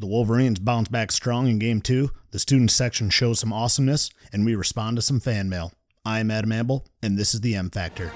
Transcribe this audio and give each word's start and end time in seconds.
The 0.00 0.06
Wolverines 0.06 0.60
bounce 0.60 0.86
back 0.86 1.10
strong 1.10 1.48
in 1.48 1.58
game 1.58 1.80
two, 1.80 2.12
the 2.30 2.38
student 2.38 2.70
section 2.70 3.10
shows 3.10 3.40
some 3.40 3.52
awesomeness, 3.52 4.10
and 4.32 4.46
we 4.46 4.54
respond 4.54 4.94
to 4.94 5.02
some 5.02 5.18
fan 5.18 5.48
mail. 5.48 5.72
I'm 6.04 6.30
Adam 6.30 6.52
Amble, 6.52 6.86
and 7.02 7.18
this 7.18 7.34
is 7.34 7.40
the 7.40 7.56
M 7.56 7.68
Factor. 7.68 8.12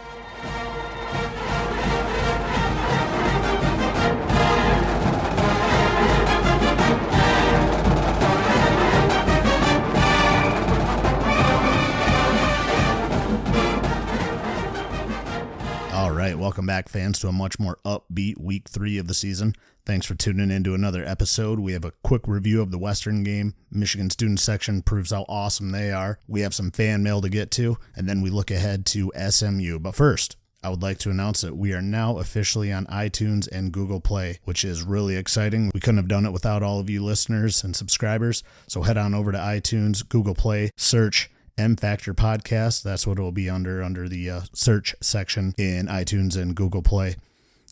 All 15.93 16.13
right, 16.13 16.39
welcome 16.39 16.65
back, 16.65 16.89
fans, 16.89 17.19
to 17.19 17.27
a 17.27 17.33
much 17.33 17.59
more 17.59 17.79
upbeat 17.85 18.41
week 18.41 18.69
three 18.69 18.99
of 18.99 19.09
the 19.09 19.15
season. 19.15 19.57
Thanks 19.85 20.07
for 20.07 20.15
tuning 20.15 20.53
in 20.53 20.63
to 20.63 20.75
another 20.75 21.05
episode. 21.05 21.59
We 21.59 21.73
have 21.73 21.85
a 21.85 21.91
quick 22.05 22.29
review 22.29 22.63
of 22.63 22.71
the 22.71 22.79
Western 22.79 23.25
game. 23.25 23.55
Michigan 23.69 24.11
student 24.11 24.39
section 24.39 24.81
proves 24.81 25.11
how 25.11 25.27
awesome 25.29 25.73
they 25.73 25.91
are. 25.91 26.21
We 26.29 26.43
have 26.43 26.55
some 26.55 26.71
fan 26.71 27.03
mail 27.03 27.21
to 27.21 27.29
get 27.29 27.51
to, 27.53 27.79
and 27.97 28.09
then 28.09 28.23
we 28.23 28.31
look 28.31 28.53
ahead 28.53 28.87
to 28.87 29.11
SMU. 29.29 29.81
But 29.81 29.97
first, 29.97 30.37
I 30.63 30.69
would 30.69 30.83
like 30.83 30.99
to 30.99 31.11
announce 31.11 31.41
that 31.41 31.57
we 31.57 31.73
are 31.73 31.83
now 31.83 32.19
officially 32.19 32.73
on 32.73 32.87
iTunes 32.87 33.49
and 33.51 33.73
Google 33.73 34.01
Play, 34.01 34.39
which 34.45 34.65
is 34.65 34.85
really 34.85 35.17
exciting. 35.17 35.73
We 35.75 35.81
couldn't 35.81 35.97
have 35.97 36.07
done 36.07 36.27
it 36.27 36.33
without 36.33 36.63
all 36.63 36.79
of 36.79 36.89
you 36.89 37.03
listeners 37.03 37.65
and 37.65 37.75
subscribers. 37.75 38.45
So 38.69 38.83
head 38.83 38.97
on 38.97 39.15
over 39.15 39.33
to 39.33 39.39
iTunes, 39.39 40.09
Google 40.09 40.37
Play, 40.37 40.71
search 40.77 41.29
M 41.59 41.75
Factor 41.75 42.15
Podcast. 42.15 42.85
That's 42.85 43.05
what 43.05 43.19
it 43.19 43.23
will 43.23 43.33
be 43.33 43.51
under 43.51 43.83
under 43.83 44.09
the 44.09 44.31
uh, 44.31 44.41
search 44.55 44.95
section 45.01 45.55
in 45.59 45.89
iTunes 45.89 46.41
and 46.41 46.55
Google 46.55 46.83
Play. 46.83 47.17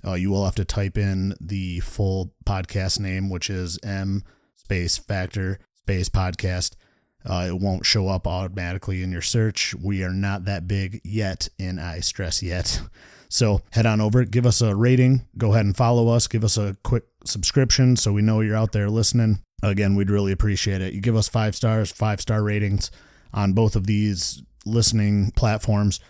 Uh, 0.07 0.15
you 0.15 0.31
will 0.31 0.45
have 0.45 0.55
to 0.57 0.65
type 0.65 0.97
in 0.97 1.35
the 1.41 1.81
full 1.81 2.33
podcast 2.45 3.01
name, 3.01 3.29
which 3.31 3.51
is 3.51 3.79
M 3.83 4.23
space 4.57 4.99
Factor 4.99 5.59
space 5.77 6.09
Podcast. 6.09 6.77
Uh, 7.25 7.47
it 7.49 7.61
won't 7.61 7.85
show 7.85 8.09
up 8.09 8.27
automatically 8.27 9.03
in 9.03 9.13
your 9.13 9.21
search. 9.23 9.75
We 9.75 10.03
are 10.05 10.13
not 10.13 10.47
that 10.47 10.67
big 10.67 11.01
yet, 11.05 11.49
and 11.59 11.81
I 11.81 12.01
stress 12.01 12.43
yet. 12.43 12.81
So 13.33 13.61
head 13.71 13.87
on 13.87 14.01
over, 14.01 14.25
give 14.25 14.45
us 14.45 14.61
a 14.61 14.75
rating, 14.75 15.25
go 15.39 15.53
ahead 15.53 15.65
and 15.65 15.77
follow 15.77 16.09
us, 16.09 16.27
give 16.27 16.43
us 16.43 16.59
a 16.59 16.77
quick 16.83 17.05
subscription 17.25 17.95
so 17.95 18.13
we 18.13 18.23
know 18.23 18.41
you're 18.41 18.57
out 18.57 18.73
there 18.73 18.91
listening. 18.91 19.39
Again, 19.63 19.95
we'd 19.95 20.11
really 20.11 20.33
appreciate 20.33 20.83
it. 20.83 20.95
You 20.95 21.01
give 21.01 21.15
us 21.15 21.29
five 21.29 21.55
stars, 21.55 21.93
five 21.93 22.21
star 22.21 22.43
ratings 22.43 22.91
on 23.33 23.53
both 23.53 23.77
of 23.77 23.87
these 23.87 24.43
listening 24.67 25.31
platforms. 25.37 26.01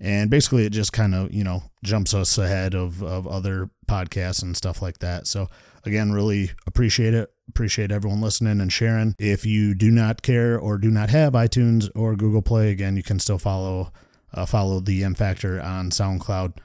And 0.00 0.30
basically, 0.30 0.64
it 0.64 0.70
just 0.70 0.92
kind 0.92 1.14
of, 1.14 1.32
you 1.32 1.44
know, 1.44 1.64
jumps 1.82 2.14
us 2.14 2.38
ahead 2.38 2.74
of, 2.74 3.02
of 3.02 3.26
other 3.26 3.70
podcasts 3.88 4.42
and 4.42 4.56
stuff 4.56 4.80
like 4.80 4.98
that. 4.98 5.26
So, 5.26 5.48
again, 5.84 6.12
really 6.12 6.52
appreciate 6.66 7.14
it. 7.14 7.32
Appreciate 7.48 7.90
everyone 7.90 8.20
listening 8.20 8.60
and 8.60 8.72
sharing. 8.72 9.14
If 9.18 9.44
you 9.44 9.74
do 9.74 9.90
not 9.90 10.22
care 10.22 10.58
or 10.58 10.78
do 10.78 10.90
not 10.90 11.10
have 11.10 11.32
iTunes 11.32 11.90
or 11.94 12.14
Google 12.14 12.42
Play, 12.42 12.70
again, 12.70 12.96
you 12.96 13.02
can 13.02 13.18
still 13.18 13.38
follow 13.38 13.92
uh, 14.32 14.46
follow 14.46 14.80
the 14.80 15.02
M 15.04 15.14
Factor 15.14 15.60
on 15.60 15.90
SoundCloud. 15.90 16.58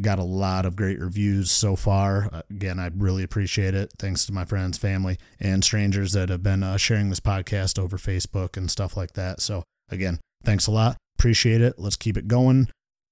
Got 0.00 0.18
a 0.18 0.24
lot 0.24 0.66
of 0.66 0.76
great 0.76 1.00
reviews 1.00 1.50
so 1.50 1.74
far. 1.74 2.42
Again, 2.50 2.78
I 2.78 2.90
really 2.94 3.22
appreciate 3.22 3.74
it. 3.74 3.92
Thanks 3.98 4.26
to 4.26 4.32
my 4.32 4.44
friends, 4.44 4.76
family, 4.76 5.16
and 5.40 5.64
strangers 5.64 6.12
that 6.12 6.28
have 6.28 6.42
been 6.42 6.62
uh, 6.62 6.76
sharing 6.76 7.08
this 7.08 7.20
podcast 7.20 7.78
over 7.78 7.96
Facebook 7.96 8.58
and 8.58 8.70
stuff 8.70 8.96
like 8.96 9.14
that. 9.14 9.40
So, 9.40 9.62
again, 9.88 10.18
thanks 10.44 10.66
a 10.66 10.72
lot. 10.72 10.98
Appreciate 11.18 11.60
it. 11.60 11.74
Let's 11.78 11.96
keep 11.96 12.16
it 12.16 12.28
going. 12.28 12.68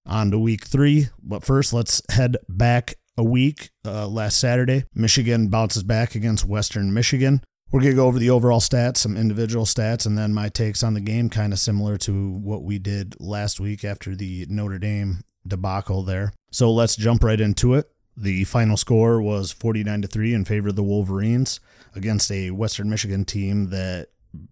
On 0.06 0.30
to 0.30 0.38
week 0.38 0.64
three. 0.64 1.08
But 1.22 1.44
first, 1.44 1.72
let's 1.72 2.00
head 2.10 2.36
back 2.48 2.94
a 3.16 3.24
week. 3.24 3.70
Uh, 3.84 4.06
last 4.06 4.38
Saturday, 4.38 4.84
Michigan 4.94 5.48
bounces 5.48 5.82
back 5.82 6.14
against 6.14 6.44
Western 6.44 6.94
Michigan. 6.94 7.42
We're 7.72 7.80
going 7.80 7.92
to 7.92 7.96
go 7.96 8.06
over 8.06 8.20
the 8.20 8.30
overall 8.30 8.60
stats, 8.60 8.98
some 8.98 9.16
individual 9.16 9.64
stats, 9.64 10.06
and 10.06 10.16
then 10.16 10.32
my 10.32 10.48
takes 10.48 10.84
on 10.84 10.94
the 10.94 11.00
game, 11.00 11.28
kind 11.28 11.52
of 11.52 11.58
similar 11.58 11.96
to 11.98 12.30
what 12.30 12.62
we 12.62 12.78
did 12.78 13.16
last 13.18 13.58
week 13.58 13.84
after 13.84 14.14
the 14.14 14.46
Notre 14.48 14.78
Dame 14.78 15.24
debacle 15.46 16.04
there. 16.04 16.32
So 16.52 16.70
let's 16.72 16.94
jump 16.94 17.24
right 17.24 17.40
into 17.40 17.74
it. 17.74 17.90
The 18.16 18.44
final 18.44 18.76
score 18.76 19.20
was 19.20 19.50
49 19.50 20.02
to 20.02 20.08
3 20.08 20.32
in 20.32 20.44
favor 20.44 20.68
of 20.68 20.76
the 20.76 20.84
Wolverines 20.84 21.58
against 21.94 22.30
a 22.30 22.52
Western 22.52 22.88
Michigan 22.88 23.24
team 23.24 23.70
that 23.70 24.10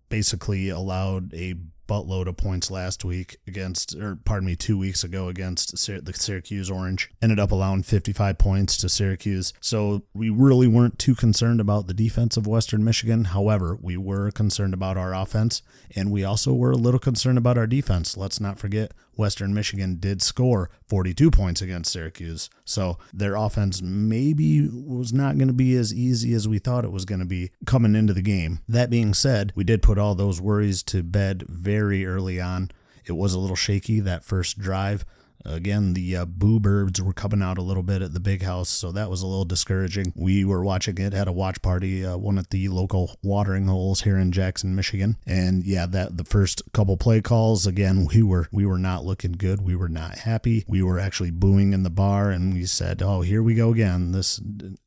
basically 0.08 0.68
allowed 0.68 1.32
a 1.34 1.54
buttload 1.86 2.26
of 2.26 2.36
points 2.36 2.70
last 2.70 3.04
week 3.04 3.36
against, 3.46 3.94
or 3.94 4.16
pardon 4.24 4.46
me, 4.46 4.56
two 4.56 4.78
weeks 4.78 5.04
ago 5.04 5.28
against 5.28 5.72
the 5.72 6.12
Syracuse 6.14 6.70
Orange. 6.70 7.10
Ended 7.20 7.38
up 7.38 7.52
allowing 7.52 7.82
55 7.82 8.38
points 8.38 8.76
to 8.78 8.88
Syracuse. 8.88 9.52
So 9.60 10.04
we 10.14 10.30
really 10.30 10.66
weren't 10.66 10.98
too 10.98 11.14
concerned 11.14 11.60
about 11.60 11.86
the 11.86 11.94
defense 11.94 12.36
of 12.36 12.46
Western 12.46 12.84
Michigan. 12.84 13.24
However, 13.24 13.78
we 13.80 13.96
were 13.96 14.30
concerned 14.30 14.74
about 14.74 14.96
our 14.96 15.14
offense, 15.14 15.62
and 15.94 16.10
we 16.10 16.24
also 16.24 16.52
were 16.54 16.72
a 16.72 16.76
little 16.76 17.00
concerned 17.00 17.38
about 17.38 17.58
our 17.58 17.66
defense. 17.66 18.16
Let's 18.16 18.40
not 18.40 18.58
forget 18.58 18.92
Western 19.16 19.54
Michigan 19.54 19.96
did 19.98 20.22
score 20.22 20.70
42 20.86 21.30
points 21.30 21.62
against 21.62 21.92
Syracuse. 21.92 22.50
So 22.64 22.98
their 23.12 23.36
offense 23.36 23.82
maybe 23.82 24.68
was 24.68 25.12
not 25.12 25.36
going 25.36 25.48
to 25.48 25.54
be 25.54 25.76
as 25.76 25.92
easy 25.92 26.34
as 26.34 26.48
we 26.48 26.58
thought 26.58 26.84
it 26.84 26.92
was 26.92 27.04
going 27.04 27.20
to 27.20 27.26
be 27.26 27.50
coming 27.66 27.94
into 27.94 28.12
the 28.12 28.22
game. 28.22 28.60
That 28.68 28.90
being 28.90 29.14
said, 29.14 29.52
we 29.54 29.64
did 29.64 29.82
put 29.82 29.98
all 29.98 30.14
those 30.14 30.40
worries 30.40 30.82
to 30.84 31.02
bed 31.02 31.44
very 31.48 32.06
early 32.06 32.40
on. 32.40 32.70
It 33.04 33.12
was 33.12 33.34
a 33.34 33.38
little 33.38 33.56
shaky 33.56 34.00
that 34.00 34.24
first 34.24 34.58
drive. 34.58 35.04
Again, 35.44 35.94
the 35.94 36.16
uh, 36.16 36.24
boo 36.24 36.58
birds 36.58 37.00
were 37.02 37.12
coming 37.12 37.42
out 37.42 37.58
a 37.58 37.62
little 37.62 37.82
bit 37.82 38.02
at 38.02 38.14
the 38.14 38.20
big 38.20 38.42
house, 38.42 38.68
so 38.68 38.92
that 38.92 39.10
was 39.10 39.22
a 39.22 39.26
little 39.26 39.44
discouraging. 39.44 40.12
We 40.16 40.44
were 40.44 40.64
watching 40.64 40.98
it 40.98 41.12
at 41.12 41.28
a 41.28 41.32
watch 41.32 41.60
party, 41.60 42.04
uh, 42.04 42.16
one 42.16 42.38
at 42.38 42.50
the 42.50 42.68
local 42.68 43.18
watering 43.22 43.66
holes 43.66 44.02
here 44.02 44.16
in 44.18 44.32
Jackson, 44.32 44.74
Michigan, 44.74 45.16
and 45.26 45.64
yeah, 45.64 45.86
that 45.86 46.16
the 46.16 46.24
first 46.24 46.62
couple 46.72 46.96
play 46.96 47.20
calls, 47.20 47.66
again, 47.66 48.06
we 48.14 48.22
were 48.22 48.48
we 48.50 48.64
were 48.64 48.78
not 48.78 49.04
looking 49.04 49.32
good. 49.32 49.60
We 49.60 49.76
were 49.76 49.88
not 49.88 50.18
happy. 50.20 50.64
We 50.66 50.82
were 50.82 50.98
actually 50.98 51.30
booing 51.30 51.72
in 51.72 51.82
the 51.82 51.90
bar, 51.90 52.30
and 52.30 52.54
we 52.54 52.64
said, 52.66 53.02
"Oh, 53.02 53.20
here 53.20 53.42
we 53.42 53.54
go 53.54 53.70
again." 53.70 54.12
This 54.12 54.40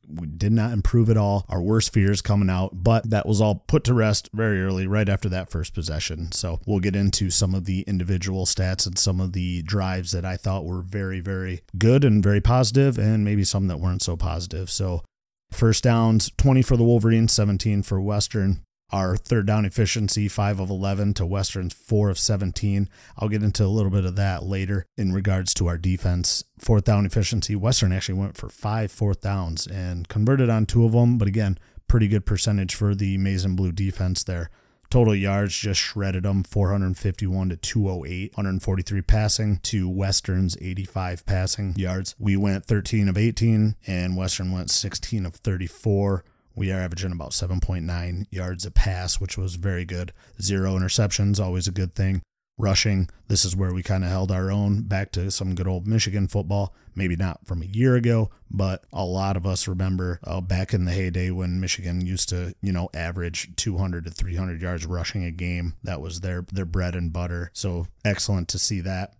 we 0.08 0.26
did 0.26 0.52
not 0.52 0.72
improve 0.72 1.10
at 1.10 1.16
all. 1.16 1.44
Our 1.48 1.60
worst 1.60 1.92
fears 1.92 2.20
coming 2.20 2.50
out, 2.50 2.70
but 2.82 3.08
that 3.10 3.26
was 3.26 3.40
all 3.40 3.64
put 3.66 3.84
to 3.84 3.94
rest 3.94 4.30
very 4.32 4.62
early, 4.62 4.86
right 4.86 5.08
after 5.08 5.28
that 5.28 5.50
first 5.50 5.74
possession. 5.74 6.32
So 6.32 6.60
we'll 6.66 6.80
get 6.80 6.96
into 6.96 7.30
some 7.30 7.54
of 7.54 7.64
the 7.64 7.82
individual 7.82 8.46
stats 8.46 8.86
and 8.86 8.98
some 8.98 9.20
of 9.20 9.32
the 9.32 9.62
drives 9.62 10.12
that 10.12 10.24
I 10.24 10.36
thought 10.36 10.64
were 10.64 10.82
very, 10.82 11.20
very 11.20 11.62
good 11.76 12.04
and 12.04 12.22
very 12.22 12.40
positive, 12.40 12.98
and 12.98 13.24
maybe 13.24 13.44
some 13.44 13.68
that 13.68 13.80
weren't 13.80 14.02
so 14.02 14.16
positive. 14.16 14.70
So 14.70 15.02
first 15.50 15.84
downs 15.84 16.30
20 16.36 16.62
for 16.62 16.76
the 16.76 16.84
Wolverines, 16.84 17.32
17 17.32 17.82
for 17.82 18.00
Western. 18.00 18.62
Our 18.90 19.16
third 19.16 19.46
down 19.46 19.64
efficiency, 19.66 20.28
5 20.28 20.60
of 20.60 20.70
11 20.70 21.14
to 21.14 21.26
Western's 21.26 21.74
4 21.74 22.08
of 22.10 22.18
17. 22.18 22.88
I'll 23.18 23.28
get 23.28 23.42
into 23.42 23.64
a 23.64 23.66
little 23.66 23.90
bit 23.90 24.06
of 24.06 24.16
that 24.16 24.44
later 24.44 24.86
in 24.96 25.12
regards 25.12 25.52
to 25.54 25.66
our 25.66 25.76
defense. 25.76 26.44
Fourth 26.58 26.84
down 26.84 27.04
efficiency, 27.04 27.54
Western 27.54 27.92
actually 27.92 28.18
went 28.18 28.36
for 28.36 28.48
five 28.48 28.90
fourth 28.90 29.20
downs 29.20 29.66
and 29.66 30.08
converted 30.08 30.48
on 30.48 30.64
two 30.64 30.86
of 30.86 30.92
them, 30.92 31.18
but 31.18 31.28
again, 31.28 31.58
pretty 31.86 32.08
good 32.08 32.24
percentage 32.24 32.74
for 32.74 32.94
the 32.94 33.14
and 33.16 33.56
Blue 33.56 33.72
defense 33.72 34.24
there. 34.24 34.50
Total 34.90 35.14
yards 35.14 35.54
just 35.54 35.80
shredded 35.80 36.22
them 36.22 36.42
451 36.42 37.50
to 37.50 37.56
208, 37.56 38.32
143 38.32 39.02
passing 39.02 39.58
to 39.64 39.86
Western's 39.86 40.56
85 40.62 41.26
passing 41.26 41.74
yards. 41.76 42.14
We 42.18 42.38
went 42.38 42.64
13 42.64 43.06
of 43.08 43.18
18 43.18 43.76
and 43.86 44.16
Western 44.16 44.50
went 44.50 44.70
16 44.70 45.26
of 45.26 45.34
34. 45.36 46.24
We 46.58 46.72
are 46.72 46.80
averaging 46.80 47.12
about 47.12 47.30
7.9 47.30 48.26
yards 48.32 48.66
a 48.66 48.72
pass, 48.72 49.20
which 49.20 49.38
was 49.38 49.54
very 49.54 49.84
good. 49.84 50.12
Zero 50.42 50.76
interceptions, 50.76 51.38
always 51.38 51.68
a 51.68 51.72
good 51.72 51.94
thing. 51.94 52.20
Rushing, 52.60 53.08
this 53.28 53.44
is 53.44 53.54
where 53.54 53.72
we 53.72 53.84
kind 53.84 54.02
of 54.02 54.10
held 54.10 54.32
our 54.32 54.50
own 54.50 54.82
back 54.82 55.12
to 55.12 55.30
some 55.30 55.54
good 55.54 55.68
old 55.68 55.86
Michigan 55.86 56.26
football. 56.26 56.74
Maybe 56.96 57.14
not 57.14 57.46
from 57.46 57.62
a 57.62 57.66
year 57.66 57.94
ago, 57.94 58.30
but 58.50 58.82
a 58.92 59.04
lot 59.04 59.36
of 59.36 59.46
us 59.46 59.68
remember 59.68 60.18
uh, 60.24 60.40
back 60.40 60.74
in 60.74 60.84
the 60.84 60.90
heyday 60.90 61.30
when 61.30 61.60
Michigan 61.60 62.04
used 62.04 62.28
to, 62.30 62.56
you 62.60 62.72
know, 62.72 62.88
average 62.92 63.54
200 63.54 64.06
to 64.06 64.10
300 64.10 64.60
yards 64.60 64.84
rushing 64.84 65.22
a 65.22 65.30
game. 65.30 65.74
That 65.84 66.00
was 66.00 66.22
their 66.22 66.44
their 66.52 66.64
bread 66.64 66.96
and 66.96 67.12
butter. 67.12 67.52
So 67.54 67.86
excellent 68.04 68.48
to 68.48 68.58
see 68.58 68.80
that 68.80 69.14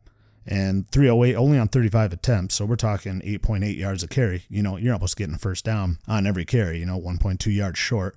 and 0.48 0.90
308 0.90 1.36
only 1.36 1.58
on 1.58 1.68
35 1.68 2.14
attempts. 2.14 2.54
So 2.54 2.64
we're 2.64 2.76
talking 2.76 3.20
8.8 3.20 3.76
yards 3.76 4.02
a 4.02 4.08
carry. 4.08 4.44
You 4.48 4.62
know, 4.62 4.78
you're 4.78 4.94
almost 4.94 5.16
getting 5.16 5.36
first 5.36 5.64
down 5.64 5.98
on 6.08 6.26
every 6.26 6.46
carry, 6.46 6.80
you 6.80 6.86
know, 6.86 6.98
1.2 6.98 7.54
yards 7.54 7.78
short. 7.78 8.16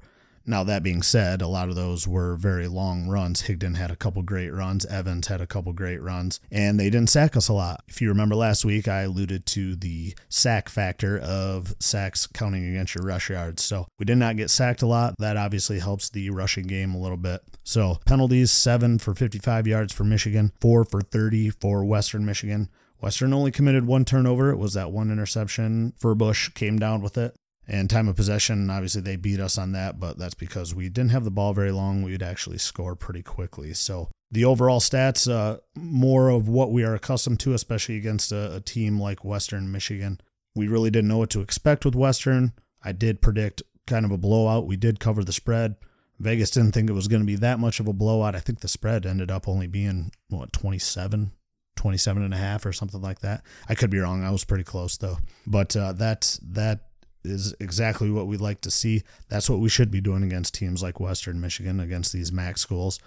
Now, 0.51 0.65
that 0.65 0.83
being 0.83 1.01
said, 1.01 1.41
a 1.41 1.47
lot 1.47 1.69
of 1.69 1.75
those 1.75 2.05
were 2.05 2.35
very 2.35 2.67
long 2.67 3.07
runs. 3.07 3.43
Higdon 3.43 3.77
had 3.77 3.89
a 3.89 3.95
couple 3.95 4.21
great 4.21 4.49
runs. 4.49 4.85
Evans 4.85 5.27
had 5.27 5.39
a 5.39 5.47
couple 5.47 5.71
great 5.71 6.01
runs, 6.01 6.41
and 6.51 6.77
they 6.77 6.89
didn't 6.89 7.09
sack 7.09 7.37
us 7.37 7.47
a 7.47 7.53
lot. 7.53 7.85
If 7.87 8.01
you 8.01 8.09
remember 8.09 8.35
last 8.35 8.65
week, 8.65 8.85
I 8.85 9.03
alluded 9.03 9.45
to 9.45 9.77
the 9.77 10.13
sack 10.27 10.67
factor 10.67 11.17
of 11.17 11.73
sacks 11.79 12.27
counting 12.27 12.67
against 12.67 12.95
your 12.95 13.05
rush 13.05 13.29
yards. 13.29 13.63
So 13.63 13.87
we 13.97 14.03
did 14.03 14.17
not 14.17 14.35
get 14.35 14.49
sacked 14.49 14.81
a 14.81 14.87
lot. 14.87 15.15
That 15.19 15.37
obviously 15.37 15.79
helps 15.79 16.09
the 16.09 16.29
rushing 16.31 16.67
game 16.67 16.93
a 16.93 16.99
little 16.99 17.15
bit. 17.15 17.39
So 17.63 17.99
penalties 18.05 18.51
seven 18.51 18.99
for 18.99 19.15
55 19.15 19.67
yards 19.67 19.93
for 19.93 20.03
Michigan, 20.03 20.51
four 20.59 20.83
for 20.83 20.99
30 20.99 21.51
for 21.51 21.85
Western 21.85 22.25
Michigan. 22.25 22.67
Western 22.99 23.33
only 23.33 23.51
committed 23.51 23.87
one 23.87 24.03
turnover. 24.03 24.51
It 24.51 24.57
was 24.57 24.73
that 24.73 24.91
one 24.91 25.11
interception. 25.11 25.93
Furbush 25.99 26.53
came 26.53 26.77
down 26.77 27.01
with 27.01 27.17
it. 27.17 27.35
And 27.71 27.89
time 27.89 28.09
of 28.09 28.17
possession, 28.17 28.69
obviously 28.69 29.01
they 29.01 29.15
beat 29.15 29.39
us 29.39 29.57
on 29.57 29.71
that, 29.71 29.97
but 29.97 30.17
that's 30.17 30.33
because 30.33 30.75
we 30.75 30.89
didn't 30.89 31.11
have 31.11 31.23
the 31.23 31.31
ball 31.31 31.53
very 31.53 31.71
long. 31.71 32.03
We'd 32.03 32.21
actually 32.21 32.57
score 32.57 32.97
pretty 32.97 33.23
quickly. 33.23 33.73
So 33.73 34.09
the 34.29 34.43
overall 34.43 34.81
stats, 34.81 35.31
uh, 35.31 35.61
more 35.73 36.27
of 36.27 36.49
what 36.49 36.73
we 36.73 36.83
are 36.83 36.93
accustomed 36.93 37.39
to, 37.39 37.53
especially 37.53 37.95
against 37.95 38.33
a, 38.33 38.57
a 38.57 38.59
team 38.59 38.99
like 38.99 39.23
Western 39.23 39.71
Michigan. 39.71 40.19
We 40.53 40.67
really 40.67 40.91
didn't 40.91 41.07
know 41.07 41.19
what 41.19 41.29
to 41.29 41.39
expect 41.39 41.85
with 41.85 41.95
Western. 41.95 42.51
I 42.83 42.91
did 42.91 43.21
predict 43.21 43.63
kind 43.87 44.03
of 44.03 44.11
a 44.11 44.17
blowout. 44.17 44.67
We 44.67 44.75
did 44.75 44.99
cover 44.99 45.23
the 45.23 45.31
spread. 45.31 45.77
Vegas 46.19 46.51
didn't 46.51 46.73
think 46.73 46.89
it 46.89 46.93
was 46.93 47.07
going 47.07 47.21
to 47.21 47.25
be 47.25 47.37
that 47.37 47.57
much 47.57 47.79
of 47.79 47.87
a 47.87 47.93
blowout. 47.93 48.35
I 48.35 48.39
think 48.39 48.59
the 48.59 48.67
spread 48.67 49.05
ended 49.05 49.31
up 49.31 49.47
only 49.47 49.67
being, 49.67 50.11
what, 50.27 50.51
27, 50.51 51.31
27 51.77 52.21
and 52.21 52.33
a 52.33 52.37
half 52.37 52.65
or 52.65 52.73
something 52.73 53.01
like 53.01 53.21
that. 53.21 53.43
I 53.69 53.75
could 53.75 53.89
be 53.89 53.99
wrong. 53.99 54.25
I 54.25 54.31
was 54.31 54.43
pretty 54.43 54.65
close 54.65 54.97
though. 54.97 55.19
But 55.47 55.75
uh, 55.77 55.93
that 55.93 56.37
that 56.43 56.90
is 57.23 57.53
exactly 57.59 58.09
what 58.09 58.27
we'd 58.27 58.41
like 58.41 58.61
to 58.61 58.71
see. 58.71 59.03
That's 59.29 59.49
what 59.49 59.59
we 59.59 59.69
should 59.69 59.91
be 59.91 60.01
doing 60.01 60.23
against 60.23 60.53
teams 60.53 60.81
like 60.81 60.99
Western 60.99 61.39
Michigan, 61.39 61.79
against 61.79 62.13
these 62.13 62.31
MAC 62.31 62.57
schools. 62.57 62.99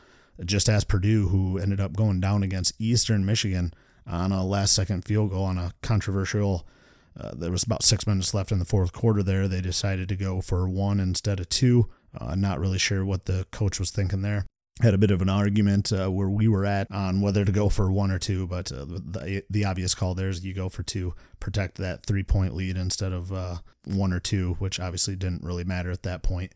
Just 0.44 0.68
as 0.68 0.84
Purdue, 0.84 1.28
who 1.28 1.58
ended 1.58 1.80
up 1.80 1.94
going 1.94 2.20
down 2.20 2.42
against 2.42 2.74
Eastern 2.80 3.24
Michigan 3.24 3.72
on 4.06 4.32
a 4.32 4.44
last 4.44 4.74
second 4.74 5.04
field 5.04 5.30
goal 5.30 5.44
on 5.44 5.58
a 5.58 5.72
controversial 5.82 6.66
uh, 7.18 7.32
there 7.34 7.50
was 7.50 7.62
about 7.62 7.82
six 7.82 8.06
minutes 8.06 8.34
left 8.34 8.50
in 8.50 8.58
the 8.58 8.64
fourth 8.64 8.92
quarter 8.92 9.22
there. 9.22 9.46
They 9.46 9.60
decided 9.60 10.08
to 10.08 10.16
go 10.16 10.40
for 10.40 10.68
one 10.68 10.98
instead 10.98 11.40
of 11.40 11.48
two. 11.48 11.88
Uh, 12.18 12.34
not 12.34 12.58
really 12.58 12.78
sure 12.78 13.04
what 13.04 13.26
the 13.26 13.46
coach 13.50 13.78
was 13.78 13.90
thinking 13.90 14.22
there. 14.22 14.46
Had 14.82 14.94
a 14.94 14.98
bit 14.98 15.12
of 15.12 15.22
an 15.22 15.28
argument 15.28 15.92
uh, 15.92 16.10
where 16.10 16.28
we 16.28 16.48
were 16.48 16.64
at 16.64 16.90
on 16.90 17.20
whether 17.20 17.44
to 17.44 17.52
go 17.52 17.68
for 17.68 17.92
one 17.92 18.10
or 18.10 18.18
two, 18.18 18.48
but 18.48 18.72
uh, 18.72 18.84
the, 18.84 19.44
the 19.48 19.64
obvious 19.64 19.94
call 19.94 20.14
there 20.14 20.28
is 20.28 20.44
you 20.44 20.52
go 20.52 20.68
for 20.68 20.82
two, 20.82 21.14
protect 21.38 21.76
that 21.76 22.04
three 22.04 22.24
point 22.24 22.56
lead 22.56 22.76
instead 22.76 23.12
of 23.12 23.32
uh, 23.32 23.58
one 23.84 24.12
or 24.12 24.18
two, 24.18 24.54
which 24.58 24.80
obviously 24.80 25.14
didn't 25.14 25.44
really 25.44 25.62
matter 25.62 25.92
at 25.92 26.02
that 26.02 26.24
point. 26.24 26.52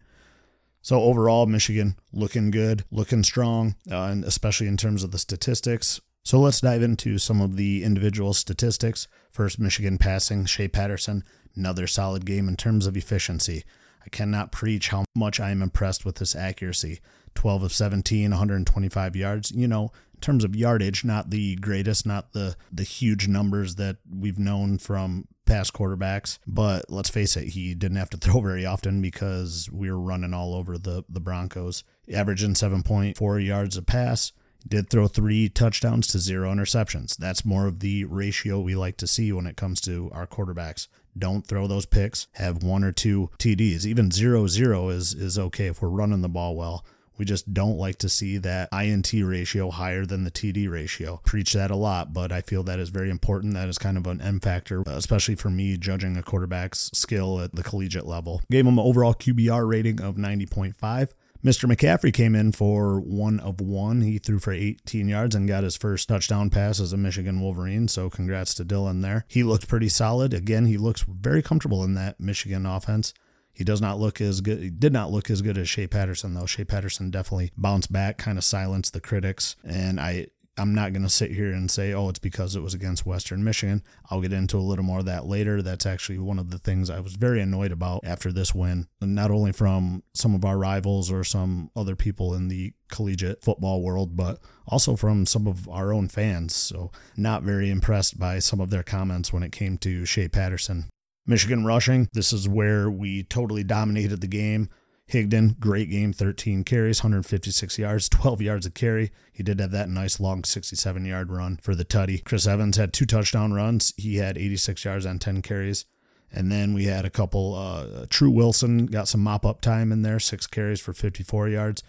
So 0.83 1.01
overall, 1.01 1.47
Michigan 1.47 1.97
looking 2.13 2.51
good, 2.51 2.85
looking 2.91 3.23
strong, 3.23 3.77
uh, 3.91 4.05
and 4.05 4.25
especially 4.25 4.67
in 4.67 4.77
terms 4.77 5.05
of 5.05 5.13
the 5.13 5.19
statistics. 5.19 6.01
So 6.25 6.41
let's 6.41 6.61
dive 6.61 6.83
into 6.83 7.19
some 7.19 7.41
of 7.41 7.57
the 7.57 7.85
individual 7.85 8.35
statistics. 8.35 9.07
First, 9.31 9.61
Michigan 9.61 9.97
passing, 9.97 10.45
Shea 10.45 10.67
Patterson, 10.67 11.25
another 11.55 11.87
solid 11.87 12.27
game 12.27 12.49
in 12.49 12.57
terms 12.57 12.87
of 12.87 12.97
efficiency. 12.97 13.65
I 14.05 14.09
cannot 14.09 14.53
preach 14.53 14.89
how 14.89 15.05
much 15.15 15.39
I 15.39 15.51
am 15.51 15.63
impressed 15.63 16.05
with 16.05 16.17
this 16.17 16.35
accuracy. 16.35 17.01
12 17.35 17.65
of 17.65 17.73
17, 17.73 18.31
125 18.31 19.17
yards. 19.17 19.51
You 19.53 19.69
know, 19.69 19.91
in 20.15 20.21
terms 20.21 20.45
of 20.45 20.57
yardage, 20.57 21.05
not 21.05 21.31
the 21.31 21.57
greatest, 21.57 22.05
not 22.07 22.33
the 22.33 22.57
the 22.73 22.83
huge 22.83 23.29
numbers 23.29 23.77
that 23.77 23.97
we've 24.11 24.39
known 24.39 24.79
from 24.79 25.29
past 25.47 25.73
quarterbacks. 25.73 26.39
But 26.47 26.91
let's 26.91 27.09
face 27.09 27.37
it, 27.37 27.49
he 27.49 27.75
didn't 27.75 27.99
have 27.99 28.11
to 28.11 28.17
throw 28.19 28.41
very 28.41 28.67
often 28.67 29.01
because 29.01 29.69
we 29.73 29.91
were 29.91 30.01
running 30.01 30.35
all 30.35 30.55
over 30.55 30.79
the 30.79 31.05
the 31.09 31.21
Broncos, 31.21 31.85
averaging 32.13 32.55
7.4 32.55 33.47
yards 33.47 33.77
a 33.77 33.83
pass, 33.83 34.33
did 34.67 34.91
throw 34.91 35.07
three 35.09 35.49
touchdowns 35.49 36.07
to 36.09 36.19
zero 36.19 36.53
interceptions. 36.53 37.17
That's 37.17 37.45
more 37.45 37.67
of 37.67 37.81
the 37.81 38.05
ratio 38.05 38.61
we 38.61 38.75
like 38.75 38.97
to 38.99 39.07
see 39.07 39.33
when 39.33 39.47
it 39.47 39.57
comes 39.57 39.81
to 39.83 40.11
our 40.13 40.27
quarterbacks. 40.27 40.89
Don't 41.17 41.47
throw 41.47 41.67
those 41.67 41.87
picks. 41.87 42.29
Have 42.33 42.63
one 42.63 42.85
or 42.85 42.93
two 42.93 43.31
TDs. 43.39 43.87
Even 43.87 44.11
zero 44.11 44.47
zero 44.47 44.89
is 44.89 45.15
is 45.15 45.39
okay 45.39 45.67
if 45.67 45.81
we're 45.81 45.89
running 45.89 46.23
the 46.23 46.29
ball 46.29 46.57
well. 46.57 46.85
We 47.19 47.25
just 47.25 47.53
don't 47.53 47.77
like 47.77 47.99
to 47.99 48.09
see 48.09 48.39
that 48.39 48.69
INT 48.73 49.13
ratio 49.13 49.71
higher 49.71 50.07
than 50.07 50.25
the 50.25 50.31
TD 50.31 50.71
ratio. 50.71 51.21
Preach 51.25 51.53
that 51.53 51.71
a 51.71 51.77
lot, 51.77 52.13
but 52.13 52.33
I 52.33 52.41
feel 52.41 52.63
that 52.65 52.79
is 52.79 52.89
very 52.91 53.11
important. 53.11 53.55
That 53.55 53.69
is 53.69 53.79
kind 53.79 53.97
of 53.97 54.07
an 54.07 54.21
M 54.21 54.41
factor, 54.41 54.83
especially 54.87 55.35
for 55.35 55.51
me 55.51 55.77
judging 55.77 56.17
a 56.17 56.23
quarterback's 56.23 56.91
skill 56.95 57.41
at 57.41 57.55
the 57.55 57.63
collegiate 57.63 58.07
level. 58.07 58.43
Gave 58.51 58.67
him 58.67 58.79
an 58.79 58.85
overall 58.85 59.15
QBR 59.15 59.69
rating 59.69 60.01
of 60.01 60.17
90.5. 60.17 61.13
Mr. 61.45 61.73
McCaffrey 61.73 62.13
came 62.13 62.35
in 62.35 62.51
for 62.51 62.99
one 62.99 63.39
of 63.39 63.61
one. 63.61 64.01
He 64.01 64.19
threw 64.19 64.41
for 64.41 64.53
18 64.53 65.07
yards 65.07 65.37
and 65.37 65.47
got 65.47 65.63
his 65.63 65.77
first 65.77 66.09
touchdown 66.09 66.51
pass 66.51 66.81
as 66.81 66.93
a 66.93 66.97
Michigan 66.97 67.41
Wolverine. 67.41 67.87
So 67.87 68.11
congrats 68.11 68.55
to 68.55 68.65
Dylan 68.65 69.03
there. 69.03 69.25
He 69.29 69.45
looked 69.45 69.69
pretty 69.69 69.89
solid. 69.89 70.35
Again, 70.35 70.67
he 70.67 70.77
looks 70.77 71.03
very 71.03 71.41
comfortable 71.41 71.85
in 71.85 71.95
that 71.95 72.19
Michigan 72.19 72.67
offense. 72.67 73.15
He 73.59 73.65
does 73.65 73.81
not 73.81 73.99
look 73.99 74.21
as 74.21 74.41
good. 74.41 74.61
He 74.63 74.71
did 74.71 74.93
not 74.93 75.11
look 75.11 75.31
as 75.31 75.43
good 75.43 75.59
as 75.59 75.69
Shea 75.69 75.89
Patterson 75.89 76.33
though. 76.33 76.47
Shea 76.47 76.65
Patterson 76.65 77.11
definitely 77.11 77.51
bounced 77.57 77.93
back, 77.93 78.17
kind 78.17 78.39
of 78.39 78.45
silenced 78.45 78.93
the 78.93 79.01
critics, 79.01 79.57
and 79.65 79.99
I 79.99 80.29
I'm 80.57 80.77
not 80.77 80.93
going 80.93 81.03
to 81.03 81.09
sit 81.09 81.33
here 81.33 81.53
and 81.53 81.69
say, 81.69 81.93
oh, 81.93 82.09
it's 82.09 82.21
because 82.21 82.55
it 82.55 82.63
was 82.63 82.73
against 82.73 83.05
Western 83.05 83.43
Michigan. 83.43 83.83
I'll 84.11 84.21
get 84.21 84.33
into 84.33 84.59
a 84.59 84.61
little 84.61 84.85
more 84.85 85.01
of 85.01 85.07
that 85.07 85.27
later. 85.27 85.61
That's 85.61 85.87
actually 85.87 86.19
one 86.19 86.39
of 86.39 86.51
the 86.51 86.59
things 86.59 86.89
I 86.89 87.01
was 87.01 87.15
very 87.15 87.41
annoyed 87.41 87.73
about 87.73 88.03
after 88.05 88.31
this 88.31 88.55
win, 88.55 88.87
not 89.01 89.33
only 89.33 89.51
from 89.51 90.05
some 90.15 90.37
of 90.37 90.45
our 90.45 90.57
rivals 90.57 91.11
or 91.11 91.25
some 91.25 91.71
other 91.75 91.97
people 91.97 92.35
in 92.35 92.47
the 92.47 92.75
collegiate 92.91 93.43
football 93.43 93.83
world, 93.83 94.17
but 94.17 94.39
also 94.69 94.95
from 94.95 95.27
some 95.27 95.49
of 95.49 95.69
our 95.69 95.93
own 95.93 96.09
fans. 96.09 96.55
So, 96.55 96.93
not 97.17 97.43
very 97.43 97.71
impressed 97.71 98.21
by 98.21 98.39
some 98.39 98.61
of 98.61 98.71
their 98.71 98.85
comments 98.85 99.33
when 99.33 99.43
it 99.43 99.51
came 99.51 99.79
to 99.79 100.05
Shea 100.05 100.29
Patterson. 100.29 100.91
Michigan 101.29 101.65
rushing, 101.65 102.09
this 102.15 102.33
is 102.33 102.49
where 102.49 102.91
we 102.91 103.23
totally 103.23 103.63
dominated 103.63 104.21
the 104.21 104.27
game. 104.27 104.71
Higdon, 105.13 105.59
great 105.59 105.91
game, 105.91 106.13
13 106.13 106.65
carries, 106.65 107.03
156 107.03 107.79
yards, 107.79 108.09
12 108.09 108.43
yards 108.43 108.67
of 108.67 108.75
carry. 108.75 109.11
He 109.33 109.43
did 109.43 109.61
have 109.61 109.71
that 109.71 109.89
nice 109.89 110.19
long 110.19 110.43
67 110.45 111.05
yard 111.05 111.31
run 111.31 111.59
for 111.63 111.75
the 111.75 111.85
tutty. 111.85 112.25
Chris 112.25 112.47
Evans 112.47 112.77
had 112.77 112.93
two 112.93 113.07
touchdown 113.07 113.53
runs. 113.53 113.95
He 113.97 114.17
had 114.17 114.37
86 114.37 114.85
yards 114.85 115.07
on 115.07 115.19
10 115.19 115.43
carries. 115.43 115.85
And 116.31 116.51
then 116.51 116.75
we 116.75 116.85
had 116.85 117.05
a 117.05 117.11
couple. 117.11 117.55
Uh, 117.55 118.07
Tru 118.11 118.31
Wilson 118.31 118.87
got 118.87 119.09
some 119.09 119.23
mop 119.23 119.47
up 119.47 119.61
time 119.61 119.93
in 119.93 120.03
there, 120.03 120.21
six 120.21 120.47
carries 120.47 120.81
for 120.81 120.93
54 120.93 121.49
yards. 121.49 121.83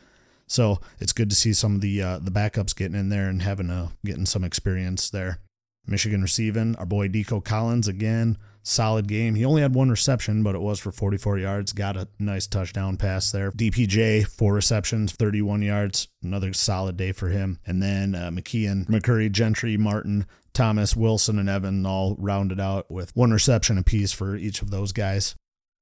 So 0.48 0.80
it's 1.00 1.14
good 1.14 1.30
to 1.30 1.36
see 1.36 1.54
some 1.54 1.76
of 1.76 1.82
the 1.82 2.02
uh, 2.02 2.20
the 2.20 2.32
backups 2.32 2.76
getting 2.76 2.98
in 2.98 3.10
there 3.10 3.30
and 3.30 3.42
having 3.42 3.70
a 3.70 3.92
getting 4.04 4.26
some 4.26 4.44
experience 4.44 5.10
there. 5.10 5.40
Michigan 5.86 6.22
receiving 6.22 6.76
our 6.78 6.86
boy 6.86 7.08
Nico 7.08 7.42
Collins 7.42 7.88
again, 7.88 8.38
solid 8.64 9.08
game. 9.08 9.36
He 9.36 9.46
only 9.46 9.62
had 9.62 9.74
one 9.74 9.90
reception, 9.90 10.44
but 10.44 10.56
it 10.56 10.62
was 10.62 10.80
for 10.80 10.92
44 10.92 11.38
yards. 11.40 11.74
Got 11.74 11.98
a 11.98 12.08
nice 12.20 12.48
touchdown 12.48 12.98
pass 12.98 13.32
there. 13.32 13.52
DPJ, 13.52 14.28
four 14.28 14.54
receptions, 14.54 15.12
31 15.14 15.62
yards. 15.62 16.08
Another 16.24 16.54
solid 16.54 16.98
day 16.98 17.12
for 17.12 17.30
him. 17.30 17.60
And 17.66 17.82
then 17.82 18.16
uh, 18.16 18.30
McKeon, 18.32 18.88
McCurry, 18.88 19.32
Gentry, 19.32 19.78
Martin, 19.78 20.26
Thomas, 20.54 20.96
Wilson, 20.96 21.40
and 21.40 21.50
Evan 21.50 21.86
all 21.86 22.16
rounded 22.20 22.60
out 22.60 22.90
with 22.92 23.16
one 23.16 23.32
reception 23.32 23.78
apiece 23.78 24.12
for 24.12 24.36
each 24.36 24.62
of 24.62 24.72
those 24.72 24.92
guys. 24.92 25.36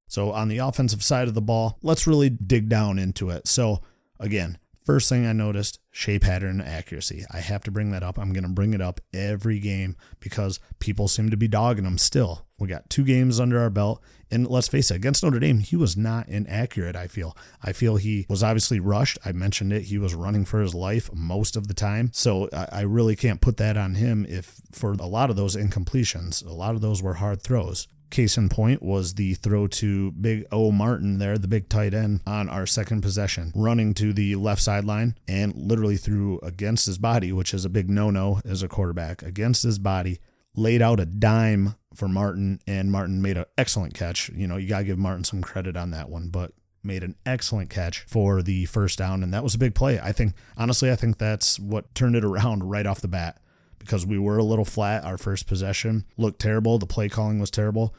So 0.08 0.32
on 0.32 0.48
the 0.48 0.60
offensive 0.60 1.04
side 1.04 1.28
of 1.28 1.34
the 1.34 1.42
ball, 1.42 1.78
let's 1.82 2.08
really 2.08 2.30
dig 2.30 2.70
down 2.70 2.98
into 2.98 3.30
it. 3.30 3.48
So 3.48 3.82
again, 4.20 4.58
First 4.88 5.10
thing 5.10 5.26
I 5.26 5.34
noticed, 5.34 5.80
Shea 5.92 6.18
Patterson 6.18 6.62
accuracy. 6.62 7.26
I 7.30 7.42
have 7.42 7.62
to 7.64 7.72
bring 7.72 7.92
that 7.92 8.04
up. 8.04 8.18
I'm 8.18 8.32
going 8.32 8.46
to 8.46 8.50
bring 8.50 8.74
it 8.74 8.80
up 8.80 9.02
every 9.14 9.60
game 9.60 9.98
because 10.22 10.62
people 10.80 11.10
seem 11.10 11.30
to 11.30 11.36
be 11.36 11.50
dogging 11.50 11.84
him 11.84 11.98
still. 11.98 12.48
We 12.58 12.70
got 12.70 12.90
two 12.90 13.04
games 13.04 13.38
under 13.38 13.60
our 13.60 13.70
belt. 13.70 14.02
And 14.32 14.48
let's 14.48 14.70
face 14.70 14.90
it, 14.90 14.96
against 14.96 15.26
Notre 15.26 15.40
Dame, 15.40 15.60
he 15.60 15.76
was 15.76 15.98
not 15.98 16.30
inaccurate, 16.30 16.96
I 16.96 17.08
feel. 17.08 17.36
I 17.62 17.74
feel 17.74 17.98
he 17.98 18.26
was 18.30 18.42
obviously 18.42 18.80
rushed. 18.80 19.18
I 19.26 19.34
mentioned 19.34 19.74
it. 19.74 19.82
He 19.82 19.98
was 19.98 20.16
running 20.16 20.46
for 20.46 20.62
his 20.62 20.74
life 20.74 21.10
most 21.14 21.58
of 21.58 21.68
the 21.68 21.74
time. 21.74 22.10
So 22.14 22.48
I 22.54 22.84
really 22.84 23.18
can't 23.18 23.42
put 23.42 23.58
that 23.58 23.76
on 23.76 23.96
him 23.96 24.26
if 24.30 24.62
for 24.72 24.94
a 24.94 25.06
lot 25.06 25.30
of 25.30 25.36
those 25.36 25.58
incompletions, 25.58 26.46
a 26.46 26.54
lot 26.54 26.76
of 26.76 26.82
those 26.82 27.04
were 27.04 27.16
hard 27.16 27.42
throws. 27.42 27.90
Case 28.10 28.38
in 28.38 28.48
point 28.50 28.82
was 28.82 29.16
the 29.16 29.34
throw 29.34 29.68
to 29.68 30.12
Big 30.12 30.46
O 30.52 30.72
Martin 30.72 31.20
there, 31.20 31.38
the 31.38 31.48
big 31.48 31.68
tight 31.68 31.94
end, 31.94 32.22
on 32.26 32.48
our 32.48 32.66
second 32.66 33.02
possession, 33.02 33.52
running 33.54 33.94
to 33.96 34.14
the 34.14 34.36
left 34.36 34.62
sideline 34.62 35.18
and 35.28 35.56
literally 35.56 35.98
threw 35.98 36.40
against 36.40 36.86
his 36.86 36.98
body, 36.98 37.34
which 37.34 37.54
is 37.54 37.66
a 37.66 37.70
big 37.70 37.90
no 37.90 38.10
no 38.10 38.42
as 38.46 38.64
a 38.64 38.68
quarterback, 38.68 39.22
against 39.24 39.64
his 39.64 39.78
body, 39.78 40.20
laid 40.56 40.82
out 40.82 41.00
a 41.00 41.06
dime 41.06 41.76
for 41.94 42.08
Martin, 42.08 42.60
and 42.66 42.92
Martin 42.92 43.22
made 43.22 43.38
an 43.38 43.46
excellent 43.58 43.94
catch. 43.94 44.30
You 44.30 44.48
know, 44.48 44.58
you 44.58 44.68
got 44.68 44.80
to 44.80 44.86
give 44.86 44.98
Martin 44.98 45.24
some 45.24 45.42
credit 45.42 45.76
on 45.76 45.92
that 45.92 46.10
one, 46.10 46.30
but 46.30 46.54
made 46.84 47.04
an 47.04 47.16
excellent 47.26 47.70
catch 47.70 48.06
for 48.08 48.42
the 48.42 48.66
first 48.66 48.98
down, 48.98 49.22
and 49.22 49.34
that 49.34 49.44
was 49.44 49.56
a 49.56 49.60
big 49.60 49.76
play. 49.76 50.00
I 50.00 50.12
think, 50.14 50.34
honestly, 50.56 50.90
I 50.92 50.96
think 50.96 51.18
that's 51.18 51.60
what 51.60 51.94
turned 51.94 52.16
it 52.16 52.24
around 52.24 52.70
right 52.70 52.86
off 52.86 53.02
the 53.02 53.08
bat 53.08 53.42
because 53.80 54.06
we 54.06 54.20
were 54.20 54.38
a 54.38 54.44
little 54.44 54.66
flat. 54.66 55.04
Our 55.04 55.18
first 55.18 55.48
possession 55.48 56.06
looked 56.18 56.40
terrible. 56.40 56.78
The 56.80 56.86
play 56.86 57.10
calling 57.10 57.40
was 57.40 57.52
terrible. 57.52 57.96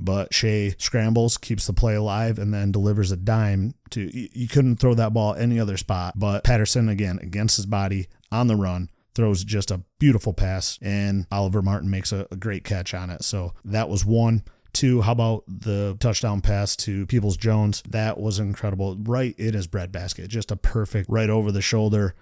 But 0.00 0.32
Shea 0.32 0.74
scrambles, 0.78 1.36
keeps 1.36 1.66
the 1.66 1.72
play 1.72 1.96
alive, 1.96 2.38
and 2.38 2.54
then 2.54 2.70
delivers 2.70 3.10
a 3.10 3.16
dime 3.16 3.74
to. 3.90 4.08
You 4.12 4.46
couldn't 4.46 4.76
throw 4.76 4.94
that 4.94 5.12
ball 5.12 5.34
any 5.34 5.58
other 5.58 5.76
spot. 5.76 6.14
But 6.16 6.44
Patterson, 6.44 6.88
again, 6.88 7.18
against 7.20 7.56
his 7.56 7.66
body 7.66 8.06
on 8.30 8.46
the 8.46 8.54
run, 8.54 8.90
throws 9.14 9.42
just 9.42 9.72
a 9.72 9.82
beautiful 9.98 10.32
pass, 10.32 10.78
and 10.80 11.26
Oliver 11.32 11.62
Martin 11.62 11.90
makes 11.90 12.12
a, 12.12 12.28
a 12.30 12.36
great 12.36 12.62
catch 12.62 12.94
on 12.94 13.10
it. 13.10 13.24
So 13.24 13.54
that 13.64 13.88
was 13.88 14.04
one. 14.04 14.44
Two, 14.72 15.00
how 15.00 15.12
about 15.12 15.42
the 15.48 15.96
touchdown 15.98 16.40
pass 16.40 16.76
to 16.76 17.04
Peoples 17.06 17.36
Jones? 17.36 17.82
That 17.88 18.20
was 18.20 18.38
incredible. 18.38 18.96
Right 19.00 19.34
in 19.36 19.54
his 19.54 19.66
breadbasket. 19.66 20.28
Just 20.28 20.52
a 20.52 20.56
perfect 20.56 21.08
right 21.10 21.30
over 21.30 21.50
the 21.50 21.62
shoulder. 21.62 22.14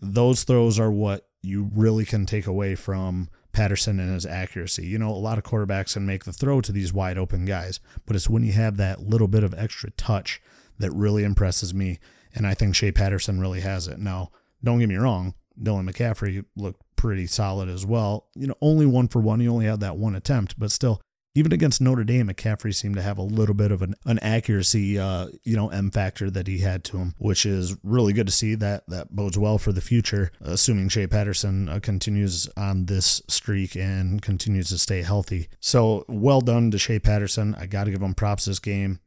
Those 0.00 0.44
throws 0.44 0.78
are 0.78 0.92
what 0.92 1.26
you 1.44 1.70
really 1.74 2.04
can 2.04 2.26
take 2.26 2.46
away 2.46 2.74
from 2.74 3.28
Patterson 3.52 4.00
and 4.00 4.12
his 4.12 4.26
accuracy. 4.26 4.86
You 4.86 4.98
know, 4.98 5.10
a 5.10 5.12
lot 5.12 5.38
of 5.38 5.44
quarterbacks 5.44 5.94
can 5.94 6.06
make 6.06 6.24
the 6.24 6.32
throw 6.32 6.60
to 6.60 6.72
these 6.72 6.92
wide 6.92 7.18
open 7.18 7.44
guys, 7.44 7.80
but 8.06 8.16
it's 8.16 8.28
when 8.28 8.42
you 8.42 8.52
have 8.52 8.76
that 8.78 9.00
little 9.00 9.28
bit 9.28 9.44
of 9.44 9.54
extra 9.54 9.90
touch 9.92 10.42
that 10.78 10.90
really 10.92 11.24
impresses 11.24 11.72
me. 11.72 11.98
And 12.34 12.46
I 12.46 12.54
think 12.54 12.74
Shea 12.74 12.90
Patterson 12.90 13.40
really 13.40 13.60
has 13.60 13.86
it. 13.86 13.98
Now, 13.98 14.30
don't 14.62 14.80
get 14.80 14.88
me 14.88 14.96
wrong, 14.96 15.34
Dylan 15.60 15.88
McCaffrey 15.88 16.44
looked 16.56 16.82
pretty 16.96 17.26
solid 17.26 17.68
as 17.68 17.86
well. 17.86 18.26
You 18.34 18.48
know, 18.48 18.56
only 18.60 18.86
one 18.86 19.08
for 19.08 19.20
one. 19.20 19.40
He 19.40 19.48
only 19.48 19.66
had 19.66 19.80
that 19.80 19.96
one 19.96 20.14
attempt, 20.16 20.58
but 20.58 20.72
still, 20.72 21.00
even 21.34 21.52
against 21.52 21.80
Notre 21.80 22.04
Dame, 22.04 22.28
McCaffrey 22.28 22.74
seemed 22.74 22.94
to 22.94 23.02
have 23.02 23.18
a 23.18 23.22
little 23.22 23.54
bit 23.54 23.72
of 23.72 23.82
an, 23.82 23.94
an 24.04 24.20
accuracy, 24.20 24.98
uh, 24.98 25.28
you 25.42 25.56
know, 25.56 25.68
M 25.68 25.90
factor 25.90 26.30
that 26.30 26.46
he 26.46 26.58
had 26.58 26.84
to 26.84 26.98
him, 26.98 27.14
which 27.18 27.44
is 27.44 27.76
really 27.82 28.12
good 28.12 28.26
to 28.26 28.32
see. 28.32 28.54
That 28.54 28.88
that 28.88 29.14
bodes 29.14 29.36
well 29.36 29.58
for 29.58 29.72
the 29.72 29.80
future, 29.80 30.30
assuming 30.40 30.88
Shea 30.88 31.08
Patterson 31.08 31.68
uh, 31.68 31.80
continues 31.80 32.48
on 32.56 32.86
this 32.86 33.20
streak 33.26 33.74
and 33.74 34.22
continues 34.22 34.68
to 34.68 34.78
stay 34.78 35.02
healthy. 35.02 35.48
So 35.58 36.04
well 36.08 36.40
done 36.40 36.70
to 36.70 36.78
Shea 36.78 37.00
Patterson. 37.00 37.56
I 37.58 37.66
got 37.66 37.84
to 37.84 37.90
give 37.90 38.02
him 38.02 38.14
props 38.14 38.44
this 38.44 38.60
game, 38.60 39.00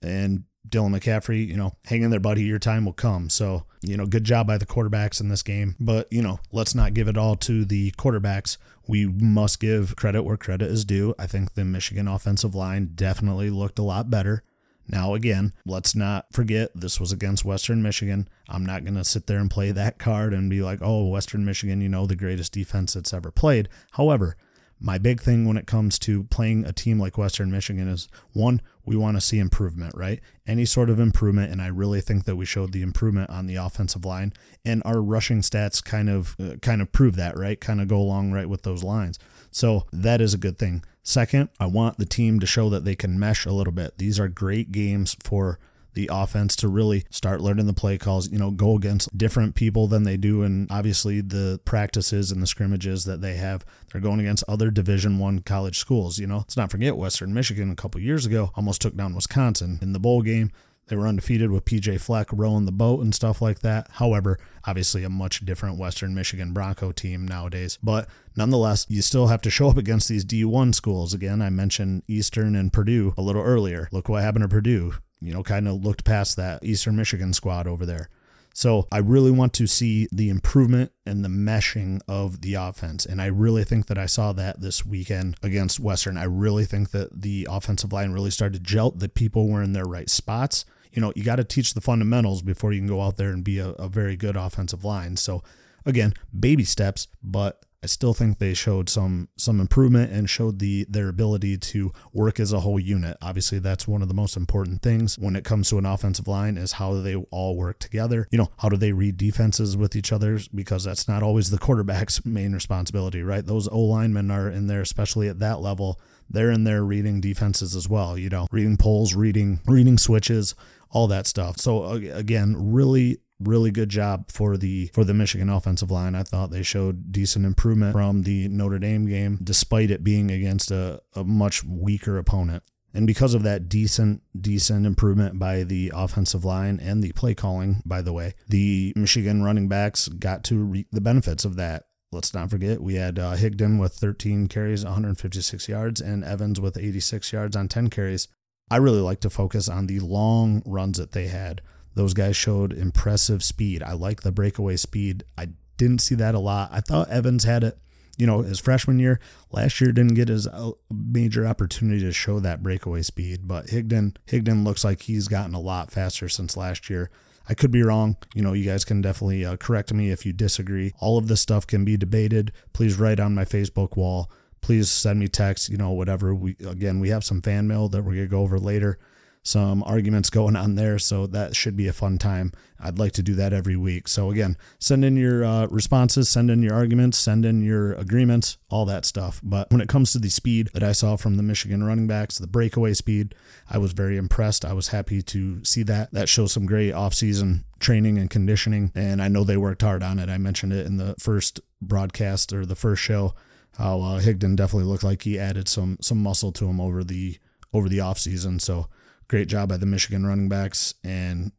and 0.00 0.44
Dylan 0.68 0.98
McCaffrey, 0.98 1.46
you 1.46 1.56
know, 1.56 1.76
hang 1.84 2.02
in 2.02 2.10
there, 2.10 2.20
buddy. 2.20 2.42
Your 2.42 2.58
time 2.58 2.84
will 2.84 2.92
come. 2.92 3.28
So, 3.28 3.64
you 3.82 3.96
know, 3.96 4.06
good 4.06 4.24
job 4.24 4.46
by 4.46 4.58
the 4.58 4.66
quarterbacks 4.66 5.20
in 5.20 5.28
this 5.28 5.42
game. 5.42 5.76
But, 5.78 6.12
you 6.12 6.22
know, 6.22 6.40
let's 6.52 6.74
not 6.74 6.94
give 6.94 7.08
it 7.08 7.18
all 7.18 7.36
to 7.36 7.64
the 7.64 7.90
quarterbacks. 7.92 8.56
We 8.86 9.06
must 9.06 9.60
give 9.60 9.96
credit 9.96 10.22
where 10.22 10.36
credit 10.36 10.70
is 10.70 10.84
due. 10.84 11.14
I 11.18 11.26
think 11.26 11.54
the 11.54 11.64
Michigan 11.64 12.08
offensive 12.08 12.54
line 12.54 12.92
definitely 12.94 13.50
looked 13.50 13.78
a 13.78 13.82
lot 13.82 14.10
better. 14.10 14.42
Now, 14.86 15.14
again, 15.14 15.54
let's 15.64 15.94
not 15.94 16.26
forget 16.32 16.70
this 16.74 17.00
was 17.00 17.10
against 17.10 17.44
Western 17.44 17.82
Michigan. 17.82 18.28
I'm 18.48 18.66
not 18.66 18.84
going 18.84 18.96
to 18.96 19.04
sit 19.04 19.26
there 19.26 19.38
and 19.38 19.50
play 19.50 19.70
that 19.72 19.98
card 19.98 20.34
and 20.34 20.50
be 20.50 20.60
like, 20.60 20.80
oh, 20.82 21.08
Western 21.08 21.44
Michigan, 21.44 21.80
you 21.80 21.88
know, 21.88 22.06
the 22.06 22.16
greatest 22.16 22.52
defense 22.52 22.92
that's 22.92 23.14
ever 23.14 23.30
played. 23.30 23.68
However, 23.92 24.36
my 24.84 24.98
big 24.98 25.18
thing 25.18 25.46
when 25.46 25.56
it 25.56 25.66
comes 25.66 25.98
to 25.98 26.24
playing 26.24 26.66
a 26.66 26.72
team 26.72 27.00
like 27.00 27.16
Western 27.16 27.50
Michigan 27.50 27.88
is 27.88 28.06
one, 28.34 28.60
we 28.84 28.94
want 28.94 29.16
to 29.16 29.20
see 29.22 29.38
improvement, 29.38 29.94
right? 29.96 30.20
Any 30.46 30.66
sort 30.66 30.90
of 30.90 31.00
improvement. 31.00 31.50
And 31.50 31.62
I 31.62 31.68
really 31.68 32.02
think 32.02 32.26
that 32.26 32.36
we 32.36 32.44
showed 32.44 32.72
the 32.72 32.82
improvement 32.82 33.30
on 33.30 33.46
the 33.46 33.56
offensive 33.56 34.04
line 34.04 34.34
and 34.62 34.82
our 34.84 35.00
rushing 35.00 35.40
stats 35.40 35.82
kind 35.82 36.10
of, 36.10 36.36
uh, 36.38 36.56
kind 36.60 36.82
of 36.82 36.92
prove 36.92 37.16
that, 37.16 37.38
right? 37.38 37.58
Kind 37.58 37.80
of 37.80 37.88
go 37.88 37.96
along 37.96 38.32
right 38.32 38.46
with 38.46 38.60
those 38.60 38.84
lines. 38.84 39.18
So 39.50 39.86
that 39.90 40.20
is 40.20 40.34
a 40.34 40.38
good 40.38 40.58
thing. 40.58 40.84
Second, 41.02 41.48
I 41.58 41.64
want 41.64 41.96
the 41.96 42.04
team 42.04 42.38
to 42.40 42.46
show 42.46 42.68
that 42.68 42.84
they 42.84 42.94
can 42.94 43.18
mesh 43.18 43.46
a 43.46 43.52
little 43.52 43.72
bit. 43.72 43.96
These 43.96 44.20
are 44.20 44.28
great 44.28 44.70
games 44.70 45.16
for 45.24 45.58
the 45.94 46.10
offense 46.12 46.56
to 46.56 46.68
really 46.68 47.04
start 47.10 47.40
learning 47.40 47.66
the 47.66 47.72
play 47.72 47.98
calls, 47.98 48.30
you 48.30 48.38
know, 48.38 48.50
go 48.50 48.76
against 48.76 49.16
different 49.16 49.54
people 49.54 49.86
than 49.86 50.02
they 50.02 50.16
do 50.16 50.42
and 50.42 50.70
obviously 50.70 51.20
the 51.20 51.60
practices 51.64 52.30
and 52.30 52.42
the 52.42 52.46
scrimmages 52.46 53.04
that 53.04 53.20
they 53.20 53.36
have. 53.36 53.64
They're 53.90 54.00
going 54.00 54.20
against 54.20 54.44
other 54.48 54.70
division 54.70 55.18
1 55.18 55.40
college 55.40 55.78
schools, 55.78 56.18
you 56.18 56.26
know. 56.26 56.38
Let's 56.38 56.56
not 56.56 56.70
forget 56.70 56.96
Western 56.96 57.32
Michigan 57.32 57.70
a 57.70 57.76
couple 57.76 58.00
years 58.00 58.26
ago 58.26 58.50
almost 58.54 58.82
took 58.82 58.96
down 58.96 59.14
Wisconsin 59.14 59.78
in 59.80 59.92
the 59.92 60.00
bowl 60.00 60.22
game. 60.22 60.50
They 60.86 60.96
were 60.96 61.08
undefeated 61.08 61.50
with 61.50 61.64
PJ 61.64 62.00
Fleck 62.00 62.28
rowing 62.30 62.66
the 62.66 62.72
boat 62.72 63.00
and 63.00 63.14
stuff 63.14 63.40
like 63.40 63.60
that. 63.60 63.88
However, 63.92 64.38
obviously 64.66 65.02
a 65.02 65.08
much 65.08 65.44
different 65.44 65.78
Western 65.78 66.14
Michigan 66.14 66.52
Bronco 66.52 66.92
team 66.92 67.26
nowadays. 67.26 67.78
But 67.82 68.06
nonetheless, 68.36 68.84
you 68.90 69.00
still 69.00 69.28
have 69.28 69.40
to 69.42 69.50
show 69.50 69.70
up 69.70 69.78
against 69.78 70.08
these 70.08 70.26
D1 70.26 70.74
schools. 70.74 71.14
Again, 71.14 71.40
I 71.40 71.48
mentioned 71.48 72.02
Eastern 72.06 72.54
and 72.54 72.70
Purdue 72.70 73.14
a 73.16 73.22
little 73.22 73.42
earlier. 73.42 73.88
Look 73.92 74.10
what 74.10 74.22
happened 74.22 74.42
to 74.44 74.48
Purdue 74.48 74.94
you 75.24 75.32
know, 75.32 75.42
kind 75.42 75.66
of 75.66 75.84
looked 75.84 76.04
past 76.04 76.36
that 76.36 76.64
Eastern 76.64 76.96
Michigan 76.96 77.32
squad 77.32 77.66
over 77.66 77.86
there. 77.86 78.08
So 78.56 78.86
I 78.92 78.98
really 78.98 79.32
want 79.32 79.52
to 79.54 79.66
see 79.66 80.06
the 80.12 80.28
improvement 80.28 80.92
and 81.04 81.24
the 81.24 81.28
meshing 81.28 82.00
of 82.06 82.40
the 82.40 82.54
offense. 82.54 83.04
And 83.04 83.20
I 83.20 83.26
really 83.26 83.64
think 83.64 83.86
that 83.86 83.98
I 83.98 84.06
saw 84.06 84.32
that 84.34 84.60
this 84.60 84.86
weekend 84.86 85.36
against 85.42 85.80
Western. 85.80 86.16
I 86.16 86.24
really 86.24 86.64
think 86.64 86.92
that 86.92 87.22
the 87.22 87.48
offensive 87.50 87.92
line 87.92 88.12
really 88.12 88.30
started 88.30 88.58
to 88.58 88.62
gel, 88.62 88.92
that 88.92 89.14
people 89.14 89.48
were 89.48 89.62
in 89.62 89.72
their 89.72 89.86
right 89.86 90.08
spots. 90.08 90.64
You 90.92 91.02
know, 91.02 91.12
you 91.16 91.24
got 91.24 91.36
to 91.36 91.44
teach 91.44 91.74
the 91.74 91.80
fundamentals 91.80 92.42
before 92.42 92.72
you 92.72 92.78
can 92.78 92.86
go 92.86 93.00
out 93.00 93.16
there 93.16 93.30
and 93.30 93.42
be 93.42 93.58
a, 93.58 93.70
a 93.70 93.88
very 93.88 94.14
good 94.14 94.36
offensive 94.36 94.84
line. 94.84 95.16
So 95.16 95.42
again, 95.84 96.14
baby 96.38 96.64
steps, 96.64 97.08
but 97.24 97.64
I 97.84 97.86
still 97.86 98.14
think 98.14 98.38
they 98.38 98.54
showed 98.54 98.88
some 98.88 99.28
some 99.36 99.60
improvement 99.60 100.10
and 100.10 100.28
showed 100.28 100.58
the 100.58 100.86
their 100.88 101.10
ability 101.10 101.58
to 101.58 101.92
work 102.14 102.40
as 102.40 102.50
a 102.50 102.60
whole 102.60 102.80
unit. 102.80 103.18
Obviously, 103.20 103.58
that's 103.58 103.86
one 103.86 104.00
of 104.00 104.08
the 104.08 104.14
most 104.14 104.38
important 104.38 104.80
things 104.80 105.18
when 105.18 105.36
it 105.36 105.44
comes 105.44 105.68
to 105.68 105.76
an 105.76 105.84
offensive 105.84 106.26
line 106.26 106.56
is 106.56 106.72
how 106.72 106.94
they 106.94 107.14
all 107.14 107.58
work 107.58 107.78
together. 107.78 108.26
You 108.30 108.38
know, 108.38 108.48
how 108.56 108.70
do 108.70 108.78
they 108.78 108.92
read 108.92 109.18
defenses 109.18 109.76
with 109.76 109.94
each 109.94 110.12
other 110.12 110.40
because 110.54 110.84
that's 110.84 111.06
not 111.06 111.22
always 111.22 111.50
the 111.50 111.58
quarterback's 111.58 112.24
main 112.24 112.54
responsibility, 112.54 113.22
right? 113.22 113.44
Those 113.44 113.68
O 113.68 113.80
linemen 113.80 114.30
are 114.30 114.48
in 114.48 114.66
there, 114.66 114.80
especially 114.80 115.28
at 115.28 115.40
that 115.40 115.60
level. 115.60 116.00
They're 116.30 116.50
in 116.50 116.64
there 116.64 116.82
reading 116.82 117.20
defenses 117.20 117.76
as 117.76 117.86
well. 117.86 118.16
You 118.16 118.30
know, 118.30 118.46
reading 118.50 118.78
polls, 118.78 119.14
reading 119.14 119.60
reading 119.66 119.98
switches, 119.98 120.54
all 120.88 121.06
that 121.08 121.26
stuff. 121.26 121.58
So 121.58 121.84
again, 121.90 122.56
really 122.56 123.18
really 123.40 123.70
good 123.70 123.88
job 123.88 124.30
for 124.30 124.56
the 124.56 124.86
for 124.94 125.04
the 125.04 125.14
Michigan 125.14 125.48
offensive 125.48 125.90
line. 125.90 126.14
I 126.14 126.22
thought 126.22 126.50
they 126.50 126.62
showed 126.62 127.12
decent 127.12 127.44
improvement 127.44 127.92
from 127.92 128.22
the 128.22 128.48
Notre 128.48 128.78
Dame 128.78 129.06
game, 129.06 129.38
despite 129.42 129.90
it 129.90 130.04
being 130.04 130.30
against 130.30 130.70
a, 130.70 131.02
a 131.14 131.24
much 131.24 131.64
weaker 131.64 132.18
opponent. 132.18 132.62
And 132.94 133.08
because 133.08 133.34
of 133.34 133.42
that 133.42 133.68
decent, 133.68 134.22
decent 134.40 134.86
improvement 134.86 135.36
by 135.36 135.64
the 135.64 135.90
offensive 135.92 136.44
line 136.44 136.78
and 136.80 137.02
the 137.02 137.10
play 137.12 137.34
calling, 137.34 137.82
by 137.84 138.02
the 138.02 138.12
way, 138.12 138.34
the 138.48 138.92
Michigan 138.94 139.42
running 139.42 139.68
backs 139.68 140.06
got 140.06 140.44
to 140.44 140.62
reap 140.62 140.86
the 140.92 141.00
benefits 141.00 141.44
of 141.44 141.56
that. 141.56 141.86
Let's 142.12 142.32
not 142.32 142.50
forget, 142.50 142.80
we 142.80 142.94
had 142.94 143.18
uh, 143.18 143.34
Higdon 143.34 143.80
with 143.80 143.94
13 143.94 144.46
carries, 144.46 144.84
156 144.84 145.68
yards, 145.68 146.00
and 146.00 146.22
Evans 146.22 146.60
with 146.60 146.78
86 146.78 147.32
yards 147.32 147.56
on 147.56 147.66
10 147.66 147.90
carries. 147.90 148.28
I 148.70 148.76
really 148.76 149.00
like 149.00 149.20
to 149.22 149.30
focus 149.30 149.68
on 149.68 149.88
the 149.88 149.98
long 149.98 150.62
runs 150.64 150.98
that 150.98 151.10
they 151.10 151.26
had. 151.26 151.62
Those 151.94 152.14
guys 152.14 152.36
showed 152.36 152.72
impressive 152.72 153.42
speed. 153.42 153.82
I 153.82 153.92
like 153.92 154.22
the 154.22 154.32
breakaway 154.32 154.76
speed. 154.76 155.24
I 155.38 155.48
didn't 155.76 156.00
see 156.00 156.14
that 156.16 156.34
a 156.34 156.40
lot. 156.40 156.70
I 156.72 156.80
thought 156.80 157.08
Evans 157.08 157.44
had 157.44 157.64
it, 157.64 157.78
you 158.16 158.26
know, 158.26 158.42
his 158.42 158.58
freshman 158.58 158.98
year. 158.98 159.20
Last 159.52 159.80
year 159.80 159.92
didn't 159.92 160.14
get 160.14 160.28
his 160.28 160.46
uh, 160.46 160.72
major 160.90 161.46
opportunity 161.46 162.00
to 162.00 162.12
show 162.12 162.40
that 162.40 162.62
breakaway 162.62 163.02
speed, 163.02 163.46
but 163.46 163.66
Higdon 163.66 164.16
Higdon 164.26 164.64
looks 164.64 164.84
like 164.84 165.02
he's 165.02 165.28
gotten 165.28 165.54
a 165.54 165.60
lot 165.60 165.90
faster 165.90 166.28
since 166.28 166.56
last 166.56 166.90
year. 166.90 167.10
I 167.48 167.54
could 167.54 167.70
be 167.70 167.82
wrong. 167.82 168.16
You 168.34 168.42
know, 168.42 168.54
you 168.54 168.64
guys 168.64 168.84
can 168.84 169.02
definitely 169.02 169.44
uh, 169.44 169.56
correct 169.56 169.92
me 169.92 170.10
if 170.10 170.24
you 170.24 170.32
disagree. 170.32 170.94
All 170.98 171.18
of 171.18 171.28
this 171.28 171.42
stuff 171.42 171.66
can 171.66 171.84
be 171.84 171.96
debated. 171.96 172.52
Please 172.72 172.98
write 172.98 173.20
on 173.20 173.34
my 173.34 173.44
Facebook 173.44 173.96
wall. 173.96 174.30
Please 174.62 174.90
send 174.90 175.20
me 175.20 175.28
text, 175.28 175.68
you 175.68 175.76
know, 175.76 175.90
whatever. 175.90 176.34
We 176.34 176.56
again, 176.66 177.00
we 177.00 177.10
have 177.10 177.22
some 177.22 177.42
fan 177.42 177.68
mail 177.68 177.88
that 177.90 178.02
we're 178.02 178.14
going 178.14 178.24
to 178.24 178.30
go 178.30 178.40
over 178.40 178.58
later 178.58 178.98
some 179.44 179.82
arguments 179.82 180.30
going 180.30 180.56
on 180.56 180.74
there. 180.74 180.98
So 180.98 181.26
that 181.28 181.54
should 181.54 181.76
be 181.76 181.86
a 181.86 181.92
fun 181.92 182.16
time. 182.16 182.52
I'd 182.80 182.98
like 182.98 183.12
to 183.12 183.22
do 183.22 183.34
that 183.34 183.52
every 183.52 183.76
week. 183.76 184.08
So 184.08 184.30
again, 184.30 184.56
send 184.78 185.04
in 185.04 185.16
your 185.16 185.44
uh, 185.44 185.66
responses, 185.66 186.30
send 186.30 186.50
in 186.50 186.62
your 186.62 186.74
arguments, 186.74 187.18
send 187.18 187.44
in 187.44 187.62
your 187.62 187.92
agreements, 187.92 188.56
all 188.70 188.86
that 188.86 189.04
stuff. 189.04 189.40
But 189.44 189.70
when 189.70 189.82
it 189.82 189.88
comes 189.88 190.12
to 190.12 190.18
the 190.18 190.30
speed 190.30 190.70
that 190.72 190.82
I 190.82 190.92
saw 190.92 191.16
from 191.16 191.36
the 191.36 191.42
Michigan 191.42 191.84
running 191.84 192.06
backs, 192.06 192.38
the 192.38 192.46
breakaway 192.46 192.94
speed, 192.94 193.34
I 193.70 193.76
was 193.76 193.92
very 193.92 194.16
impressed. 194.16 194.64
I 194.64 194.72
was 194.72 194.88
happy 194.88 195.20
to 195.22 195.62
see 195.62 195.82
that. 195.84 196.10
That 196.12 196.28
shows 196.28 196.52
some 196.52 196.64
great 196.64 196.94
offseason 196.94 197.64
training 197.80 198.16
and 198.16 198.30
conditioning. 198.30 198.92
And 198.94 199.20
I 199.20 199.28
know 199.28 199.44
they 199.44 199.58
worked 199.58 199.82
hard 199.82 200.02
on 200.02 200.18
it. 200.18 200.30
I 200.30 200.38
mentioned 200.38 200.72
it 200.72 200.86
in 200.86 200.96
the 200.96 201.14
first 201.18 201.60
broadcast 201.82 202.52
or 202.54 202.64
the 202.64 202.74
first 202.74 203.02
show. 203.02 203.34
How 203.76 204.00
uh, 204.00 204.20
Higdon 204.20 204.56
definitely 204.56 204.88
looked 204.88 205.04
like 205.04 205.22
he 205.22 205.38
added 205.38 205.68
some 205.68 205.98
some 206.00 206.18
muscle 206.18 206.52
to 206.52 206.66
him 206.66 206.80
over 206.80 207.04
the 207.04 207.38
over 207.72 207.88
the 207.88 207.98
offseason. 207.98 208.60
So 208.60 208.88
great 209.28 209.48
job 209.48 209.68
by 209.68 209.76
the 209.76 209.86
Michigan 209.86 210.26
running 210.26 210.48
backs 210.48 210.94
and 211.02 211.52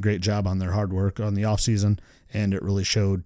great 0.00 0.20
job 0.20 0.46
on 0.46 0.58
their 0.58 0.72
hard 0.72 0.92
work 0.92 1.20
on 1.20 1.34
the 1.34 1.42
offseason. 1.42 1.98
And 2.32 2.52
it 2.52 2.62
really 2.62 2.84
showed 2.84 3.24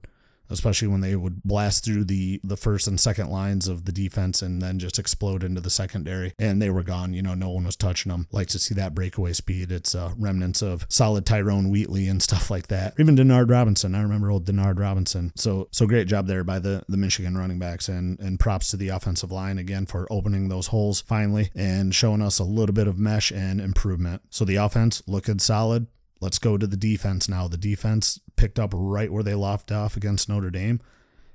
especially 0.51 0.89
when 0.89 1.01
they 1.01 1.17
would 1.17 1.43
blast 1.43 1.85
through 1.85 2.05
the 2.05 2.41
the 2.45 2.57
first 2.57 2.87
and 2.87 3.01
second 3.01 3.31
lines 3.31 3.69
of 3.69 3.85
the 3.85 3.93
defense 3.93 4.43
and 4.43 4.61
then 4.61 4.79
just 4.79 4.99
explode 4.99 5.43
into 5.43 5.61
the 5.61 5.71
secondary 5.71 6.33
and 6.39 6.61
they 6.61 6.71
were 6.71 6.83
gone. 6.83 7.15
You 7.15 7.23
know 7.23 7.35
no 7.35 7.51
one 7.51 7.65
was 7.65 7.77
touching 7.77 8.11
them 8.11 8.27
like 8.33 8.49
to 8.49 8.59
see 8.59 8.75
that 8.75 8.95
breakaway 8.95 9.33
speed 9.33 9.73
it's 9.73 9.95
uh, 9.95 10.13
remnants 10.17 10.63
of 10.63 10.87
solid 10.89 11.27
Tyrone 11.27 11.71
Wheatley 11.71 12.09
and 12.09 12.23
stuff 12.31 12.51
like 12.51 12.69
that. 12.69 12.95
Even 12.99 13.17
Denard 13.17 13.51
Robinson. 13.51 13.95
I 13.95 14.03
remember 14.03 14.31
old 14.31 14.47
Denard 14.47 14.79
Robinson. 14.79 15.33
So 15.37 15.69
so 15.71 15.87
great 15.87 16.09
job 16.09 16.27
there 16.27 16.45
by 16.45 16.59
the 16.59 16.83
the 16.89 16.97
Michigan 16.97 17.37
running 17.37 17.59
backs 17.59 17.89
and 17.89 18.19
and 18.21 18.39
props 18.41 18.71
to 18.71 18.77
the 18.77 18.89
offensive 18.89 19.33
line 19.33 19.59
again 19.59 19.87
for 19.87 20.07
opening 20.11 20.49
those 20.49 20.69
holes 20.69 21.01
finally 21.01 21.51
and 21.55 21.95
showing 21.95 22.23
us 22.23 22.39
a 22.39 22.45
little 22.45 22.75
bit 22.75 22.89
of 22.89 22.99
mesh 22.99 23.31
and 23.31 23.61
improvement. 23.61 24.23
So 24.31 24.45
the 24.45 24.57
offense 24.57 25.03
looking 25.07 25.39
solid. 25.39 25.87
Let's 26.21 26.39
go 26.39 26.59
to 26.59 26.67
the 26.67 26.77
defense 26.77 27.31
now. 27.31 27.49
The 27.49 27.57
defense 27.57 28.21
picked 28.41 28.59
up 28.59 28.71
right 28.75 29.13
where 29.13 29.23
they 29.23 29.35
left 29.35 29.71
off 29.71 29.97
against 29.97 30.29
Notre 30.29 30.51
Dame. 30.51 30.81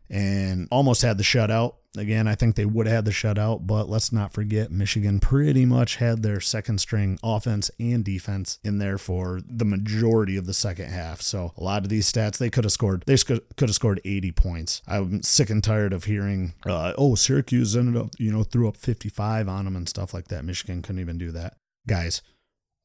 and 0.10 0.68
almost 0.72 1.02
had 1.02 1.18
the 1.18 1.24
shutout. 1.24 1.76
Again, 1.98 2.28
I 2.28 2.36
think 2.36 2.56
they 2.56 2.66
would 2.66 2.86
have 2.86 2.96
had 2.98 3.06
the 3.06 3.12
shutout, 3.12 3.66
but 3.66 3.90
let's 3.90 4.12
not 4.12 4.34
forget 4.34 4.70
Michigan 4.72 5.20
pretty 5.20 5.66
much 5.66 5.96
had 5.96 6.22
their 6.22 6.40
second 6.40 6.80
string 6.80 7.18
offense 7.24 7.72
and 7.80 8.04
defense 8.04 8.60
in 8.64 8.78
there 8.78 8.98
for 9.00 9.42
the 9.48 9.66
majority 9.66 10.36
of 10.38 10.46
the 10.46 10.54
second 10.54 10.90
half. 10.92 11.22
So 11.22 11.54
a 11.58 11.64
lot 11.64 11.84
of 11.84 11.90
these 11.90 12.12
stats 12.12 12.38
they 12.38 12.50
could 12.52 12.66
have 12.66 12.74
scored. 12.74 13.04
They 13.08 13.18
could 13.18 13.42
have 13.60 13.74
scored 13.74 14.00
80 14.06 14.32
points. 14.34 14.82
I'm 14.88 15.24
sick 15.24 15.50
and 15.50 15.64
tired 15.64 15.94
of 15.94 16.04
hearing, 16.04 16.54
uh, 16.68 16.94
oh, 16.98 17.16
Syracuse 17.16 17.76
ended 17.76 18.00
up, 18.00 18.10
you 18.20 18.32
know, 18.32 18.44
threw 18.44 18.68
up 18.68 18.78
55 18.78 19.48
on 19.48 19.66
them 19.66 19.76
and 19.76 19.88
stuff 19.90 20.14
like 20.14 20.28
that. 20.28 20.44
Michigan 20.46 20.82
couldn't 20.84 21.02
even 21.02 21.18
do 21.18 21.32
that. 21.32 21.56
Guys, 21.88 22.22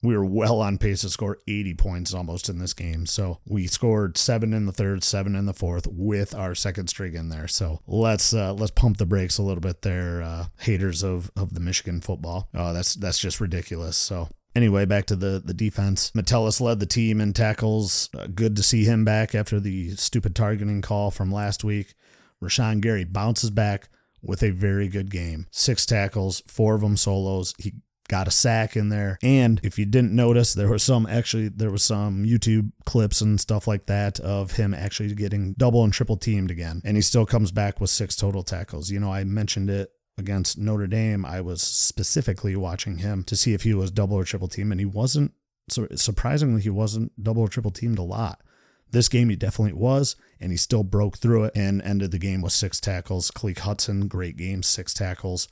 we 0.02 0.16
were 0.16 0.24
well 0.24 0.60
on 0.60 0.78
pace 0.78 1.02
to 1.02 1.10
score 1.10 1.38
80 1.46 1.74
points 1.74 2.14
almost 2.14 2.48
in 2.48 2.58
this 2.58 2.72
game. 2.72 3.06
So 3.06 3.38
we 3.46 3.66
scored 3.66 4.16
seven 4.16 4.52
in 4.52 4.66
the 4.66 4.72
third, 4.72 5.04
seven 5.04 5.34
in 5.34 5.46
the 5.46 5.52
fourth 5.52 5.86
with 5.86 6.34
our 6.34 6.54
second 6.54 6.88
string 6.88 7.14
in 7.14 7.28
there. 7.28 7.48
So 7.48 7.80
let's 7.86 8.32
uh, 8.32 8.54
let's 8.54 8.70
pump 8.70 8.96
the 8.96 9.06
brakes 9.06 9.38
a 9.38 9.42
little 9.42 9.60
bit 9.60 9.82
there, 9.82 10.22
uh, 10.22 10.46
haters 10.60 11.02
of 11.02 11.30
of 11.36 11.54
the 11.54 11.60
Michigan 11.60 12.00
football. 12.00 12.48
Oh, 12.54 12.72
that's 12.72 12.94
that's 12.94 13.18
just 13.18 13.40
ridiculous. 13.40 13.96
So 13.96 14.28
Anyway, 14.56 14.84
back 14.84 15.06
to 15.06 15.14
the, 15.14 15.40
the 15.44 15.54
defense. 15.54 16.12
Metellus 16.14 16.60
led 16.60 16.80
the 16.80 16.86
team 16.86 17.20
in 17.20 17.32
tackles. 17.32 18.10
Uh, 18.18 18.26
good 18.26 18.56
to 18.56 18.62
see 18.62 18.84
him 18.84 19.04
back 19.04 19.34
after 19.34 19.60
the 19.60 19.94
stupid 19.94 20.34
targeting 20.34 20.82
call 20.82 21.10
from 21.10 21.30
last 21.30 21.62
week. 21.62 21.94
Rashan 22.42 22.80
Gary 22.80 23.04
bounces 23.04 23.50
back 23.50 23.88
with 24.22 24.42
a 24.42 24.50
very 24.50 24.88
good 24.88 25.10
game. 25.10 25.46
Six 25.52 25.86
tackles, 25.86 26.42
four 26.46 26.74
of 26.74 26.80
them 26.80 26.96
solos. 26.96 27.54
He 27.58 27.74
got 28.10 28.26
a 28.26 28.30
sack 28.32 28.76
in 28.76 28.88
there. 28.88 29.18
And 29.22 29.60
if 29.62 29.78
you 29.78 29.86
didn't 29.86 30.12
notice, 30.12 30.52
there 30.52 30.68
was 30.68 30.82
some 30.82 31.06
actually 31.06 31.48
there 31.48 31.70
was 31.70 31.84
some 31.84 32.24
YouTube 32.24 32.72
clips 32.84 33.20
and 33.20 33.40
stuff 33.40 33.68
like 33.68 33.86
that 33.86 34.18
of 34.18 34.52
him 34.52 34.74
actually 34.74 35.14
getting 35.14 35.54
double 35.54 35.84
and 35.84 35.92
triple 35.92 36.16
teamed 36.16 36.50
again. 36.50 36.82
And 36.84 36.96
he 36.96 37.02
still 37.02 37.24
comes 37.24 37.52
back 37.52 37.80
with 37.80 37.88
six 37.88 38.16
total 38.16 38.42
tackles. 38.42 38.90
You 38.90 38.98
know, 38.98 39.12
I 39.12 39.22
mentioned 39.22 39.70
it 39.70 39.92
against 40.18 40.58
Notre 40.58 40.88
Dame. 40.88 41.24
I 41.24 41.40
was 41.40 41.62
specifically 41.62 42.56
watching 42.56 42.98
him 42.98 43.22
to 43.24 43.36
see 43.36 43.54
if 43.54 43.62
he 43.62 43.74
was 43.74 43.92
double 43.92 44.16
or 44.16 44.24
triple 44.24 44.48
teamed, 44.48 44.72
and 44.72 44.80
he 44.80 44.86
wasn't. 44.86 45.32
So 45.68 45.86
surprisingly, 45.94 46.62
he 46.62 46.70
wasn't 46.70 47.12
double 47.22 47.42
or 47.42 47.48
triple 47.48 47.70
teamed 47.70 47.98
a 47.98 48.02
lot. 48.02 48.42
This 48.90 49.08
game 49.08 49.28
he 49.28 49.36
definitely 49.36 49.74
was, 49.74 50.16
and 50.40 50.50
he 50.50 50.58
still 50.58 50.82
broke 50.82 51.18
through 51.18 51.44
it 51.44 51.52
and 51.54 51.80
ended 51.82 52.10
the 52.10 52.18
game 52.18 52.42
with 52.42 52.52
six 52.52 52.80
tackles. 52.80 53.30
Khaleke 53.30 53.60
Hudson, 53.60 54.08
great 54.08 54.36
game, 54.36 54.64
six 54.64 54.92
tackles. 54.92 55.46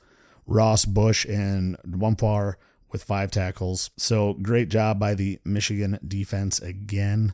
Ross 0.49 0.85
Bush 0.85 1.25
and 1.25 1.77
Nwankpa 1.87 2.55
with 2.91 3.03
five 3.03 3.31
tackles. 3.31 3.91
So 3.97 4.33
great 4.33 4.69
job 4.69 4.99
by 4.99 5.13
the 5.13 5.39
Michigan 5.45 5.99
defense 6.05 6.59
again. 6.59 7.33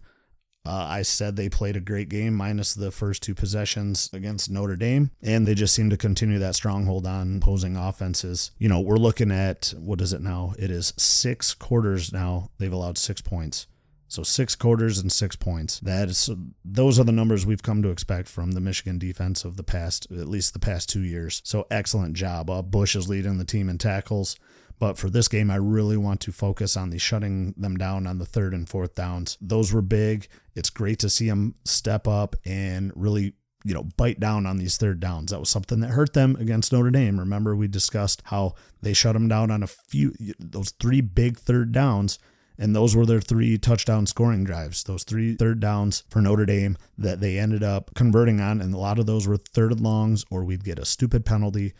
Uh, 0.65 0.87
I 0.89 1.03
said 1.03 1.35
they 1.35 1.47
played 1.47 1.75
a 1.75 1.79
great 1.79 2.09
game, 2.09 2.33
minus 2.33 2.73
the 2.73 2.89
first 2.91 3.21
two 3.21 3.35
possessions 3.35 4.09
against 4.13 4.49
Notre 4.49 4.75
Dame, 4.75 5.11
and 5.21 5.45
they 5.45 5.53
just 5.53 5.75
seem 5.75 5.91
to 5.91 5.97
continue 5.97 6.39
that 6.39 6.55
stronghold 6.55 7.05
on 7.05 7.37
opposing 7.37 7.77
offenses. 7.77 8.49
You 8.57 8.67
know, 8.67 8.79
we're 8.79 8.97
looking 8.97 9.31
at 9.31 9.73
what 9.77 10.01
is 10.01 10.11
it 10.11 10.21
now? 10.21 10.55
It 10.57 10.71
is 10.71 10.93
six 10.97 11.53
quarters 11.53 12.11
now. 12.11 12.49
They've 12.57 12.73
allowed 12.73 12.97
six 12.97 13.21
points. 13.21 13.67
So 14.15 14.23
six 14.23 14.55
quarters 14.55 14.97
and 14.97 15.11
six 15.11 15.35
points. 15.35 15.81
That 15.81 16.07
is 16.07 16.29
those 16.63 16.97
are 16.97 17.03
the 17.03 17.11
numbers 17.11 17.45
we've 17.45 17.61
come 17.61 17.81
to 17.81 17.89
expect 17.89 18.29
from 18.29 18.53
the 18.53 18.61
Michigan 18.61 18.97
defense 18.97 19.43
of 19.43 19.57
the 19.57 19.63
past, 19.63 20.07
at 20.09 20.29
least 20.29 20.53
the 20.53 20.59
past 20.59 20.87
two 20.87 21.01
years. 21.01 21.41
So 21.43 21.67
excellent 21.69 22.15
job. 22.15 22.49
Uh, 22.49 22.61
Bush 22.61 22.95
is 22.95 23.09
leading 23.09 23.39
the 23.39 23.43
team 23.43 23.67
in 23.67 23.77
tackles. 23.77 24.37
But 24.79 24.97
for 24.97 25.09
this 25.09 25.27
game, 25.27 25.51
I 25.51 25.55
really 25.55 25.97
want 25.97 26.21
to 26.21 26.31
focus 26.31 26.77
on 26.77 26.91
the 26.91 26.97
shutting 26.97 27.53
them 27.57 27.75
down 27.75 28.07
on 28.07 28.19
the 28.19 28.25
third 28.25 28.53
and 28.53 28.67
fourth 28.67 28.95
downs. 28.95 29.37
Those 29.41 29.73
were 29.73 29.81
big. 29.81 30.27
It's 30.55 30.69
great 30.69 30.99
to 30.99 31.09
see 31.09 31.27
them 31.27 31.55
step 31.65 32.07
up 32.07 32.37
and 32.45 32.93
really 32.95 33.33
you 33.65 33.73
know, 33.73 33.83
bite 33.97 34.19
down 34.19 34.45
on 34.45 34.59
these 34.59 34.77
third 34.77 35.01
downs. 35.01 35.31
That 35.31 35.39
was 35.39 35.49
something 35.49 35.81
that 35.81 35.89
hurt 35.89 36.13
them 36.13 36.37
against 36.39 36.71
Notre 36.71 36.91
Dame. 36.91 37.19
Remember, 37.19 37.53
we 37.53 37.67
discussed 37.67 38.21
how 38.25 38.53
they 38.81 38.93
shut 38.93 39.13
them 39.13 39.27
down 39.27 39.51
on 39.51 39.63
a 39.63 39.67
few, 39.67 40.13
those 40.39 40.69
three 40.69 41.01
big 41.01 41.37
third 41.37 41.73
downs 41.73 42.19
and 42.57 42.75
those 42.75 42.95
were 42.95 43.05
their 43.05 43.21
three 43.21 43.57
touchdown 43.57 44.05
scoring 44.05 44.43
drives, 44.43 44.83
those 44.83 45.03
three 45.03 45.35
third 45.35 45.59
downs 45.59 46.03
for 46.09 46.21
Notre 46.21 46.45
Dame 46.45 46.77
that 46.97 47.19
they 47.19 47.37
ended 47.37 47.63
up 47.63 47.91
converting 47.95 48.39
on. 48.39 48.61
And 48.61 48.73
a 48.73 48.77
lot 48.77 48.99
of 48.99 49.05
those 49.05 49.27
were 49.27 49.37
third 49.37 49.71
and 49.71 49.81
longs, 49.81 50.25
or 50.31 50.43
we'd 50.43 50.63
get 50.63 50.79
a 50.79 50.85
stupid 50.85 51.25
penalty. 51.25 51.73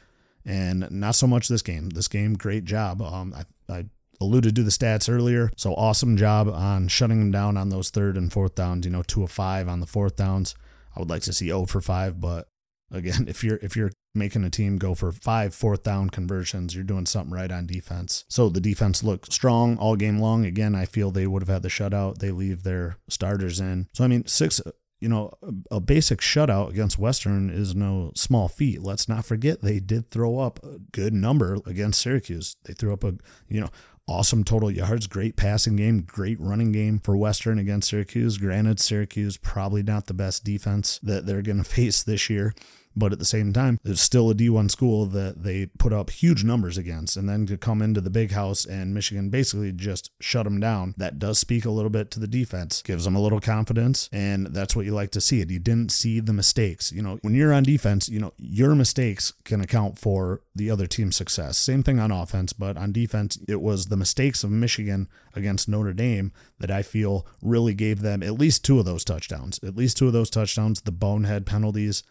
And 0.45 0.89
not 0.91 1.15
so 1.15 1.25
much 1.25 1.47
this 1.47 1.61
game. 1.61 1.89
This 1.89 2.07
game, 2.07 2.35
great 2.35 2.65
job. 2.65 3.01
Um, 3.01 3.33
I, 3.33 3.73
I 3.73 3.85
alluded 4.21 4.55
to 4.55 4.63
the 4.63 4.69
stats 4.69 5.11
earlier. 5.11 5.51
So 5.57 5.73
awesome 5.73 6.17
job 6.17 6.47
on 6.49 6.87
shutting 6.87 7.19
them 7.19 7.31
down 7.31 7.57
on 7.57 7.69
those 7.69 7.89
third 7.89 8.17
and 8.17 8.31
fourth 8.31 8.55
downs. 8.55 8.85
You 8.85 8.91
know, 8.91 9.03
two 9.03 9.23
of 9.23 9.31
five 9.31 9.67
on 9.67 9.79
the 9.79 9.87
fourth 9.87 10.15
downs. 10.15 10.55
I 10.95 10.99
would 10.99 11.09
like 11.09 11.23
to 11.23 11.33
see 11.33 11.47
0 11.47 11.65
for 11.65 11.81
5, 11.81 12.21
but 12.21 12.47
again, 12.91 13.25
if 13.27 13.43
you're 13.43 13.59
if 13.61 13.75
you're 13.75 13.91
making 14.15 14.43
a 14.43 14.49
team 14.49 14.77
go 14.77 14.95
for 14.95 15.11
five 15.11 15.53
fourth 15.53 15.83
down 15.83 16.09
conversions, 16.09 16.75
you're 16.75 16.83
doing 16.83 17.05
something 17.05 17.33
right 17.33 17.51
on 17.51 17.67
defense. 17.67 18.25
So 18.27 18.49
the 18.49 18.61
defense 18.61 19.03
looked 19.03 19.31
strong 19.31 19.77
all 19.77 19.95
game 19.95 20.19
long. 20.19 20.45
Again, 20.45 20.75
I 20.75 20.85
feel 20.85 21.11
they 21.11 21.27
would 21.27 21.41
have 21.41 21.49
had 21.49 21.63
the 21.63 21.69
shutout. 21.69 22.19
They 22.19 22.31
leave 22.31 22.63
their 22.63 22.97
starters 23.09 23.59
in. 23.59 23.87
So 23.93 24.03
I 24.03 24.07
mean, 24.07 24.25
six 24.25 24.61
you 25.01 25.09
know, 25.09 25.33
a 25.69 25.79
basic 25.79 26.19
shutout 26.19 26.69
against 26.69 26.97
Western 26.97 27.49
is 27.49 27.75
no 27.75 28.11
small 28.15 28.47
feat. 28.47 28.81
Let's 28.81 29.09
not 29.09 29.25
forget 29.25 29.61
they 29.61 29.79
did 29.79 30.09
throw 30.09 30.39
up 30.39 30.59
a 30.63 30.79
good 30.91 31.13
number 31.13 31.59
against 31.65 32.01
Syracuse. 32.01 32.55
They 32.63 32.73
threw 32.73 32.93
up 32.93 33.03
a, 33.03 33.13
you 33.49 33.61
know, 33.61 33.69
awesome 34.07 34.43
total 34.43 34.71
yards, 34.71 35.07
great 35.07 35.35
passing 35.35 35.75
game, 35.75 36.01
great 36.01 36.39
running 36.39 36.71
game 36.71 36.99
for 36.99 37.17
Western 37.17 37.59
against 37.59 37.89
Syracuse. 37.89 38.37
Granted, 38.37 38.79
Syracuse 38.79 39.37
probably 39.37 39.83
not 39.83 40.07
the 40.07 40.13
best 40.13 40.43
defense 40.43 40.99
that 41.03 41.25
they're 41.25 41.41
going 41.41 41.57
to 41.63 41.63
face 41.63 42.01
this 42.03 42.29
year. 42.29 42.53
But 42.95 43.11
at 43.11 43.19
the 43.19 43.25
same 43.25 43.51
time, 43.51 43.79
it's 43.83 44.01
still 44.01 44.29
a 44.29 44.35
D1 44.35 44.71
school 44.71 45.05
that 45.07 45.43
they 45.43 45.65
put 45.65 45.91
up 45.91 46.09
huge 46.09 46.43
numbers 46.43 46.77
against. 46.77 47.17
And 47.17 47.27
then 47.27 47.45
to 47.47 47.57
come 47.57 47.81
into 47.81 48.01
the 48.01 48.09
big 48.09 48.31
house 48.31 48.65
and 48.65 48.93
Michigan 48.93 49.29
basically 49.29 49.71
just 49.71 50.11
shut 50.21 50.45
them 50.45 50.59
down, 50.59 50.93
that 50.97 51.19
does 51.19 51.39
speak 51.39 51.65
a 51.65 51.71
little 51.71 51.89
bit 51.89 52.09
to 52.11 52.19
the 52.19 52.27
defense, 52.27 52.81
gives 52.81 53.05
them 53.05 53.15
a 53.15 53.21
little 53.21 53.41
confidence. 53.41 54.09
And 54.11 54.47
that's 54.47 54.75
what 54.75 54.85
you 54.85 54.93
like 54.93 55.11
to 55.11 55.21
see 55.21 55.41
it. 55.41 55.49
You 55.49 55.59
didn't 55.59 55.91
see 55.91 56.19
the 56.19 56.33
mistakes. 56.33 56.91
You 56.91 57.01
know, 57.01 57.19
when 57.21 57.33
you're 57.33 57.53
on 57.53 57.63
defense, 57.63 58.07
you 58.07 58.19
know, 58.19 58.33
your 58.37 58.75
mistakes 58.75 59.33
can 59.43 59.61
account 59.61 59.99
for 59.99 60.41
the 60.55 60.69
other 60.69 60.87
team's 60.87 61.15
success. 61.17 61.57
Same 61.57 61.83
thing 61.83 61.99
on 61.99 62.11
offense, 62.11 62.53
but 62.53 62.77
on 62.77 62.91
defense, 62.91 63.37
it 63.47 63.61
was 63.61 63.87
the 63.87 63.97
mistakes 63.97 64.43
of 64.43 64.51
Michigan 64.51 65.09
against 65.33 65.67
Notre 65.67 65.93
Dame 65.93 66.31
that 66.59 66.71
I 66.71 66.81
feel 66.81 67.27
really 67.41 67.73
gave 67.73 68.01
them 68.01 68.23
at 68.23 68.39
least 68.39 68.63
two 68.63 68.79
of 68.79 68.85
those 68.85 69.03
touchdowns. 69.03 69.59
At 69.63 69.75
least 69.75 69.97
two 69.97 70.07
of 70.07 70.13
those 70.13 70.29
touchdowns, 70.29 70.81
the 70.81 70.91
bonehead 70.91 71.45
penalties 71.45 72.03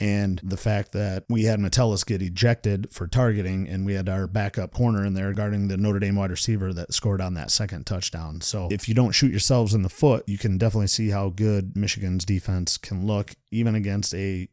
and 0.00 0.40
the 0.42 0.56
fact 0.56 0.92
that 0.92 1.24
we 1.28 1.44
had 1.44 1.60
Metellus 1.60 2.04
get 2.04 2.22
ejected 2.22 2.88
for 2.90 3.06
targeting, 3.06 3.68
and 3.68 3.84
we 3.84 3.94
had 3.94 4.08
our 4.08 4.26
backup 4.26 4.72
corner 4.72 5.04
in 5.04 5.12
there 5.12 5.34
guarding 5.34 5.68
the 5.68 5.76
Notre 5.76 5.98
Dame 5.98 6.16
wide 6.16 6.30
receiver 6.30 6.72
that 6.72 6.94
scored 6.94 7.20
on 7.20 7.34
that 7.34 7.50
second 7.50 7.86
touchdown. 7.86 8.40
So 8.40 8.68
if 8.70 8.88
you 8.88 8.94
don't 8.94 9.12
shoot 9.12 9.30
yourselves 9.30 9.74
in 9.74 9.82
the 9.82 9.90
foot, 9.90 10.24
you 10.26 10.38
can 10.38 10.56
definitely 10.56 10.86
see 10.86 11.10
how 11.10 11.28
good 11.28 11.76
Michigan's 11.76 12.24
defense 12.24 12.78
can 12.78 13.06
look, 13.06 13.34
even 13.50 13.74
against 13.74 14.14
a 14.14 14.48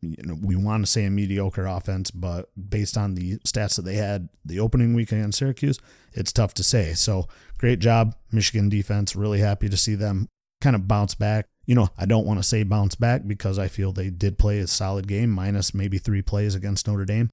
you 0.00 0.22
know, 0.22 0.36
we 0.40 0.54
want 0.54 0.84
to 0.84 0.90
say 0.90 1.04
a 1.04 1.10
mediocre 1.10 1.66
offense, 1.66 2.10
but 2.10 2.50
based 2.68 2.98
on 2.98 3.14
the 3.14 3.38
stats 3.38 3.76
that 3.76 3.86
they 3.86 3.94
had 3.94 4.28
the 4.44 4.60
opening 4.60 4.92
week 4.92 5.10
against 5.10 5.38
Syracuse, 5.38 5.78
it's 6.12 6.30
tough 6.30 6.52
to 6.54 6.62
say. 6.62 6.92
So 6.92 7.26
great 7.56 7.78
job, 7.78 8.14
Michigan 8.30 8.68
defense. 8.68 9.16
Really 9.16 9.40
happy 9.40 9.68
to 9.68 9.76
see 9.78 9.94
them 9.94 10.28
kind 10.60 10.76
of 10.76 10.86
bounce 10.86 11.14
back 11.14 11.46
you 11.66 11.74
know, 11.74 11.88
I 11.96 12.06
don't 12.06 12.26
want 12.26 12.38
to 12.38 12.42
say 12.42 12.62
bounce 12.62 12.94
back 12.94 13.26
because 13.26 13.58
I 13.58 13.68
feel 13.68 13.92
they 13.92 14.10
did 14.10 14.38
play 14.38 14.58
a 14.58 14.66
solid 14.66 15.08
game, 15.08 15.30
minus 15.30 15.74
maybe 15.74 15.98
three 15.98 16.22
plays 16.22 16.54
against 16.54 16.86
Notre 16.86 17.04
Dame. 17.04 17.30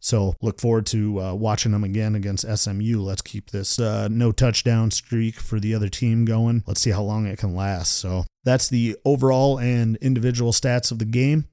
So 0.00 0.34
look 0.42 0.60
forward 0.60 0.86
to 0.86 1.20
uh, 1.20 1.34
watching 1.34 1.70
them 1.70 1.84
again 1.84 2.16
against 2.16 2.44
SMU. 2.58 3.00
Let's 3.00 3.22
keep 3.22 3.50
this 3.50 3.78
uh, 3.78 4.08
no 4.08 4.32
touchdown 4.32 4.90
streak 4.90 5.36
for 5.36 5.60
the 5.60 5.74
other 5.76 5.88
team 5.88 6.24
going. 6.24 6.64
Let's 6.66 6.80
see 6.80 6.90
how 6.90 7.02
long 7.02 7.26
it 7.26 7.38
can 7.38 7.54
last. 7.54 7.92
So 7.92 8.24
that's 8.42 8.68
the 8.68 8.96
overall 9.04 9.58
and 9.60 9.96
individual 9.98 10.50
stats 10.50 10.90
of 10.90 10.98
the 10.98 11.04
game. 11.04 11.46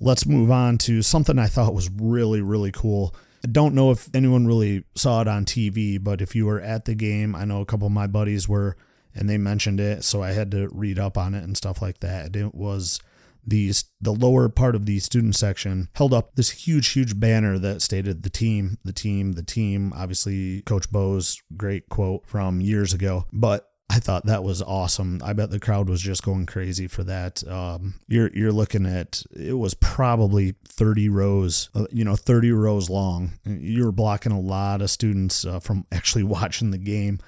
Let's 0.00 0.26
move 0.26 0.50
on 0.50 0.78
to 0.78 1.00
something 1.00 1.38
I 1.38 1.46
thought 1.46 1.74
was 1.74 1.88
really, 1.88 2.42
really 2.42 2.72
cool. 2.72 3.14
I 3.44 3.48
don't 3.48 3.74
know 3.74 3.92
if 3.92 4.08
anyone 4.12 4.48
really 4.48 4.82
saw 4.96 5.20
it 5.20 5.28
on 5.28 5.44
TV, 5.44 6.02
but 6.02 6.20
if 6.20 6.34
you 6.34 6.46
were 6.46 6.60
at 6.60 6.86
the 6.86 6.96
game, 6.96 7.36
I 7.36 7.44
know 7.44 7.60
a 7.60 7.66
couple 7.66 7.86
of 7.86 7.92
my 7.92 8.08
buddies 8.08 8.48
were 8.48 8.76
and 9.16 9.28
they 9.28 9.38
mentioned 9.38 9.80
it, 9.80 10.04
so 10.04 10.22
I 10.22 10.32
had 10.32 10.50
to 10.52 10.68
read 10.72 10.98
up 10.98 11.16
on 11.16 11.34
it 11.34 11.44
and 11.44 11.56
stuff 11.56 11.82
like 11.82 12.00
that. 12.00 12.36
It 12.36 12.54
was 12.54 13.00
these 13.46 13.84
the 14.00 14.12
lower 14.12 14.48
part 14.48 14.74
of 14.74 14.86
the 14.86 14.98
student 14.98 15.36
section 15.36 15.88
held 15.94 16.12
up 16.12 16.34
this 16.34 16.50
huge 16.50 16.88
huge 16.88 17.18
banner 17.18 17.58
that 17.58 17.80
stated 17.80 18.24
the 18.24 18.30
team 18.30 18.76
the 18.84 18.92
team 18.92 19.34
the 19.34 19.42
team 19.42 19.92
obviously 19.94 20.62
coach 20.62 20.90
bo's 20.90 21.40
great 21.56 21.88
quote 21.88 22.26
from 22.26 22.60
years 22.60 22.92
ago 22.92 23.24
but 23.32 23.70
I 23.88 24.00
thought 24.00 24.26
that 24.26 24.42
was 24.42 24.62
awesome. 24.62 25.20
I 25.24 25.32
bet 25.32 25.50
the 25.50 25.60
crowd 25.60 25.88
was 25.88 26.00
just 26.00 26.24
going 26.24 26.46
crazy 26.46 26.88
for 26.88 27.04
that. 27.04 27.46
Um, 27.46 27.94
you're 28.08 28.30
you're 28.34 28.52
looking 28.52 28.84
at 28.84 29.22
it 29.30 29.52
was 29.52 29.74
probably 29.74 30.56
30 30.66 31.08
rows, 31.08 31.70
uh, 31.72 31.86
you 31.92 32.04
know, 32.04 32.16
30 32.16 32.50
rows 32.50 32.90
long. 32.90 33.34
You're 33.44 33.92
blocking 33.92 34.32
a 34.32 34.40
lot 34.40 34.82
of 34.82 34.90
students 34.90 35.44
uh, 35.44 35.60
from 35.60 35.86
actually 35.92 36.24
watching 36.24 36.72
the 36.72 36.78
game 36.78 37.20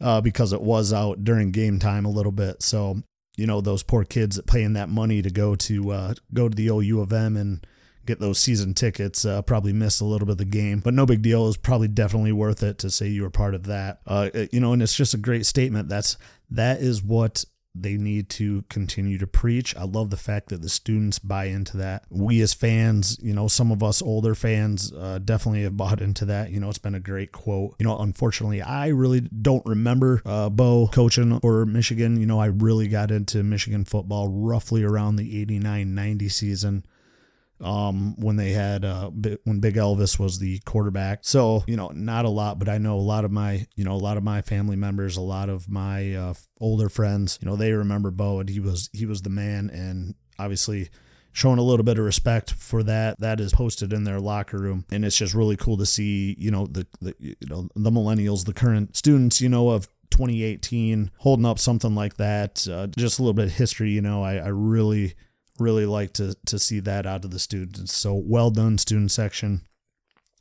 uh, 0.00 0.20
because 0.20 0.52
it 0.52 0.62
was 0.62 0.92
out 0.92 1.24
during 1.24 1.50
game 1.50 1.78
time 1.78 2.04
a 2.04 2.10
little 2.10 2.32
bit. 2.32 2.62
So, 2.62 3.02
you 3.40 3.46
know 3.46 3.62
those 3.62 3.82
poor 3.82 4.04
kids 4.04 4.36
that 4.36 4.46
paying 4.46 4.74
that 4.74 4.90
money 4.90 5.22
to 5.22 5.30
go 5.30 5.56
to 5.56 5.90
uh, 5.92 6.14
go 6.34 6.48
to 6.48 6.54
the 6.54 6.68
OU 6.68 7.00
of 7.00 7.12
M 7.12 7.38
and 7.38 7.66
get 8.04 8.20
those 8.20 8.38
season 8.38 8.74
tickets 8.74 9.24
uh, 9.24 9.40
probably 9.42 9.72
missed 9.72 10.00
a 10.00 10.04
little 10.04 10.26
bit 10.26 10.32
of 10.32 10.38
the 10.38 10.44
game 10.44 10.80
but 10.80 10.92
no 10.92 11.06
big 11.06 11.22
deal. 11.22 11.44
It 11.44 11.46
was 11.46 11.56
probably 11.56 11.88
definitely 11.88 12.32
worth 12.32 12.62
it 12.62 12.78
to 12.78 12.90
say 12.90 13.08
you 13.08 13.22
were 13.22 13.30
part 13.30 13.54
of 13.54 13.64
that. 13.64 14.00
Uh, 14.06 14.28
you 14.52 14.60
know 14.60 14.74
and 14.74 14.82
it's 14.82 14.94
just 14.94 15.14
a 15.14 15.18
great 15.18 15.46
statement. 15.46 15.88
That's 15.88 16.18
that 16.50 16.80
is 16.80 17.02
what 17.02 17.44
they 17.74 17.96
need 17.96 18.28
to 18.28 18.62
continue 18.68 19.18
to 19.18 19.26
preach. 19.26 19.76
I 19.76 19.84
love 19.84 20.10
the 20.10 20.16
fact 20.16 20.48
that 20.48 20.62
the 20.62 20.68
students 20.68 21.18
buy 21.18 21.44
into 21.44 21.76
that. 21.76 22.04
We 22.10 22.40
as 22.40 22.52
fans, 22.52 23.18
you 23.22 23.32
know, 23.32 23.48
some 23.48 23.70
of 23.70 23.82
us 23.82 24.02
older 24.02 24.34
fans 24.34 24.92
uh, 24.92 25.20
definitely 25.24 25.62
have 25.62 25.76
bought 25.76 26.00
into 26.00 26.24
that. 26.26 26.50
You 26.50 26.60
know, 26.60 26.68
it's 26.68 26.78
been 26.78 26.94
a 26.94 27.00
great 27.00 27.32
quote. 27.32 27.76
You 27.78 27.86
know, 27.86 27.98
unfortunately, 27.98 28.60
I 28.60 28.88
really 28.88 29.20
don't 29.20 29.64
remember 29.64 30.20
uh, 30.24 30.50
Bo 30.50 30.88
coaching 30.92 31.38
for 31.40 31.64
Michigan. 31.64 32.20
You 32.20 32.26
know, 32.26 32.40
I 32.40 32.46
really 32.46 32.88
got 32.88 33.10
into 33.10 33.42
Michigan 33.42 33.84
football 33.84 34.28
roughly 34.28 34.82
around 34.82 35.16
the 35.16 35.40
89 35.40 35.94
90 35.94 36.28
season 36.28 36.84
um, 37.60 38.14
when 38.18 38.36
they 38.36 38.50
had 38.50 38.84
uh, 38.84 39.10
when 39.10 39.60
Big 39.60 39.74
Elvis 39.76 40.18
was 40.18 40.38
the 40.38 40.58
quarterback. 40.60 41.20
So 41.22 41.64
you 41.66 41.76
know, 41.76 41.88
not 41.94 42.24
a 42.24 42.30
lot, 42.30 42.58
but 42.58 42.68
I 42.68 42.78
know 42.78 42.96
a 42.96 43.00
lot 43.00 43.24
of 43.24 43.30
my 43.30 43.66
you 43.76 43.84
know 43.84 43.92
a 43.92 43.94
lot 43.94 44.16
of 44.16 44.22
my 44.22 44.42
family 44.42 44.76
members, 44.76 45.16
a 45.16 45.22
lot 45.22 45.48
of 45.48 45.68
my 45.68 46.14
uh, 46.14 46.34
older 46.60 46.88
friends. 46.88 47.38
You 47.40 47.48
know, 47.48 47.56
they 47.56 47.72
remember 47.72 48.10
Bo, 48.10 48.40
and 48.40 48.48
he 48.48 48.60
was 48.60 48.88
he 48.92 49.06
was 49.06 49.22
the 49.22 49.30
man, 49.30 49.70
and 49.70 50.14
obviously 50.38 50.90
showing 51.32 51.58
a 51.58 51.62
little 51.62 51.84
bit 51.84 51.98
of 51.98 52.04
respect 52.04 52.52
for 52.52 52.82
that 52.82 53.18
that 53.20 53.40
is 53.40 53.52
posted 53.52 53.92
in 53.92 54.04
their 54.04 54.18
locker 54.18 54.58
room 54.58 54.84
and 54.90 55.04
it's 55.04 55.16
just 55.16 55.34
really 55.34 55.56
cool 55.56 55.76
to 55.76 55.86
see 55.86 56.34
you 56.38 56.50
know 56.50 56.66
the, 56.66 56.86
the 57.00 57.14
you 57.20 57.36
know 57.46 57.68
the 57.76 57.90
millennials 57.90 58.44
the 58.46 58.52
current 58.52 58.96
students 58.96 59.40
you 59.40 59.48
know 59.48 59.68
of 59.68 59.86
2018 60.10 61.10
holding 61.18 61.46
up 61.46 61.58
something 61.58 61.94
like 61.94 62.16
that 62.16 62.66
uh, 62.68 62.88
just 62.88 63.18
a 63.18 63.22
little 63.22 63.34
bit 63.34 63.44
of 63.44 63.52
history 63.52 63.90
you 63.90 64.00
know 64.00 64.24
I, 64.24 64.36
I 64.36 64.48
really 64.48 65.14
really 65.60 65.86
like 65.86 66.12
to 66.14 66.34
to 66.46 66.58
see 66.58 66.80
that 66.80 67.06
out 67.06 67.24
of 67.24 67.30
the 67.30 67.38
students. 67.38 67.96
So 67.96 68.14
well 68.14 68.50
done, 68.50 68.78
student 68.78 69.10
section. 69.10 69.62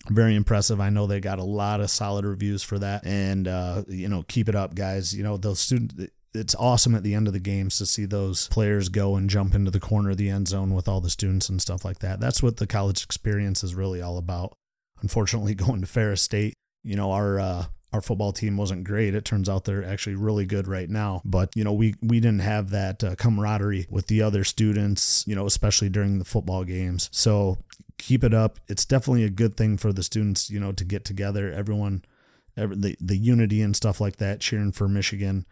Very 0.10 0.36
impressive. 0.36 0.79
I 0.79 0.89
know 0.89 1.08
they 1.08 1.19
got 1.19 1.39
a 1.39 1.43
lot 1.43 1.82
of 1.82 1.89
solid 1.89 2.25
reviews 2.25 2.63
for 2.63 2.79
that, 2.79 3.05
and 3.05 3.47
uh, 3.47 3.84
you 3.88 4.08
know, 4.08 4.23
keep 4.27 4.47
it 4.47 4.55
up, 4.55 4.73
guys. 4.75 5.15
You 5.15 5.23
know, 5.23 5.38
those 5.38 5.60
student. 5.60 6.12
It's 6.32 6.53
awesome 6.55 6.93
at 6.93 7.01
the 7.01 7.15
end 7.15 7.25
of 7.25 7.34
the 7.34 7.39
games 7.39 7.79
to 7.79 7.88
see 7.88 8.05
those 8.05 8.47
players 8.49 8.89
go 8.89 9.15
and 9.15 9.32
jump 9.32 9.55
into 9.55 9.71
the 9.71 9.79
corner 9.79 10.12
of 10.12 10.17
the 10.17 10.29
end 10.29 10.47
zone 10.47 10.75
with 10.75 10.88
all 10.88 11.01
the 11.01 11.10
students 11.10 11.49
and 11.49 11.60
stuff 11.60 11.84
like 11.84 11.99
that. 11.99 12.19
That's 12.19 12.43
what 12.43 12.58
the 12.58 12.67
college 12.67 13.03
experience 13.03 13.63
is 13.63 13.73
really 13.73 13.99
all 13.99 14.19
about. 14.19 14.53
Unfortunately, 15.01 15.55
going 15.55 15.82
to 15.82 15.88
Ferris 15.88 16.21
State, 16.21 16.53
you 16.84 16.95
know, 16.95 17.12
our 17.12 17.39
uh, 17.39 17.65
our 17.91 18.02
football 18.02 18.32
team 18.32 18.56
wasn't 18.56 18.84
great. 18.84 19.15
It 19.15 19.25
turns 19.25 19.49
out 19.49 19.65
they're 19.65 19.84
actually 19.84 20.15
really 20.15 20.45
good 20.45 20.67
right 20.67 20.89
now. 20.89 21.21
But, 21.25 21.56
you 21.56 21.63
know, 21.63 21.73
we, 21.73 21.95
we 22.02 22.19
didn't 22.19 22.41
have 22.41 22.69
that 22.69 23.04
uh, 23.04 23.15
camaraderie 23.15 23.88
with 23.89 24.08
the 24.08 24.21
other 24.21 24.43
students, 24.43 25.25
you 25.28 25.36
know, 25.36 25.45
especially 25.47 25.89
during 25.89 26.19
the 26.19 26.25
football 26.25 26.63
games. 26.63 27.10
So 27.12 27.58
keep 27.97 28.23
it 28.23 28.34
up. 28.34 28.60
It's 28.67 28.86
definitely 28.86 29.23
a 29.23 29.30
good 29.30 29.58
thing 29.58 29.78
for 29.78 29.91
the 29.91 30.04
students, 30.04 30.49
you 30.52 30.60
know, 30.60 30.71
to 30.71 30.86
get 30.86 31.04
together. 31.04 31.52
Everyone, 31.52 32.06
every, 32.56 32.75
the, 32.75 32.95
the 33.02 33.17
unity 33.17 33.62
and 33.62 33.75
stuff 33.75 33.99
like 33.99 34.17
that, 34.17 34.39
cheering 34.39 34.71
for 34.71 34.88
Michigan. 34.88 35.45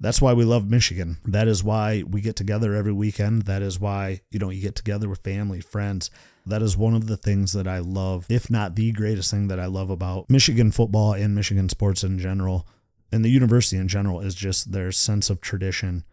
That's 0.00 0.22
why 0.22 0.32
we 0.32 0.44
love 0.44 0.70
Michigan. 0.70 1.18
That 1.26 1.46
is 1.46 1.62
why 1.62 2.04
we 2.08 2.22
get 2.22 2.34
together 2.34 2.74
every 2.74 2.92
weekend. 2.92 3.42
That 3.42 3.60
is 3.60 3.78
why, 3.78 4.22
you 4.30 4.38
know, 4.38 4.48
you 4.48 4.62
get 4.62 4.74
together 4.74 5.10
with 5.10 5.22
family, 5.22 5.60
friends. 5.60 6.10
That 6.46 6.62
is 6.62 6.74
one 6.74 6.94
of 6.94 7.06
the 7.06 7.18
things 7.18 7.52
that 7.52 7.68
I 7.68 7.80
love, 7.80 8.24
if 8.30 8.50
not 8.50 8.76
the 8.76 8.92
greatest 8.92 9.30
thing 9.30 9.48
that 9.48 9.60
I 9.60 9.66
love 9.66 9.90
about 9.90 10.30
Michigan 10.30 10.70
football 10.70 11.12
and 11.12 11.34
Michigan 11.34 11.68
sports 11.68 12.02
in 12.02 12.18
general, 12.18 12.66
and 13.12 13.22
the 13.22 13.28
university 13.28 13.76
in 13.76 13.88
general, 13.88 14.20
is 14.20 14.34
just 14.34 14.72
their 14.72 14.90
sense 14.90 15.28
of 15.28 15.42
tradition 15.42 16.04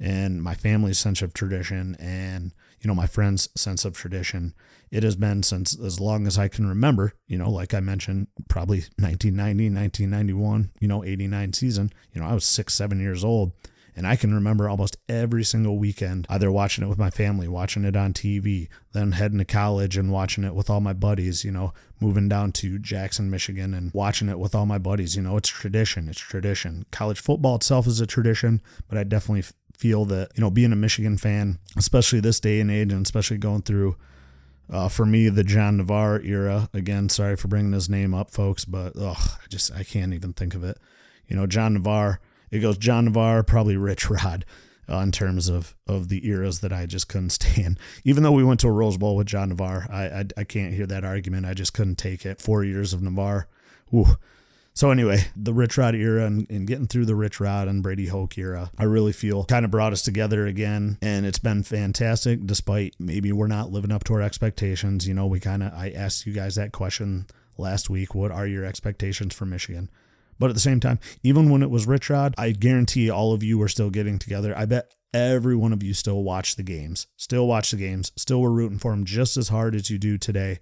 and 0.00 0.42
my 0.42 0.54
family's 0.54 0.98
sense 0.98 1.22
of 1.22 1.32
tradition 1.32 1.96
and, 2.00 2.52
you 2.80 2.88
know, 2.88 2.94
my 2.94 3.06
friends' 3.06 3.48
sense 3.54 3.84
of 3.84 3.96
tradition. 3.96 4.54
It 4.90 5.02
has 5.02 5.16
been 5.16 5.42
since 5.42 5.78
as 5.78 6.00
long 6.00 6.26
as 6.26 6.38
I 6.38 6.48
can 6.48 6.66
remember, 6.66 7.12
you 7.26 7.38
know, 7.38 7.50
like 7.50 7.74
I 7.74 7.80
mentioned, 7.80 8.28
probably 8.48 8.78
1990, 8.98 9.70
1991, 9.70 10.70
you 10.80 10.88
know, 10.88 11.04
89 11.04 11.52
season. 11.52 11.92
You 12.12 12.20
know, 12.20 12.26
I 12.28 12.34
was 12.34 12.44
six, 12.44 12.74
seven 12.74 13.00
years 13.00 13.24
old 13.24 13.52
and 13.96 14.06
I 14.06 14.14
can 14.14 14.34
remember 14.34 14.68
almost 14.68 14.98
every 15.08 15.42
single 15.42 15.78
weekend 15.78 16.26
either 16.28 16.52
watching 16.52 16.84
it 16.84 16.88
with 16.88 16.98
my 16.98 17.08
family, 17.08 17.48
watching 17.48 17.84
it 17.86 17.96
on 17.96 18.12
TV, 18.12 18.68
then 18.92 19.12
heading 19.12 19.38
to 19.38 19.44
college 19.46 19.96
and 19.96 20.12
watching 20.12 20.44
it 20.44 20.54
with 20.54 20.68
all 20.68 20.80
my 20.80 20.92
buddies, 20.92 21.44
you 21.44 21.50
know, 21.50 21.72
moving 21.98 22.28
down 22.28 22.52
to 22.52 22.78
Jackson, 22.78 23.30
Michigan 23.30 23.72
and 23.72 23.90
watching 23.94 24.28
it 24.28 24.38
with 24.38 24.54
all 24.54 24.66
my 24.66 24.76
buddies. 24.76 25.16
You 25.16 25.22
know, 25.22 25.38
it's 25.38 25.48
tradition. 25.48 26.08
It's 26.08 26.20
tradition. 26.20 26.84
College 26.92 27.18
football 27.18 27.56
itself 27.56 27.86
is 27.86 27.98
a 27.98 28.06
tradition, 28.06 28.60
but 28.86 28.98
I 28.98 29.04
definitely 29.04 29.44
feel 29.74 30.04
that, 30.06 30.30
you 30.34 30.42
know, 30.42 30.50
being 30.50 30.72
a 30.72 30.76
Michigan 30.76 31.16
fan, 31.16 31.58
especially 31.78 32.20
this 32.20 32.38
day 32.38 32.60
and 32.60 32.70
age, 32.70 32.92
and 32.92 33.04
especially 33.04 33.38
going 33.38 33.62
through 33.62 33.96
uh, 34.70 34.88
for 34.88 35.06
me, 35.06 35.28
the 35.28 35.44
John 35.44 35.76
Navarre 35.76 36.20
era. 36.22 36.68
Again, 36.72 37.08
sorry 37.08 37.36
for 37.36 37.48
bringing 37.48 37.72
his 37.72 37.88
name 37.88 38.14
up, 38.14 38.30
folks, 38.30 38.64
but 38.64 38.96
ugh, 38.96 39.16
I 39.18 39.46
just 39.48 39.72
I 39.72 39.84
can't 39.84 40.12
even 40.12 40.32
think 40.32 40.54
of 40.54 40.64
it. 40.64 40.78
You 41.28 41.36
know, 41.36 41.46
John 41.46 41.74
Navarre 41.74 42.20
it 42.50 42.60
goes 42.60 42.78
John 42.78 43.06
Navarre, 43.06 43.42
probably 43.42 43.76
Rich 43.76 44.10
Rod. 44.10 44.44
Uh, 44.88 44.98
in 44.98 45.10
terms 45.10 45.48
of 45.48 45.74
of 45.88 46.08
the 46.08 46.28
eras 46.28 46.60
that 46.60 46.72
I 46.72 46.86
just 46.86 47.08
couldn't 47.08 47.30
stand. 47.30 47.76
Even 48.04 48.22
though 48.22 48.30
we 48.30 48.44
went 48.44 48.60
to 48.60 48.68
a 48.68 48.72
Rose 48.72 48.96
Bowl 48.96 49.16
with 49.16 49.26
John 49.26 49.48
Navarre, 49.48 49.88
I 49.90 50.04
I, 50.04 50.24
I 50.36 50.44
can't 50.44 50.74
hear 50.74 50.86
that 50.86 51.04
argument. 51.04 51.44
I 51.44 51.54
just 51.54 51.74
couldn't 51.74 51.96
take 51.96 52.24
it. 52.24 52.40
Four 52.40 52.62
years 52.62 52.92
of 52.92 53.02
Navarre. 53.02 53.48
Ooh. 53.92 54.16
So 54.76 54.90
anyway, 54.90 55.24
the 55.34 55.54
Rich 55.54 55.78
Rod 55.78 55.94
era 55.94 56.26
and, 56.26 56.46
and, 56.50 56.66
getting 56.66 56.86
through 56.86 57.06
the 57.06 57.14
Rich 57.14 57.40
Rod 57.40 57.66
and 57.66 57.82
Brady 57.82 58.08
Hoke 58.08 58.36
era, 58.36 58.70
I 58.76 58.84
really 58.84 59.14
feel 59.14 59.42
kind 59.46 59.64
of 59.64 59.70
brought 59.70 59.94
us 59.94 60.02
together 60.02 60.44
again, 60.44 60.98
and 61.00 61.24
it's 61.24 61.38
been 61.38 61.62
fantastic. 61.62 62.44
Despite 62.44 62.94
maybe 62.98 63.32
we're 63.32 63.46
not 63.46 63.70
living 63.70 63.90
up 63.90 64.04
to 64.04 64.12
our 64.12 64.20
expectations, 64.20 65.08
you 65.08 65.14
know, 65.14 65.26
we 65.26 65.40
kind 65.40 65.62
of 65.62 65.72
I 65.72 65.92
asked 65.96 66.26
you 66.26 66.34
guys 66.34 66.56
that 66.56 66.72
question 66.72 67.24
last 67.56 67.88
week. 67.88 68.14
What 68.14 68.30
are 68.30 68.46
your 68.46 68.66
expectations 68.66 69.34
for 69.34 69.46
Michigan? 69.46 69.88
But 70.38 70.50
at 70.50 70.54
the 70.54 70.60
same 70.60 70.80
time, 70.80 70.98
even 71.22 71.48
when 71.48 71.62
it 71.62 71.70
was 71.70 71.86
Rich 71.86 72.10
Rod, 72.10 72.34
I 72.36 72.50
guarantee 72.50 73.08
all 73.08 73.32
of 73.32 73.42
you 73.42 73.56
were 73.56 73.68
still 73.68 73.88
getting 73.88 74.18
together. 74.18 74.52
I 74.54 74.66
bet 74.66 74.92
every 75.14 75.56
one 75.56 75.72
of 75.72 75.82
you 75.82 75.94
still 75.94 76.22
watch 76.22 76.56
the 76.56 76.62
games, 76.62 77.06
still 77.16 77.46
watch 77.46 77.70
the 77.70 77.78
games, 77.78 78.12
still 78.14 78.42
were 78.42 78.52
rooting 78.52 78.78
for 78.78 78.90
them 78.90 79.06
just 79.06 79.38
as 79.38 79.48
hard 79.48 79.74
as 79.74 79.88
you 79.88 79.96
do 79.96 80.18
today. 80.18 80.58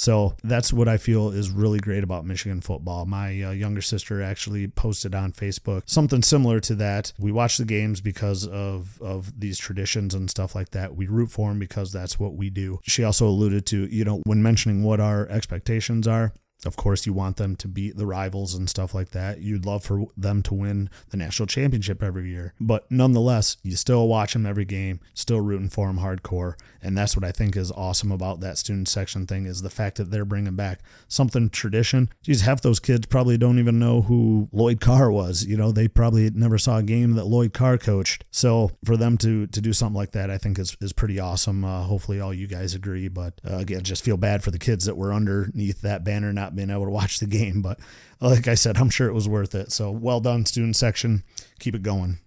So 0.00 0.34
that's 0.42 0.72
what 0.72 0.88
I 0.88 0.96
feel 0.96 1.28
is 1.28 1.50
really 1.50 1.78
great 1.78 2.02
about 2.02 2.24
Michigan 2.24 2.62
football. 2.62 3.04
My 3.04 3.42
uh, 3.42 3.50
younger 3.50 3.82
sister 3.82 4.22
actually 4.22 4.66
posted 4.66 5.14
on 5.14 5.32
Facebook 5.32 5.82
something 5.84 6.22
similar 6.22 6.58
to 6.60 6.74
that. 6.76 7.12
We 7.18 7.32
watch 7.32 7.58
the 7.58 7.66
games 7.66 8.00
because 8.00 8.46
of 8.46 8.98
of 9.02 9.38
these 9.38 9.58
traditions 9.58 10.14
and 10.14 10.30
stuff 10.30 10.54
like 10.54 10.70
that. 10.70 10.96
We 10.96 11.06
root 11.06 11.30
for 11.30 11.50
them 11.50 11.58
because 11.58 11.92
that's 11.92 12.18
what 12.18 12.32
we 12.32 12.48
do. 12.48 12.78
She 12.84 13.04
also 13.04 13.28
alluded 13.28 13.66
to, 13.66 13.94
you 13.94 14.06
know, 14.06 14.22
when 14.24 14.42
mentioning 14.42 14.82
what 14.82 15.00
our 15.00 15.28
expectations 15.28 16.08
are, 16.08 16.32
of 16.66 16.76
course, 16.76 17.06
you 17.06 17.12
want 17.12 17.36
them 17.36 17.56
to 17.56 17.68
beat 17.68 17.96
the 17.96 18.06
rivals 18.06 18.54
and 18.54 18.68
stuff 18.68 18.94
like 18.94 19.10
that. 19.10 19.40
You'd 19.40 19.64
love 19.64 19.84
for 19.84 20.06
them 20.16 20.42
to 20.42 20.54
win 20.54 20.90
the 21.10 21.16
national 21.16 21.46
championship 21.46 22.02
every 22.02 22.28
year. 22.28 22.54
But 22.60 22.90
nonetheless, 22.90 23.56
you 23.62 23.76
still 23.76 24.08
watch 24.08 24.34
them 24.34 24.46
every 24.46 24.64
game, 24.64 25.00
still 25.14 25.40
rooting 25.40 25.68
for 25.68 25.86
them 25.86 25.98
hardcore. 25.98 26.54
And 26.82 26.96
that's 26.96 27.16
what 27.16 27.24
I 27.24 27.32
think 27.32 27.56
is 27.56 27.70
awesome 27.72 28.12
about 28.12 28.40
that 28.40 28.58
student 28.58 28.88
section 28.88 29.26
thing 29.26 29.46
is 29.46 29.62
the 29.62 29.70
fact 29.70 29.96
that 29.96 30.10
they're 30.10 30.24
bringing 30.24 30.56
back 30.56 30.80
something 31.08 31.50
tradition. 31.50 32.10
Geez, 32.22 32.42
half 32.42 32.62
those 32.62 32.80
kids 32.80 33.06
probably 33.06 33.36
don't 33.36 33.58
even 33.58 33.78
know 33.78 34.02
who 34.02 34.48
Lloyd 34.52 34.80
Carr 34.80 35.10
was. 35.10 35.44
You 35.44 35.56
know, 35.56 35.72
they 35.72 35.88
probably 35.88 36.30
never 36.30 36.58
saw 36.58 36.78
a 36.78 36.82
game 36.82 37.12
that 37.12 37.26
Lloyd 37.26 37.52
Carr 37.52 37.78
coached. 37.78 38.24
So 38.30 38.70
for 38.84 38.96
them 38.96 39.16
to 39.18 39.46
to 39.46 39.60
do 39.60 39.72
something 39.72 39.96
like 39.96 40.12
that, 40.12 40.30
I 40.30 40.38
think 40.38 40.58
is, 40.58 40.76
is 40.80 40.92
pretty 40.92 41.18
awesome. 41.18 41.64
Uh, 41.64 41.82
hopefully 41.82 42.20
all 42.20 42.32
you 42.32 42.46
guys 42.46 42.74
agree. 42.74 43.08
But 43.08 43.40
uh, 43.48 43.56
again, 43.56 43.82
just 43.82 44.04
feel 44.04 44.16
bad 44.16 44.42
for 44.42 44.50
the 44.50 44.58
kids 44.58 44.84
that 44.84 44.96
were 44.96 45.12
underneath 45.12 45.80
that 45.82 46.04
banner 46.04 46.32
not 46.32 46.49
not 46.50 46.56
being 46.56 46.70
able 46.70 46.84
to 46.84 46.90
watch 46.90 47.18
the 47.20 47.26
game. 47.26 47.62
But 47.62 47.78
like 48.20 48.48
I 48.48 48.54
said, 48.54 48.76
I'm 48.76 48.90
sure 48.90 49.08
it 49.08 49.14
was 49.14 49.28
worth 49.28 49.54
it. 49.54 49.72
So 49.72 49.90
well 49.90 50.20
done, 50.20 50.44
student 50.46 50.76
section. 50.76 51.24
Keep 51.58 51.74
it 51.74 51.82
going. 51.82 52.18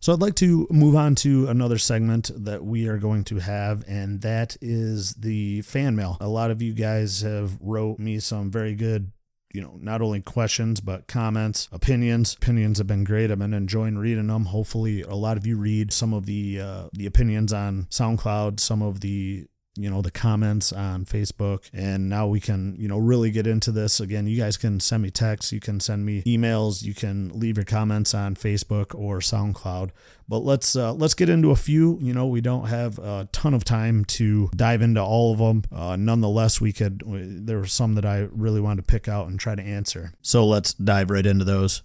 So 0.00 0.14
I'd 0.14 0.20
like 0.20 0.36
to 0.36 0.66
move 0.70 0.96
on 0.96 1.14
to 1.16 1.46
another 1.48 1.76
segment 1.76 2.30
that 2.34 2.64
we 2.64 2.88
are 2.88 2.96
going 2.96 3.22
to 3.24 3.36
have, 3.36 3.84
and 3.86 4.22
that 4.22 4.56
is 4.62 5.12
the 5.12 5.60
fan 5.60 5.94
mail. 5.94 6.16
A 6.22 6.28
lot 6.28 6.50
of 6.50 6.62
you 6.62 6.72
guys 6.72 7.20
have 7.20 7.58
wrote 7.60 7.98
me 7.98 8.18
some 8.18 8.50
very 8.50 8.74
good 8.74 9.12
you 9.52 9.60
know, 9.60 9.76
not 9.80 10.00
only 10.00 10.20
questions, 10.20 10.80
but 10.80 11.08
comments, 11.08 11.68
opinions. 11.72 12.34
Opinions 12.34 12.78
have 12.78 12.86
been 12.86 13.02
great. 13.02 13.32
I've 13.32 13.40
been 13.40 13.52
enjoying 13.52 13.98
reading 13.98 14.28
them. 14.28 14.44
Hopefully, 14.44 15.02
a 15.02 15.16
lot 15.16 15.36
of 15.36 15.44
you 15.44 15.56
read 15.56 15.92
some 15.92 16.14
of 16.14 16.24
the 16.26 16.60
uh, 16.60 16.84
the 16.92 17.06
opinions 17.06 17.52
on 17.52 17.88
SoundCloud, 17.90 18.60
some 18.60 18.80
of 18.80 19.00
the 19.00 19.48
you 19.82 19.90
know 19.90 20.02
the 20.02 20.10
comments 20.10 20.72
on 20.72 21.04
facebook. 21.04 21.68
And 21.72 22.08
now 22.08 22.26
we 22.26 22.40
can 22.40 22.76
you 22.78 22.88
know 22.88 22.98
really 22.98 23.30
get 23.30 23.46
into 23.46 23.72
this. 23.72 24.00
Again 24.00 24.26
you 24.26 24.36
guys 24.36 24.56
can 24.56 24.80
send 24.80 25.02
me 25.02 25.10
texts 25.10 25.52
you 25.52 25.60
can 25.60 25.80
send 25.80 26.04
me 26.04 26.22
emails 26.22 26.82
you 26.82 26.94
can 26.94 27.30
leave 27.34 27.56
your 27.56 27.64
comments 27.64 28.14
on 28.14 28.34
facebook 28.34 28.94
or 28.94 29.18
soundcloud. 29.18 29.90
But 30.28 30.38
let's 30.38 30.76
uh, 30.76 30.92
let's 30.92 31.14
get 31.14 31.28
into 31.28 31.50
a 31.50 31.56
few. 31.56 31.98
You 32.00 32.14
know 32.14 32.26
we 32.26 32.40
don't 32.40 32.66
have 32.66 32.98
a 32.98 33.28
ton 33.32 33.54
of 33.54 33.64
time 33.64 34.04
to 34.06 34.50
dive 34.54 34.82
into 34.82 35.02
all 35.02 35.32
of 35.32 35.38
them. 35.38 35.64
Uh, 35.72 35.96
nonetheless 35.96 36.60
we 36.60 36.72
could 36.72 37.02
there 37.06 37.58
were 37.58 37.66
some 37.66 37.94
that 37.94 38.04
i 38.04 38.28
really 38.30 38.60
wanted 38.60 38.86
to 38.86 38.90
pick 38.90 39.08
out 39.08 39.28
and 39.28 39.40
try 39.40 39.54
to 39.54 39.62
answer. 39.62 40.12
So 40.22 40.46
let's 40.46 40.72
dive 40.74 41.10
right 41.10 41.26
into 41.26 41.44
those 41.44 41.82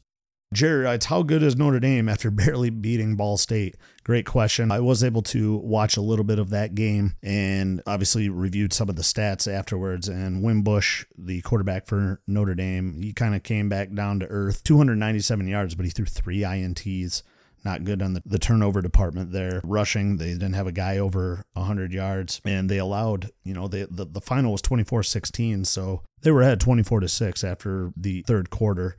Jerry 0.53 0.85
writes, 0.85 1.07
How 1.07 1.23
good 1.23 1.43
is 1.43 1.55
Notre 1.55 1.79
Dame 1.79 2.07
after 2.07 2.31
barely 2.31 2.69
beating 2.69 3.15
Ball 3.15 3.37
State? 3.37 3.75
Great 4.03 4.25
question. 4.25 4.71
I 4.71 4.79
was 4.79 5.03
able 5.03 5.21
to 5.23 5.57
watch 5.57 5.97
a 5.97 6.01
little 6.01 6.25
bit 6.25 6.39
of 6.39 6.49
that 6.51 6.75
game 6.75 7.15
and 7.23 7.81
obviously 7.85 8.29
reviewed 8.29 8.71
some 8.71 8.89
of 8.89 8.95
the 8.95 9.01
stats 9.01 9.51
afterwards. 9.51 10.07
And 10.07 10.43
Wimbush, 10.43 11.05
the 11.17 11.41
quarterback 11.41 11.87
for 11.87 12.21
Notre 12.27 12.55
Dame, 12.55 13.01
he 13.01 13.13
kind 13.13 13.35
of 13.35 13.43
came 13.43 13.69
back 13.69 13.93
down 13.93 14.19
to 14.19 14.27
earth 14.27 14.63
297 14.63 15.47
yards, 15.47 15.75
but 15.75 15.85
he 15.85 15.91
threw 15.91 16.05
three 16.05 16.39
INTs. 16.41 17.23
Not 17.63 17.83
good 17.83 18.03
on 18.03 18.13
the, 18.13 18.21
the 18.23 18.37
turnover 18.37 18.79
department 18.83 19.31
there. 19.31 19.59
Rushing, 19.63 20.17
they 20.17 20.33
didn't 20.33 20.53
have 20.53 20.67
a 20.67 20.71
guy 20.71 20.99
over 20.99 21.45
100 21.53 21.91
yards, 21.93 22.39
and 22.45 22.69
they 22.69 22.77
allowed, 22.77 23.31
you 23.43 23.55
know, 23.55 23.67
they, 23.67 23.87
the, 23.89 24.05
the 24.05 24.21
final 24.21 24.51
was 24.51 24.61
24 24.61 25.01
16. 25.01 25.65
So 25.65 26.03
they 26.21 26.29
were 26.29 26.43
ahead 26.43 26.59
24 26.59 26.99
to 26.99 27.07
6 27.07 27.43
after 27.43 27.91
the 27.97 28.21
third 28.21 28.51
quarter 28.51 28.95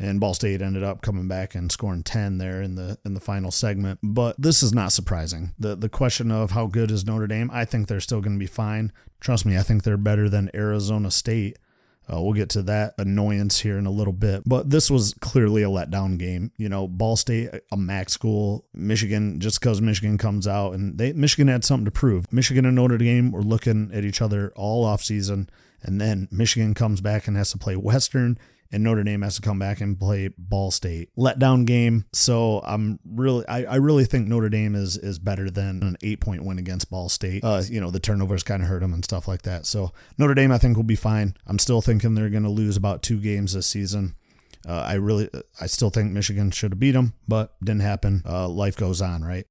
and 0.00 0.18
Ball 0.18 0.32
State 0.32 0.62
ended 0.62 0.82
up 0.82 1.02
coming 1.02 1.28
back 1.28 1.54
and 1.54 1.70
scoring 1.70 2.02
10 2.02 2.38
there 2.38 2.62
in 2.62 2.74
the 2.74 2.98
in 3.04 3.12
the 3.12 3.20
final 3.20 3.50
segment. 3.50 4.00
But 4.02 4.40
this 4.40 4.62
is 4.62 4.72
not 4.72 4.92
surprising. 4.92 5.52
The 5.58 5.76
the 5.76 5.90
question 5.90 6.30
of 6.30 6.52
how 6.52 6.66
good 6.66 6.90
is 6.90 7.04
Notre 7.04 7.26
Dame, 7.26 7.50
I 7.52 7.66
think 7.66 7.86
they're 7.86 8.00
still 8.00 8.22
going 8.22 8.36
to 8.36 8.40
be 8.40 8.46
fine. 8.46 8.92
Trust 9.20 9.44
me, 9.44 9.58
I 9.58 9.62
think 9.62 9.82
they're 9.82 9.98
better 9.98 10.28
than 10.30 10.50
Arizona 10.54 11.10
State. 11.10 11.58
Uh, 12.10 12.20
we'll 12.20 12.32
get 12.32 12.48
to 12.48 12.62
that 12.62 12.94
annoyance 12.98 13.60
here 13.60 13.78
in 13.78 13.86
a 13.86 13.90
little 13.90 14.14
bit. 14.14 14.42
But 14.44 14.70
this 14.70 14.90
was 14.90 15.14
clearly 15.20 15.62
a 15.62 15.68
letdown 15.68 16.18
game. 16.18 16.50
You 16.56 16.68
know, 16.68 16.88
Ball 16.88 17.14
State, 17.14 17.50
a 17.70 17.76
MAC 17.76 18.08
school, 18.08 18.64
Michigan, 18.74 19.38
just 19.38 19.60
because 19.60 19.80
Michigan 19.80 20.18
comes 20.18 20.48
out 20.48 20.72
and 20.72 20.96
they 20.96 21.12
Michigan 21.12 21.48
had 21.48 21.62
something 21.62 21.84
to 21.84 21.90
prove. 21.90 22.32
Michigan 22.32 22.64
and 22.64 22.74
Notre 22.74 22.96
Dame 22.96 23.30
were 23.30 23.42
looking 23.42 23.90
at 23.92 24.06
each 24.06 24.22
other 24.22 24.50
all 24.56 24.82
off 24.82 25.04
season, 25.04 25.50
and 25.82 26.00
then 26.00 26.26
Michigan 26.30 26.72
comes 26.72 27.02
back 27.02 27.28
and 27.28 27.36
has 27.36 27.52
to 27.52 27.58
play 27.58 27.76
Western 27.76 28.38
and 28.72 28.84
Notre 28.84 29.02
Dame 29.02 29.22
has 29.22 29.36
to 29.36 29.42
come 29.42 29.58
back 29.58 29.80
and 29.80 29.98
play 29.98 30.30
Ball 30.38 30.70
State. 30.70 31.10
Letdown 31.16 31.66
game. 31.66 32.04
So 32.12 32.60
I'm 32.64 32.98
really, 33.04 33.46
I, 33.48 33.64
I 33.64 33.74
really 33.76 34.04
think 34.04 34.28
Notre 34.28 34.48
Dame 34.48 34.74
is 34.74 34.96
is 34.96 35.18
better 35.18 35.50
than 35.50 35.82
an 35.82 35.96
eight 36.02 36.20
point 36.20 36.44
win 36.44 36.58
against 36.58 36.90
Ball 36.90 37.08
State. 37.08 37.44
Uh, 37.44 37.62
you 37.66 37.80
know, 37.80 37.90
the 37.90 38.00
turnovers 38.00 38.42
kind 38.42 38.62
of 38.62 38.68
hurt 38.68 38.80
them 38.80 38.92
and 38.92 39.04
stuff 39.04 39.26
like 39.26 39.42
that. 39.42 39.66
So 39.66 39.92
Notre 40.18 40.34
Dame, 40.34 40.52
I 40.52 40.58
think, 40.58 40.76
will 40.76 40.84
be 40.84 40.96
fine. 40.96 41.36
I'm 41.46 41.58
still 41.58 41.82
thinking 41.82 42.14
they're 42.14 42.30
going 42.30 42.42
to 42.44 42.48
lose 42.48 42.76
about 42.76 43.02
two 43.02 43.18
games 43.18 43.54
this 43.54 43.66
season. 43.66 44.14
Uh, 44.68 44.84
I 44.86 44.94
really, 44.94 45.30
I 45.60 45.66
still 45.66 45.90
think 45.90 46.12
Michigan 46.12 46.50
should 46.50 46.72
have 46.72 46.80
beat 46.80 46.92
them, 46.92 47.14
but 47.26 47.54
didn't 47.64 47.80
happen. 47.80 48.22
Uh, 48.26 48.46
life 48.48 48.76
goes 48.76 49.00
on, 49.00 49.24
right? 49.24 49.46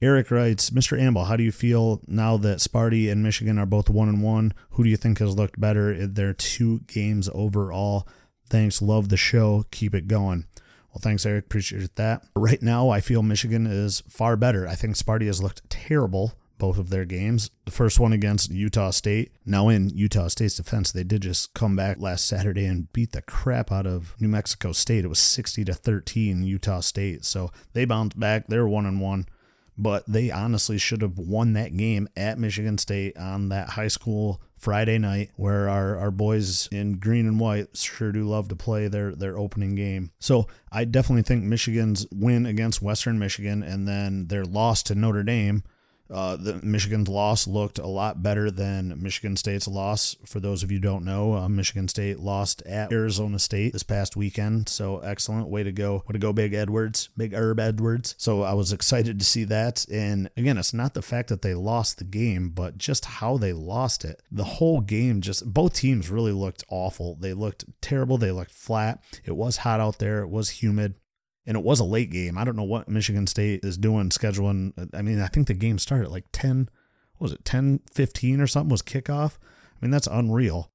Eric 0.00 0.30
writes, 0.30 0.70
Mr. 0.70 1.00
Amble, 1.00 1.24
how 1.24 1.36
do 1.36 1.42
you 1.42 1.50
feel 1.50 2.00
now 2.06 2.36
that 2.36 2.58
Sparty 2.58 3.10
and 3.10 3.22
Michigan 3.22 3.58
are 3.58 3.66
both 3.66 3.90
one 3.90 4.08
and 4.08 4.22
one? 4.22 4.52
Who 4.70 4.84
do 4.84 4.90
you 4.90 4.96
think 4.96 5.18
has 5.18 5.34
looked 5.34 5.58
better 5.58 5.92
in 5.92 6.14
their 6.14 6.32
two 6.32 6.80
games 6.86 7.28
overall? 7.34 8.06
Thanks. 8.48 8.82
Love 8.82 9.08
the 9.08 9.16
show. 9.16 9.64
Keep 9.70 9.94
it 9.94 10.08
going. 10.08 10.46
Well, 10.90 11.00
thanks, 11.00 11.26
Eric. 11.26 11.44
Appreciate 11.44 11.96
that. 11.96 12.24
Right 12.34 12.62
now, 12.62 12.88
I 12.88 13.00
feel 13.00 13.22
Michigan 13.22 13.66
is 13.66 14.02
far 14.08 14.36
better. 14.36 14.66
I 14.66 14.74
think 14.74 14.96
Sparty 14.96 15.26
has 15.26 15.42
looked 15.42 15.68
terrible 15.68 16.32
both 16.56 16.78
of 16.78 16.90
their 16.90 17.04
games. 17.04 17.50
The 17.66 17.70
first 17.70 18.00
one 18.00 18.12
against 18.12 18.50
Utah 18.50 18.90
State. 18.90 19.30
Now, 19.46 19.68
in 19.68 19.90
Utah 19.90 20.26
State's 20.26 20.56
defense, 20.56 20.90
they 20.90 21.04
did 21.04 21.22
just 21.22 21.54
come 21.54 21.76
back 21.76 22.00
last 22.00 22.26
Saturday 22.26 22.64
and 22.64 22.92
beat 22.92 23.12
the 23.12 23.22
crap 23.22 23.70
out 23.70 23.86
of 23.86 24.16
New 24.18 24.28
Mexico 24.28 24.72
State. 24.72 25.04
It 25.04 25.08
was 25.08 25.20
60 25.20 25.64
to 25.66 25.74
13 25.74 26.42
Utah 26.42 26.80
State. 26.80 27.24
So 27.24 27.52
they 27.74 27.84
bounced 27.84 28.18
back. 28.18 28.48
They're 28.48 28.66
one 28.66 28.86
and 28.86 29.00
one 29.00 29.26
but 29.78 30.04
they 30.08 30.30
honestly 30.30 30.76
should 30.76 31.00
have 31.00 31.16
won 31.18 31.52
that 31.52 31.76
game 31.76 32.08
at 32.16 32.38
Michigan 32.38 32.76
State 32.76 33.16
on 33.16 33.48
that 33.50 33.70
high 33.70 33.88
school 33.88 34.42
Friday 34.58 34.98
night 34.98 35.30
where 35.36 35.68
our, 35.68 35.96
our 35.96 36.10
boys 36.10 36.68
in 36.72 36.94
green 36.94 37.26
and 37.26 37.40
white 37.40 37.76
sure 37.76 38.12
do 38.12 38.24
love 38.24 38.48
to 38.48 38.56
play 38.56 38.88
their, 38.88 39.14
their 39.14 39.38
opening 39.38 39.74
game. 39.74 40.10
So 40.18 40.46
I 40.70 40.84
definitely 40.84 41.22
think 41.22 41.44
Michigan's 41.44 42.06
win 42.12 42.44
against 42.46 42.82
Western 42.82 43.18
Michigan 43.18 43.62
and 43.62 43.86
then 43.86 44.26
their 44.28 44.44
loss 44.44 44.82
to 44.84 44.94
Notre 44.94 45.22
Dame 45.22 45.62
uh, 46.10 46.36
the 46.36 46.60
Michigan's 46.62 47.08
loss 47.08 47.46
looked 47.46 47.78
a 47.78 47.86
lot 47.86 48.22
better 48.22 48.50
than 48.50 49.00
Michigan 49.00 49.36
State's 49.36 49.68
loss. 49.68 50.16
For 50.24 50.40
those 50.40 50.62
of 50.62 50.72
you 50.72 50.78
don't 50.78 51.04
know, 51.04 51.34
uh, 51.34 51.48
Michigan 51.48 51.88
State 51.88 52.18
lost 52.18 52.62
at 52.62 52.92
Arizona 52.92 53.38
State 53.38 53.72
this 53.72 53.82
past 53.82 54.16
weekend. 54.16 54.68
So 54.68 54.98
excellent 54.98 55.48
way 55.48 55.62
to 55.62 55.72
go. 55.72 56.04
Way 56.08 56.14
to 56.14 56.18
go, 56.18 56.32
Big 56.32 56.54
Edwards, 56.54 57.10
Big 57.16 57.32
Herm 57.32 57.60
Edwards. 57.60 58.14
So 58.18 58.42
I 58.42 58.54
was 58.54 58.72
excited 58.78 59.18
to 59.18 59.24
see 59.24 59.44
that. 59.44 59.86
And 59.90 60.30
again, 60.36 60.58
it's 60.58 60.74
not 60.74 60.94
the 60.94 61.02
fact 61.02 61.28
that 61.28 61.42
they 61.42 61.54
lost 61.54 61.98
the 61.98 62.04
game, 62.04 62.50
but 62.50 62.78
just 62.78 63.04
how 63.04 63.36
they 63.36 63.52
lost 63.52 64.04
it. 64.04 64.22
The 64.30 64.44
whole 64.44 64.80
game, 64.80 65.20
just 65.20 65.52
both 65.52 65.74
teams 65.74 66.10
really 66.10 66.32
looked 66.32 66.64
awful. 66.70 67.16
They 67.20 67.34
looked 67.34 67.64
terrible. 67.80 68.16
They 68.18 68.32
looked 68.32 68.52
flat. 68.52 69.02
It 69.24 69.36
was 69.36 69.58
hot 69.58 69.80
out 69.80 69.98
there. 69.98 70.22
It 70.22 70.30
was 70.30 70.50
humid 70.50 70.94
and 71.48 71.56
it 71.56 71.64
was 71.64 71.80
a 71.80 71.84
late 71.84 72.10
game. 72.10 72.36
I 72.36 72.44
don't 72.44 72.56
know 72.56 72.62
what 72.62 72.90
Michigan 72.90 73.26
State 73.26 73.64
is 73.64 73.78
doing 73.78 74.10
scheduling. 74.10 74.72
I 74.92 75.00
mean, 75.00 75.18
I 75.18 75.28
think 75.28 75.46
the 75.46 75.54
game 75.54 75.78
started 75.78 76.04
at 76.04 76.12
like 76.12 76.26
10, 76.30 76.68
was 77.18 77.32
it 77.32 77.44
10 77.46 77.80
15 77.90 78.40
or 78.42 78.46
something 78.46 78.68
was 78.68 78.82
kickoff. 78.82 79.38
I 79.40 79.78
mean, 79.80 79.90
that's 79.90 80.06
unreal. 80.06 80.70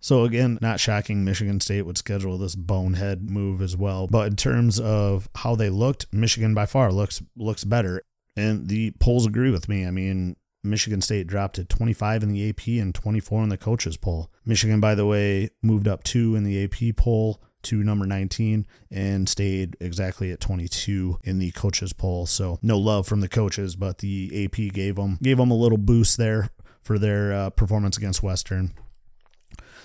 So 0.00 0.24
again, 0.24 0.58
not 0.62 0.80
shocking 0.80 1.24
Michigan 1.24 1.60
State 1.60 1.82
would 1.82 1.98
schedule 1.98 2.38
this 2.38 2.54
bonehead 2.54 3.30
move 3.30 3.60
as 3.60 3.76
well. 3.76 4.06
But 4.06 4.28
in 4.28 4.36
terms 4.36 4.80
of 4.80 5.28
how 5.36 5.56
they 5.56 5.68
looked, 5.68 6.06
Michigan 6.10 6.54
by 6.54 6.64
far 6.64 6.90
looks 6.90 7.22
looks 7.36 7.64
better. 7.64 8.02
And 8.34 8.68
the 8.68 8.92
polls 8.92 9.26
agree 9.26 9.50
with 9.50 9.68
me. 9.68 9.86
I 9.86 9.90
mean, 9.90 10.36
Michigan 10.62 11.02
State 11.02 11.26
dropped 11.26 11.56
to 11.56 11.64
25 11.64 12.22
in 12.22 12.30
the 12.30 12.48
AP 12.48 12.66
and 12.66 12.94
24 12.94 13.42
in 13.42 13.48
the 13.50 13.58
coaches 13.58 13.98
poll. 13.98 14.30
Michigan, 14.46 14.80
by 14.80 14.94
the 14.94 15.06
way, 15.06 15.50
moved 15.62 15.86
up 15.86 16.02
two 16.02 16.34
in 16.34 16.44
the 16.44 16.64
AP 16.64 16.96
poll 16.96 17.42
to 17.64 17.82
number 17.82 18.06
19 18.06 18.66
and 18.90 19.28
stayed 19.28 19.76
exactly 19.80 20.30
at 20.30 20.40
22 20.40 21.18
in 21.22 21.38
the 21.38 21.50
coaches 21.52 21.92
poll. 21.92 22.26
So 22.26 22.58
no 22.62 22.78
love 22.78 23.06
from 23.06 23.20
the 23.20 23.28
coaches, 23.28 23.76
but 23.76 23.98
the 23.98 24.44
AP 24.44 24.72
gave 24.72 24.96
them 24.96 25.18
gave 25.22 25.38
them 25.38 25.50
a 25.50 25.56
little 25.56 25.78
boost 25.78 26.16
there 26.16 26.50
for 26.82 26.98
their 26.98 27.32
uh, 27.32 27.50
performance 27.50 27.96
against 27.96 28.22
Western. 28.22 28.74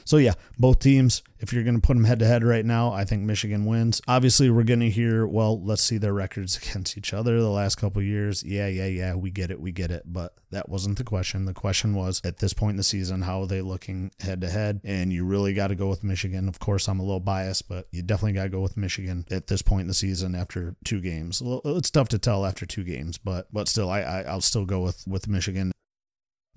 So 0.10 0.18
yeah, 0.18 0.34
both 0.58 0.80
teams, 0.80 1.22
if 1.38 1.54
you're 1.54 1.64
going 1.64 1.80
to 1.80 1.86
put 1.86 1.94
them 1.94 2.04
head 2.04 2.18
to 2.18 2.26
head 2.26 2.44
right 2.44 2.66
now, 2.66 2.92
I 2.92 3.06
think 3.06 3.22
Michigan 3.22 3.66
wins. 3.66 4.02
Obviously, 4.08 4.50
we're 4.50 4.64
going 4.64 4.80
to 4.80 4.90
hear, 4.90 5.28
well, 5.28 5.64
let's 5.64 5.84
see 5.84 6.00
their 6.00 6.16
records 6.16 6.58
against 6.64 6.98
each 6.98 7.14
other 7.14 7.40
the 7.40 7.48
last 7.48 7.76
couple 7.76 8.02
years. 8.02 8.44
Yeah, 8.44 8.66
yeah, 8.66 8.88
yeah, 8.88 9.14
we 9.14 9.30
get 9.30 9.52
it, 9.52 9.62
we 9.62 9.72
get 9.72 9.92
it, 9.92 10.02
but 10.08 10.34
that 10.50 10.68
wasn't 10.68 10.98
the 10.98 11.04
question. 11.04 11.46
The 11.46 11.54
question 11.54 11.94
was 11.94 12.22
at 12.24 12.40
this 12.40 12.54
point 12.54 12.72
in 12.72 12.78
the 12.78 12.84
season, 12.84 13.22
how 13.22 13.42
are 13.42 13.46
they 13.46 13.62
looking 13.62 14.10
head 14.20 14.42
to 14.42 14.50
head? 14.50 14.82
And 14.84 15.14
you 15.14 15.26
really 15.26 15.54
got 15.54 15.68
to 15.68 15.76
go 15.76 15.90
with 15.90 16.04
Michigan. 16.04 16.50
Of 16.50 16.58
course, 16.58 16.90
I'm 16.90 17.00
a 17.00 17.04
little 17.04 17.20
biased, 17.20 17.70
but 17.70 17.86
you 17.92 18.02
definitely 18.02 18.34
got 18.34 18.46
to 18.46 18.50
go 18.50 18.62
with 18.62 18.78
Michigan 18.78 19.28
at 19.30 19.46
this 19.46 19.62
point 19.62 19.82
in 19.82 19.88
the 19.90 19.94
season 19.94 20.34
after 20.34 20.76
two 20.84 21.02
games. 21.02 21.40
It's 21.46 21.92
tough 21.92 22.10
to 22.10 22.18
tell 22.18 22.48
after 22.48 22.66
two 22.66 22.84
games, 22.84 23.20
but 23.20 23.46
but 23.54 23.68
still, 23.68 23.92
I, 23.92 24.00
I 24.00 24.22
I'll 24.24 24.42
still 24.42 24.66
go 24.66 24.82
with 24.82 25.06
with 25.06 25.28
Michigan. 25.28 25.72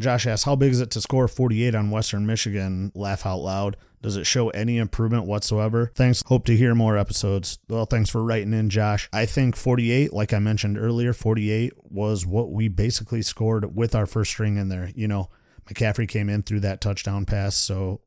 Josh 0.00 0.26
asks, 0.26 0.44
How 0.44 0.56
big 0.56 0.72
is 0.72 0.80
it 0.80 0.90
to 0.90 1.00
score 1.00 1.28
48 1.28 1.74
on 1.74 1.90
Western 1.90 2.26
Michigan? 2.26 2.92
Laugh 2.94 3.26
out 3.26 3.38
loud. 3.38 3.76
Does 4.02 4.16
it 4.16 4.26
show 4.26 4.50
any 4.50 4.78
improvement 4.78 5.26
whatsoever? 5.26 5.92
Thanks. 5.94 6.24
Hope 6.26 6.44
to 6.46 6.56
hear 6.56 6.74
more 6.74 6.98
episodes. 6.98 7.58
Well, 7.68 7.86
thanks 7.86 8.10
for 8.10 8.22
writing 8.24 8.52
in, 8.52 8.68
Josh. 8.68 9.08
I 9.12 9.26
think 9.26 9.54
48, 9.54 10.12
like 10.12 10.32
I 10.32 10.40
mentioned 10.40 10.76
earlier, 10.76 11.12
48 11.12 11.72
was 11.84 12.26
what 12.26 12.50
we 12.50 12.66
basically 12.66 13.22
scored 13.22 13.76
with 13.76 13.94
our 13.94 14.06
first 14.06 14.32
string 14.32 14.56
in 14.56 14.68
there. 14.68 14.90
You 14.96 15.06
know, 15.06 15.30
McCaffrey 15.66 16.08
came 16.08 16.28
in 16.28 16.42
through 16.42 16.60
that 16.60 16.80
touchdown 16.80 17.24
pass, 17.26 17.54
so 17.54 18.00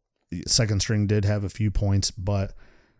second 0.46 0.82
string 0.82 1.08
did 1.08 1.24
have 1.24 1.46
a 1.46 1.50
few 1.50 1.72
points, 1.72 2.12
but 2.12 2.54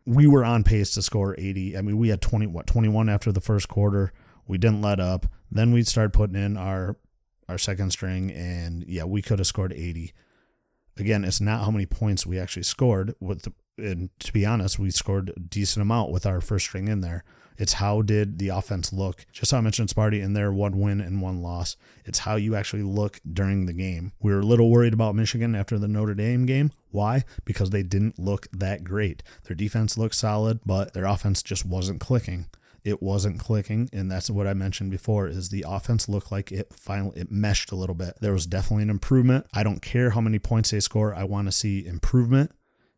we 0.06 0.28
were 0.28 0.46
on 0.46 0.64
pace 0.64 0.92
to 0.92 1.02
score 1.02 1.36
80. 1.38 1.78
I 1.78 1.82
mean, 1.82 1.98
we 1.98 2.10
had 2.10 2.22
20, 2.22 2.48
what, 2.48 2.68
21 2.68 3.10
after 3.10 3.32
the 3.32 3.42
first 3.42 3.68
quarter. 3.68 4.14
We 4.48 4.58
didn't 4.58 4.82
let 4.82 5.00
up. 5.00 5.26
Then 5.52 5.72
we'd 5.72 5.88
start 5.88 6.14
putting 6.14 6.36
in 6.36 6.56
our 6.56 6.96
our 7.48 7.58
second 7.58 7.92
string, 7.92 8.32
and 8.32 8.84
yeah, 8.88 9.04
we 9.04 9.22
could 9.22 9.40
have 9.40 9.48
scored 9.48 9.74
80. 9.74 10.14
Again, 10.98 11.24
it's 11.24 11.42
not 11.42 11.66
how 11.66 11.72
many 11.72 11.86
points 11.86 12.26
we 12.26 12.40
actually 12.40 12.64
scored. 12.64 13.14
With 13.20 13.44
the, 13.44 13.54
and 13.78 14.10
to 14.20 14.32
be 14.32 14.46
honest, 14.46 14.80
we 14.80 14.92
scored 14.92 15.32
a 15.36 15.40
decent 15.40 15.82
amount 15.82 16.12
with 16.12 16.26
our 16.26 16.42
first 16.42 16.66
string 16.66 16.88
in 16.88 17.02
there. 17.02 17.24
It's 17.58 17.74
how 17.74 18.02
did 18.02 18.40
the 18.40 18.50
offense 18.50 18.92
look? 18.92 19.26
Just 19.32 19.52
how 19.52 19.60
I 19.60 19.62
mentioned 19.62 19.90
Sparty 19.90 20.22
in 20.22 20.34
there, 20.34 20.52
one 20.52 20.78
win 20.78 21.00
and 21.00 21.22
one 21.22 21.42
loss. 21.42 21.78
It's 22.04 22.20
how 22.20 22.36
you 22.36 22.56
actually 22.56 22.84
look 22.84 23.22
during 23.32 23.66
the 23.66 23.74
game. 23.74 24.12
We 24.22 24.34
were 24.34 24.42
a 24.42 24.46
little 24.46 24.70
worried 24.70 24.94
about 24.94 25.16
Michigan 25.16 25.56
after 25.56 25.80
the 25.80 25.88
Notre 25.88 26.16
Dame 26.16 26.46
game. 26.46 26.72
Why? 26.92 27.24
Because 27.46 27.70
they 27.70 27.84
didn't 27.84 28.20
look 28.20 28.48
that 28.52 28.84
great. 28.84 29.24
Their 29.46 29.56
defense 29.56 29.98
looked 29.98 30.16
solid, 30.16 30.60
but 30.66 30.94
their 30.94 31.06
offense 31.06 31.42
just 31.42 31.66
wasn't 31.66 32.02
clicking 32.02 32.48
it 32.86 33.02
wasn't 33.02 33.40
clicking 33.40 33.90
and 33.92 34.10
that's 34.10 34.30
what 34.30 34.48
i 34.48 34.54
mentioned 34.54 34.92
before 34.92 35.28
is 35.28 35.50
the 35.50 35.66
offense 35.68 36.08
looked 36.08 36.32
like 36.32 36.52
it 36.52 36.72
finally 36.72 37.20
it 37.20 37.32
meshed 37.32 37.72
a 37.72 37.76
little 37.76 37.96
bit. 37.96 38.14
There 38.22 38.32
was 38.32 38.46
definitely 38.46 38.84
an 38.84 38.92
improvement. 38.92 39.48
I 39.54 39.64
don't 39.64 39.82
care 39.82 40.12
how 40.12 40.22
many 40.22 40.40
points 40.40 40.70
they 40.72 40.80
score 40.80 41.14
i 41.14 41.24
want 41.24 41.48
to 41.48 41.52
see 41.52 41.86
improvement 41.86 42.52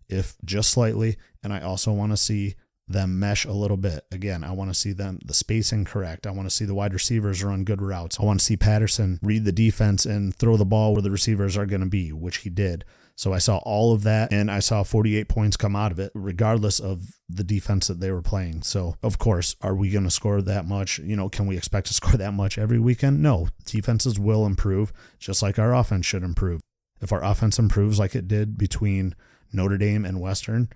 if 0.10 0.36
just 0.44 0.70
slightly 0.70 1.18
and 1.42 1.54
i 1.54 1.62
also 1.62 1.92
want 1.94 2.12
to 2.12 2.18
see 2.18 2.56
them 2.90 3.20
mesh 3.20 3.44
a 3.46 3.52
little 3.52 3.78
bit. 3.78 4.06
Again 4.12 4.44
i 4.44 4.52
want 4.52 4.70
to 4.70 4.80
see 4.80 4.92
them 4.92 5.20
the 5.26 5.34
spacing 5.34 5.86
correct. 5.86 6.28
I 6.28 6.32
want 6.32 6.50
to 6.50 6.56
see 6.56 6.66
the 6.66 6.76
wide 6.76 6.94
receivers 6.94 7.44
run 7.44 7.64
good 7.64 7.82
routes. 7.82 8.20
I 8.20 8.24
want 8.24 8.40
to 8.40 8.46
see 8.46 8.58
patterson 8.58 9.20
read 9.24 9.46
the 9.46 9.52
defense 9.54 10.06
and 10.06 10.36
throw 10.36 10.58
the 10.58 10.66
ball 10.66 10.94
where 10.94 11.02
the 11.02 11.12
receivers 11.12 11.56
are 11.56 11.66
going 11.66 11.82
to 11.82 11.88
be 11.88 12.12
which 12.12 12.38
he 12.40 12.50
did 12.50 12.84
So 13.18 13.34
I 13.34 13.40
saw 13.40 13.58
all 13.58 13.94
of 13.94 14.04
that 14.04 14.32
and 14.32 14.52
I 14.52 14.60
saw 14.60 14.84
48 14.84 15.28
points 15.28 15.58
come 15.58 15.76
out 15.76 15.92
of 15.92 15.98
it, 15.98 16.12
regardless 16.14 16.80
of 16.80 17.02
the 17.28 17.44
defense 17.44 17.88
that 17.88 18.00
they 18.00 18.12
were 18.12 18.22
playing. 18.22 18.62
So, 18.62 18.96
of 19.02 19.18
course, 19.18 19.56
are 19.60 19.74
we 19.74 19.90
going 19.90 20.04
to 20.04 20.12
score 20.12 20.40
that 20.44 20.66
much? 20.66 21.00
You 21.00 21.16
know, 21.16 21.28
can 21.28 21.48
we 21.48 21.58
expect 21.58 21.88
to 21.88 21.94
score 21.96 22.14
that 22.14 22.34
much 22.34 22.60
every 22.60 22.80
weekend? 22.80 23.24
No. 23.24 23.48
Defenses 23.66 24.20
will 24.20 24.46
improve, 24.46 24.94
just 25.18 25.42
like 25.42 25.58
our 25.58 25.74
offense 25.74 26.06
should 26.06 26.22
improve. 26.22 26.62
If 27.02 27.12
our 27.12 27.24
offense 27.24 27.58
improves 27.58 27.98
like 27.98 28.16
it 28.16 28.28
did 28.28 28.56
between 28.56 29.16
Notre 29.52 29.80
Dame 29.80 30.06
and 30.06 30.22
Western, 30.22 30.70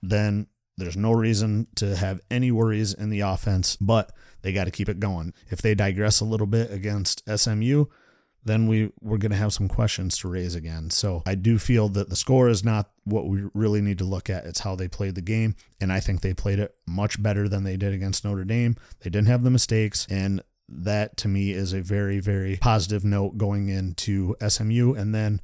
then 0.00 0.46
there's 0.76 0.96
no 0.96 1.10
reason 1.10 1.66
to 1.76 1.96
have 1.96 2.20
any 2.30 2.52
worries 2.52 2.94
in 2.94 3.10
the 3.10 3.20
offense, 3.20 3.76
but 3.76 4.12
they 4.42 4.52
got 4.52 4.64
to 4.64 4.70
keep 4.70 4.88
it 4.88 5.00
going. 5.00 5.34
If 5.48 5.60
they 5.60 5.74
digress 5.74 6.20
a 6.20 6.24
little 6.24 6.46
bit 6.46 6.70
against 6.70 7.22
SMU, 7.28 7.86
then 8.44 8.66
we 8.66 8.90
we're 9.00 9.18
going 9.18 9.32
to 9.32 9.36
have 9.36 9.52
some 9.52 9.68
questions 9.68 10.18
to 10.18 10.28
raise 10.28 10.54
again. 10.54 10.90
So 10.90 11.22
I 11.26 11.34
do 11.34 11.58
feel 11.58 11.88
that 11.90 12.10
the 12.10 12.16
score 12.16 12.48
is 12.48 12.64
not 12.64 12.90
what 13.04 13.26
we 13.26 13.48
really 13.54 13.80
need 13.80 13.98
to 13.98 14.04
look 14.04 14.28
at. 14.30 14.46
It's 14.46 14.60
how 14.60 14.76
they 14.76 14.88
played 14.88 15.14
the 15.14 15.22
game, 15.22 15.56
and 15.80 15.92
I 15.92 16.00
think 16.00 16.20
they 16.20 16.34
played 16.34 16.58
it 16.58 16.74
much 16.86 17.22
better 17.22 17.48
than 17.48 17.64
they 17.64 17.76
did 17.76 17.92
against 17.92 18.24
Notre 18.24 18.44
Dame. 18.44 18.76
They 19.00 19.10
didn't 19.10 19.28
have 19.28 19.42
the 19.42 19.50
mistakes, 19.50 20.06
and 20.10 20.42
that 20.68 21.16
to 21.18 21.28
me 21.28 21.50
is 21.50 21.72
a 21.72 21.82
very 21.82 22.20
very 22.20 22.56
positive 22.56 23.04
note 23.04 23.36
going 23.36 23.68
into 23.68 24.34
SMU 24.46 24.94
and 24.94 25.14
then 25.14 25.40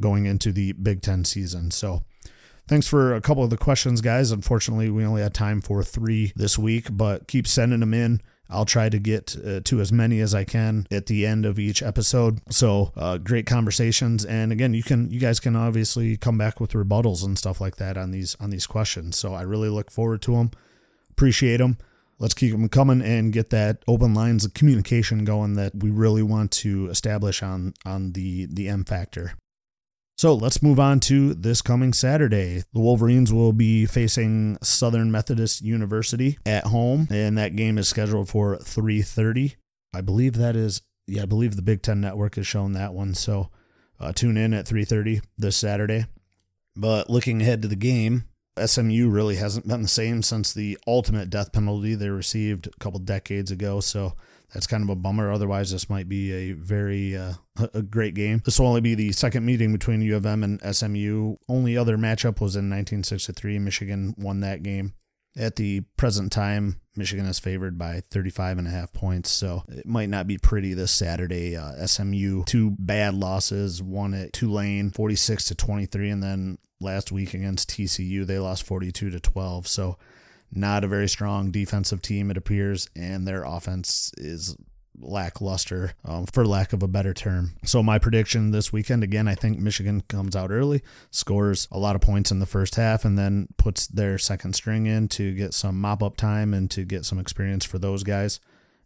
going 0.00 0.26
into 0.26 0.50
the 0.50 0.72
Big 0.72 1.02
10 1.02 1.24
season. 1.24 1.70
So 1.70 2.02
Thanks 2.66 2.86
for 2.86 3.14
a 3.14 3.20
couple 3.20 3.44
of 3.44 3.50
the 3.50 3.58
questions, 3.58 4.00
guys. 4.00 4.30
Unfortunately, 4.30 4.88
we 4.88 5.04
only 5.04 5.20
had 5.20 5.34
time 5.34 5.60
for 5.60 5.82
three 5.82 6.32
this 6.34 6.58
week, 6.58 6.86
but 6.90 7.28
keep 7.28 7.46
sending 7.46 7.80
them 7.80 7.92
in. 7.92 8.22
I'll 8.50 8.66
try 8.66 8.88
to 8.88 8.98
get 8.98 9.36
uh, 9.44 9.60
to 9.64 9.80
as 9.80 9.90
many 9.90 10.20
as 10.20 10.34
I 10.34 10.44
can 10.44 10.86
at 10.90 11.06
the 11.06 11.26
end 11.26 11.46
of 11.46 11.58
each 11.58 11.82
episode. 11.82 12.40
So 12.50 12.92
uh, 12.96 13.18
great 13.18 13.46
conversations, 13.46 14.24
and 14.24 14.52
again, 14.52 14.74
you 14.74 14.82
can 14.82 15.10
you 15.10 15.18
guys 15.18 15.40
can 15.40 15.56
obviously 15.56 16.16
come 16.16 16.38
back 16.38 16.60
with 16.60 16.72
rebuttals 16.72 17.24
and 17.24 17.38
stuff 17.38 17.60
like 17.60 17.76
that 17.76 17.96
on 17.96 18.10
these 18.10 18.36
on 18.40 18.50
these 18.50 18.66
questions. 18.66 19.16
So 19.16 19.34
I 19.34 19.42
really 19.42 19.70
look 19.70 19.90
forward 19.90 20.22
to 20.22 20.32
them. 20.36 20.50
Appreciate 21.10 21.58
them. 21.58 21.78
Let's 22.18 22.34
keep 22.34 22.52
them 22.52 22.68
coming 22.68 23.02
and 23.02 23.32
get 23.32 23.50
that 23.50 23.82
open 23.88 24.14
lines 24.14 24.44
of 24.44 24.54
communication 24.54 25.24
going 25.24 25.54
that 25.54 25.74
we 25.74 25.90
really 25.90 26.22
want 26.22 26.52
to 26.52 26.88
establish 26.88 27.42
on 27.42 27.74
on 27.84 28.12
the 28.12 28.46
the 28.46 28.68
M 28.68 28.84
factor. 28.84 29.34
So 30.16 30.32
let's 30.34 30.62
move 30.62 30.78
on 30.78 31.00
to 31.00 31.34
this 31.34 31.60
coming 31.60 31.92
Saturday. 31.92 32.62
The 32.72 32.80
Wolverines 32.80 33.32
will 33.32 33.52
be 33.52 33.84
facing 33.84 34.58
Southern 34.62 35.10
Methodist 35.10 35.60
University 35.62 36.38
at 36.46 36.66
home, 36.66 37.08
and 37.10 37.36
that 37.36 37.56
game 37.56 37.78
is 37.78 37.88
scheduled 37.88 38.28
for 38.28 38.56
3:30. 38.56 39.56
I 39.92 40.00
believe 40.00 40.34
that 40.34 40.54
is, 40.54 40.82
yeah, 41.08 41.22
I 41.22 41.26
believe 41.26 41.56
the 41.56 41.62
Big 41.62 41.82
Ten 41.82 42.00
Network 42.00 42.36
has 42.36 42.46
shown 42.46 42.72
that 42.72 42.94
one. 42.94 43.14
So 43.14 43.50
uh, 43.98 44.12
tune 44.12 44.36
in 44.36 44.54
at 44.54 44.66
3:30 44.66 45.20
this 45.36 45.56
Saturday. 45.56 46.06
But 46.76 47.10
looking 47.10 47.42
ahead 47.42 47.62
to 47.62 47.68
the 47.68 47.76
game, 47.76 48.24
SMU 48.64 49.08
really 49.08 49.36
hasn't 49.36 49.66
been 49.66 49.82
the 49.82 49.88
same 49.88 50.22
since 50.22 50.52
the 50.52 50.78
ultimate 50.86 51.28
death 51.28 51.52
penalty 51.52 51.96
they 51.96 52.08
received 52.08 52.68
a 52.68 52.78
couple 52.78 53.00
decades 53.00 53.50
ago. 53.50 53.80
So 53.80 54.14
that's 54.54 54.68
kind 54.68 54.84
of 54.84 54.88
a 54.88 54.94
bummer. 54.94 55.30
Otherwise, 55.30 55.72
this 55.72 55.90
might 55.90 56.08
be 56.08 56.32
a 56.32 56.52
very 56.52 57.16
uh, 57.16 57.34
a 57.74 57.82
great 57.82 58.14
game. 58.14 58.40
This 58.44 58.58
will 58.58 58.68
only 58.68 58.80
be 58.80 58.94
the 58.94 59.12
second 59.12 59.44
meeting 59.44 59.72
between 59.72 60.00
U 60.00 60.16
of 60.16 60.24
M 60.24 60.42
and 60.44 60.60
SMU. 60.74 61.36
Only 61.48 61.76
other 61.76 61.98
matchup 61.98 62.40
was 62.40 62.54
in 62.54 62.70
1963. 62.70 63.58
Michigan 63.58 64.14
won 64.16 64.40
that 64.40 64.62
game. 64.62 64.94
At 65.36 65.56
the 65.56 65.80
present 65.96 66.30
time, 66.30 66.80
Michigan 66.94 67.26
is 67.26 67.40
favored 67.40 67.76
by 67.76 68.02
35 68.08 68.58
and 68.58 68.68
a 68.68 68.70
half 68.70 68.92
points, 68.92 69.30
so 69.30 69.64
it 69.68 69.84
might 69.84 70.08
not 70.08 70.28
be 70.28 70.38
pretty 70.38 70.74
this 70.74 70.92
Saturday. 70.92 71.56
Uh, 71.56 71.84
SMU 71.84 72.44
two 72.44 72.76
bad 72.78 73.14
losses, 73.14 73.82
one 73.82 74.14
at 74.14 74.32
Tulane, 74.32 74.92
46 74.92 75.46
to 75.46 75.54
23, 75.56 76.10
and 76.10 76.22
then 76.22 76.58
last 76.80 77.10
week 77.10 77.34
against 77.34 77.70
TCU 77.70 78.24
they 78.24 78.38
lost 78.38 78.62
42 78.64 79.10
to 79.10 79.18
12. 79.18 79.66
So 79.66 79.98
not 80.56 80.84
a 80.84 80.88
very 80.88 81.08
strong 81.08 81.50
defensive 81.50 82.02
team, 82.02 82.30
it 82.30 82.36
appears, 82.36 82.88
and 82.94 83.26
their 83.26 83.44
offense 83.44 84.12
is 84.16 84.56
lackluster, 85.00 85.94
um, 86.04 86.26
for 86.26 86.46
lack 86.46 86.72
of 86.72 86.82
a 86.82 86.88
better 86.88 87.12
term. 87.12 87.52
So, 87.64 87.82
my 87.82 87.98
prediction 87.98 88.50
this 88.50 88.72
weekend 88.72 89.02
again, 89.02 89.26
I 89.26 89.34
think 89.34 89.58
Michigan 89.58 90.02
comes 90.02 90.36
out 90.36 90.50
early, 90.50 90.82
scores 91.10 91.68
a 91.70 91.78
lot 91.78 91.96
of 91.96 92.02
points 92.02 92.30
in 92.30 92.38
the 92.38 92.46
first 92.46 92.76
half, 92.76 93.04
and 93.04 93.18
then 93.18 93.48
puts 93.56 93.86
their 93.86 94.18
second 94.18 94.54
string 94.54 94.86
in 94.86 95.08
to 95.08 95.34
get 95.34 95.54
some 95.54 95.80
mop 95.80 96.02
up 96.02 96.16
time 96.16 96.54
and 96.54 96.70
to 96.70 96.84
get 96.84 97.04
some 97.04 97.18
experience 97.18 97.64
for 97.64 97.78
those 97.78 98.02
guys. 98.02 98.40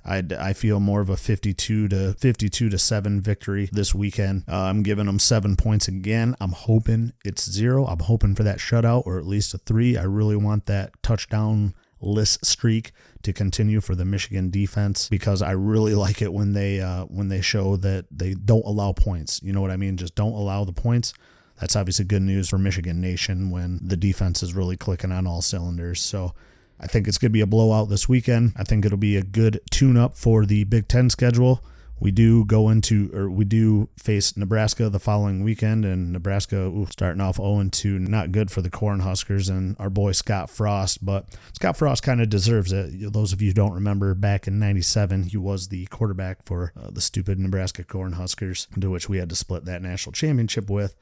I 0.09 0.25
I 0.39 0.53
feel 0.55 0.81
more 0.81 1.01
of 1.01 1.11
a 1.11 1.17
52 1.17 1.89
to 1.89 2.15
52 2.15 2.71
to 2.71 2.79
7 2.79 3.21
victory 3.21 3.69
this 3.73 3.95
weekend. 3.95 4.45
Uh, 4.49 4.57
I'm 4.57 4.83
giving 4.83 5.07
them 5.07 5.19
7 5.19 5.57
points 5.57 5.87
again. 5.87 6.35
I'm 6.41 6.53
hoping 6.53 7.13
it's 7.25 7.51
0. 7.51 7.87
I'm 7.87 8.01
hoping 8.01 8.35
for 8.35 8.43
that 8.43 8.59
shutout 8.59 9.07
or 9.07 9.19
at 9.19 9.27
least 9.27 9.55
a 9.55 9.59
3. 9.59 9.97
I 9.97 10.05
really 10.05 10.37
want 10.37 10.67
that 10.67 11.01
touchdown 11.03 11.75
list 12.01 12.45
streak 12.47 12.93
to 13.23 13.33
continue 13.33 13.81
for 13.81 13.95
the 13.95 14.05
Michigan 14.05 14.51
defense 14.51 15.09
because 15.09 15.43
I 15.43 15.53
really 15.53 15.95
like 16.07 16.23
it 16.23 16.33
when 16.33 16.55
they 16.55 16.81
uh, 16.81 17.05
when 17.05 17.29
they 17.29 17.41
show 17.41 17.77
that 17.77 18.07
they 18.11 18.35
don't 18.35 18.65
allow 18.65 18.93
points. 18.93 19.41
You 19.43 19.53
know 19.53 19.61
what 19.61 19.71
I 19.71 19.77
mean? 19.77 19.97
Just 19.97 20.15
don't 20.15 20.33
allow 20.33 20.65
the 20.65 20.73
points. 20.73 21.13
That's 21.61 21.75
obviously 21.77 22.05
good 22.05 22.23
news 22.23 22.49
for 22.49 22.59
Michigan 22.59 23.01
Nation 23.01 23.51
when 23.51 23.81
the 23.83 23.97
defense 23.97 24.43
is 24.43 24.55
really 24.55 24.77
clicking 24.77 25.11
on 25.11 25.27
all 25.27 25.43
cylinders. 25.43 26.01
So 26.01 26.35
I 26.81 26.87
think 26.87 27.09
it's 27.09 27.19
going 27.19 27.31
to 27.31 27.33
be 27.33 27.41
a 27.41 27.47
blowout 27.47 27.89
this 27.89 28.09
weekend. 28.09 28.53
I 28.57 28.65
think 28.65 28.85
it'll 28.85 28.99
be 28.99 29.17
a 29.17 29.23
good 29.23 29.61
tune 29.71 29.97
up 29.97 30.17
for 30.17 30.47
the 30.47 30.65
Big 30.65 30.89
Ten 30.89 31.11
schedule. 31.11 31.63
We 32.01 32.11
do 32.13 32.45
go 32.45 32.69
into, 32.69 33.11
or 33.13 33.29
we 33.29 33.45
do 33.45 33.89
face 33.97 34.37
Nebraska 34.37 34.89
the 34.89 35.01
following 35.01 35.43
weekend, 35.43 35.85
and 35.85 36.13
Nebraska 36.13 36.57
ooh, 36.57 36.87
starting 36.91 37.21
off 37.21 37.37
0 37.37 37.69
2, 37.71 37.99
not 37.99 38.31
good 38.31 38.51
for 38.51 38.63
the 38.63 38.71
Cornhuskers 38.71 39.51
and 39.51 39.75
our 39.81 39.91
boy 39.91 40.13
Scott 40.13 40.49
Frost. 40.49 41.05
But 41.05 41.27
Scott 41.55 41.77
Frost 41.77 42.05
kind 42.05 42.21
of 42.21 42.29
deserves 42.29 42.73
it. 42.73 43.13
Those 43.13 43.33
of 43.33 43.43
you 43.43 43.53
don't 43.53 43.73
remember, 43.73 44.15
back 44.15 44.47
in 44.47 44.61
'97, 44.61 45.25
he 45.25 45.37
was 45.37 45.69
the 45.69 45.87
quarterback 45.87 46.45
for 46.45 46.73
uh, 46.81 46.91
the 46.91 47.01
stupid 47.01 47.39
Nebraska 47.39 47.83
Cornhuskers, 47.83 48.69
to 48.81 48.91
which 48.91 49.09
we 49.09 49.19
had 49.19 49.31
to 49.31 49.37
split 49.37 49.65
that 49.65 49.83
national 49.83 50.13
championship 50.13 50.71
with. 50.71 50.95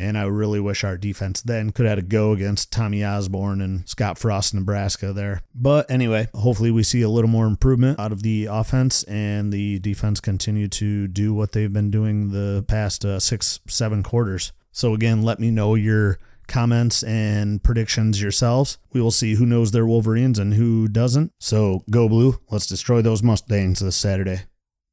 And 0.00 0.16
I 0.16 0.24
really 0.24 0.60
wish 0.60 0.82
our 0.82 0.96
defense 0.96 1.42
then 1.42 1.72
could 1.72 1.84
have 1.84 1.98
had 1.98 1.98
a 1.98 2.08
go 2.08 2.32
against 2.32 2.72
Tommy 2.72 3.04
Osborne 3.04 3.60
and 3.60 3.86
Scott 3.86 4.18
Frost, 4.18 4.54
Nebraska 4.54 5.12
there. 5.12 5.42
But 5.54 5.90
anyway, 5.90 6.28
hopefully 6.32 6.70
we 6.70 6.82
see 6.82 7.02
a 7.02 7.08
little 7.08 7.28
more 7.28 7.46
improvement 7.46 8.00
out 8.00 8.10
of 8.10 8.22
the 8.22 8.46
offense 8.46 9.02
and 9.04 9.52
the 9.52 9.78
defense 9.80 10.18
continue 10.18 10.68
to 10.68 11.06
do 11.06 11.34
what 11.34 11.52
they've 11.52 11.72
been 11.72 11.90
doing 11.90 12.30
the 12.30 12.64
past 12.66 13.04
uh, 13.04 13.20
six, 13.20 13.60
seven 13.68 14.02
quarters. 14.02 14.52
So 14.72 14.94
again, 14.94 15.22
let 15.22 15.38
me 15.38 15.50
know 15.50 15.74
your 15.74 16.18
comments 16.48 17.02
and 17.02 17.62
predictions 17.62 18.20
yourselves. 18.20 18.78
We 18.92 19.00
will 19.00 19.10
see 19.10 19.34
who 19.34 19.46
knows 19.46 19.70
their 19.70 19.86
Wolverines 19.86 20.38
and 20.38 20.54
who 20.54 20.88
doesn't. 20.88 21.32
So 21.38 21.84
go 21.90 22.08
blue. 22.08 22.40
Let's 22.50 22.66
destroy 22.66 23.02
those 23.02 23.22
Mustangs 23.22 23.80
this 23.80 23.96
Saturday. 23.96 24.42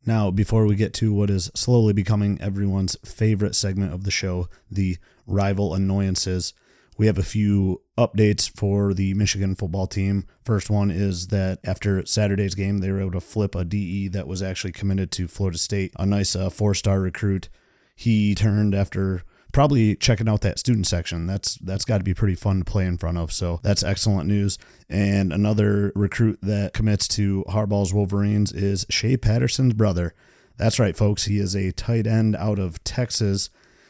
Now, 0.08 0.32
before 0.32 0.66
we 0.66 0.76
get 0.78 0.94
to 0.96 1.14
what 1.14 1.30
is 1.30 1.52
slowly 1.54 1.92
becoming 1.92 2.40
everyone's 2.42 2.96
favorite 3.04 3.56
segment 3.56 3.94
of 3.94 4.06
the 4.06 4.12
show, 4.12 4.48
the 4.72 4.98
rival 5.26 5.74
annoyances, 5.74 6.54
we 6.98 7.08
have 7.08 7.18
a 7.18 7.24
few 7.24 7.82
updates 7.98 8.50
for 8.50 8.94
the 8.94 9.14
Michigan 9.16 9.54
football 9.54 9.86
team. 9.86 10.26
First 10.46 10.70
one 10.70 10.92
is 10.92 11.28
that 11.28 11.60
after 11.66 12.06
Saturday's 12.06 12.56
game, 12.56 12.78
they 12.78 12.90
were 12.90 13.02
able 13.02 13.12
to 13.12 13.20
flip 13.20 13.54
a 13.54 13.66
DE 13.66 14.08
that 14.08 14.28
was 14.28 14.42
actually 14.42 14.72
committed 14.72 15.12
to 15.12 15.28
Florida 15.28 15.58
State, 15.58 15.92
a 16.00 16.06
nice 16.06 16.38
uh, 16.38 16.50
four 16.50 16.74
star 16.74 17.02
recruit. 17.02 17.50
He 17.94 18.34
turned 18.34 18.74
after 18.74 19.24
probably 19.58 19.96
checking 19.96 20.30
out 20.30 20.42
that 20.42 20.60
student 20.60 20.86
section. 20.86 21.26
That's 21.26 21.56
that's 21.56 21.84
got 21.84 21.98
to 21.98 22.04
be 22.04 22.14
pretty 22.14 22.36
fun 22.36 22.60
to 22.60 22.64
play 22.64 22.86
in 22.86 22.96
front 22.96 23.18
of. 23.18 23.34
So 23.34 23.60
that's 23.64 23.82
excellent 23.82 24.28
news. 24.28 24.60
And 24.88 25.34
another 25.34 25.92
recruit 25.96 26.38
that 26.44 26.76
commits 26.76 27.08
to 27.08 27.44
Harbaugh's 27.50 27.92
Wolverines 27.92 28.52
is 28.52 28.86
Shea 28.92 29.18
Patterson's 29.18 29.74
brother. 29.74 30.14
That's 30.58 30.78
right, 30.78 30.96
folks. 30.96 31.26
He 31.26 31.40
is 31.40 31.56
a 31.56 31.72
tight 31.72 32.06
end 32.06 32.36
out 32.36 32.60
of 32.60 32.84
Texas. 32.84 33.50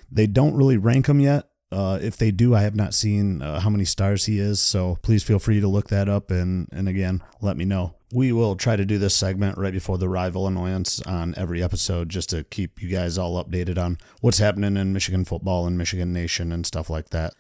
They 0.10 0.26
don't 0.26 0.56
really 0.56 0.78
rank 0.78 1.10
him 1.10 1.20
yet. 1.20 1.50
Uh, 1.72 2.00
if 2.02 2.16
they 2.16 2.32
do, 2.32 2.56
I 2.56 2.62
have 2.62 2.76
not 2.76 2.94
seen 2.94 3.42
uh, 3.42 3.60
how 3.60 3.70
many 3.70 3.84
stars 3.84 4.26
he 4.26 4.40
is, 4.40 4.62
so 4.62 4.98
please 5.02 5.24
feel 5.24 5.40
free 5.40 5.60
to 5.60 5.68
look 5.68 5.90
that 5.90 6.08
up 6.08 6.32
and, 6.32 6.70
and 6.72 6.88
again, 6.88 7.22
let 7.42 7.58
me 7.58 7.66
know. 7.66 7.96
We 8.14 8.32
will 8.32 8.56
try 8.56 8.78
to 8.78 8.86
do 8.86 8.98
this 8.98 9.14
segment 9.16 9.58
right 9.58 9.74
before 9.74 9.98
the 9.98 10.08
rival 10.08 10.48
annoyance 10.48 11.02
on 11.02 11.34
every 11.36 11.62
episode 11.62 12.08
just 12.08 12.30
to 12.30 12.46
keep 12.46 12.82
you 12.82 12.88
guys 12.88 13.18
all 13.18 13.44
updated 13.44 13.78
on 13.78 13.98
what's 14.22 14.38
happening 14.38 14.78
in 14.78 14.94
Michigan 14.94 15.26
football 15.26 15.68
and 15.68 15.78
Michigan 15.78 16.14
Nation 16.14 16.54
and 16.54 16.66
stuff 16.66 16.90
like 16.90 17.10
that 17.10 17.34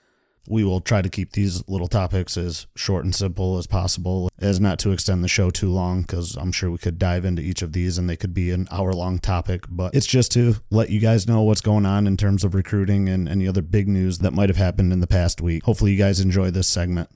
we 0.47 0.63
will 0.63 0.81
try 0.81 1.01
to 1.01 1.09
keep 1.09 1.33
these 1.33 1.61
little 1.67 1.87
topics 1.87 2.37
as 2.37 2.67
short 2.75 3.03
and 3.03 3.13
simple 3.13 3.57
as 3.57 3.67
possible, 3.67 4.29
as 4.39 4.59
not 4.59 4.79
to 4.79 4.91
extend 4.91 5.23
the 5.23 5.27
show 5.27 5.49
too 5.49 5.69
long, 5.69 6.01
because 6.01 6.35
I'm 6.35 6.51
sure 6.51 6.71
we 6.71 6.77
could 6.77 6.97
dive 6.97 7.25
into 7.25 7.41
each 7.41 7.61
of 7.61 7.73
these 7.73 7.97
and 7.97 8.09
they 8.09 8.15
could 8.15 8.33
be 8.33 8.51
an 8.51 8.67
hour 8.71 8.93
long 8.93 9.19
topic. 9.19 9.65
But 9.69 9.93
it's 9.93 10.07
just 10.07 10.31
to 10.33 10.55
let 10.71 10.89
you 10.89 10.99
guys 10.99 11.27
know 11.27 11.41
what's 11.41 11.61
going 11.61 11.85
on 11.85 12.07
in 12.07 12.17
terms 12.17 12.43
of 12.43 12.55
recruiting 12.55 13.09
and 13.09 13.27
any 13.27 13.47
other 13.47 13.61
big 13.61 13.87
news 13.87 14.19
that 14.19 14.33
might 14.33 14.49
have 14.49 14.57
happened 14.57 14.93
in 14.93 15.01
the 15.01 15.07
past 15.07 15.41
week. 15.41 15.63
Hopefully, 15.63 15.91
you 15.91 15.97
guys 15.97 16.19
enjoy 16.19 16.49
this 16.49 16.67
segment. 16.67 17.09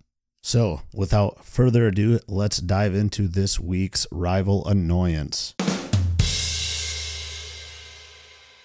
So, 0.43 0.82
without 0.93 1.45
further 1.45 1.88
ado, 1.88 2.20
let's 2.28 2.58
dive 2.58 2.95
into 2.95 3.28
this 3.28 3.60
week's 3.60 4.08
rival 4.12 4.68
annoyance. 4.68 5.53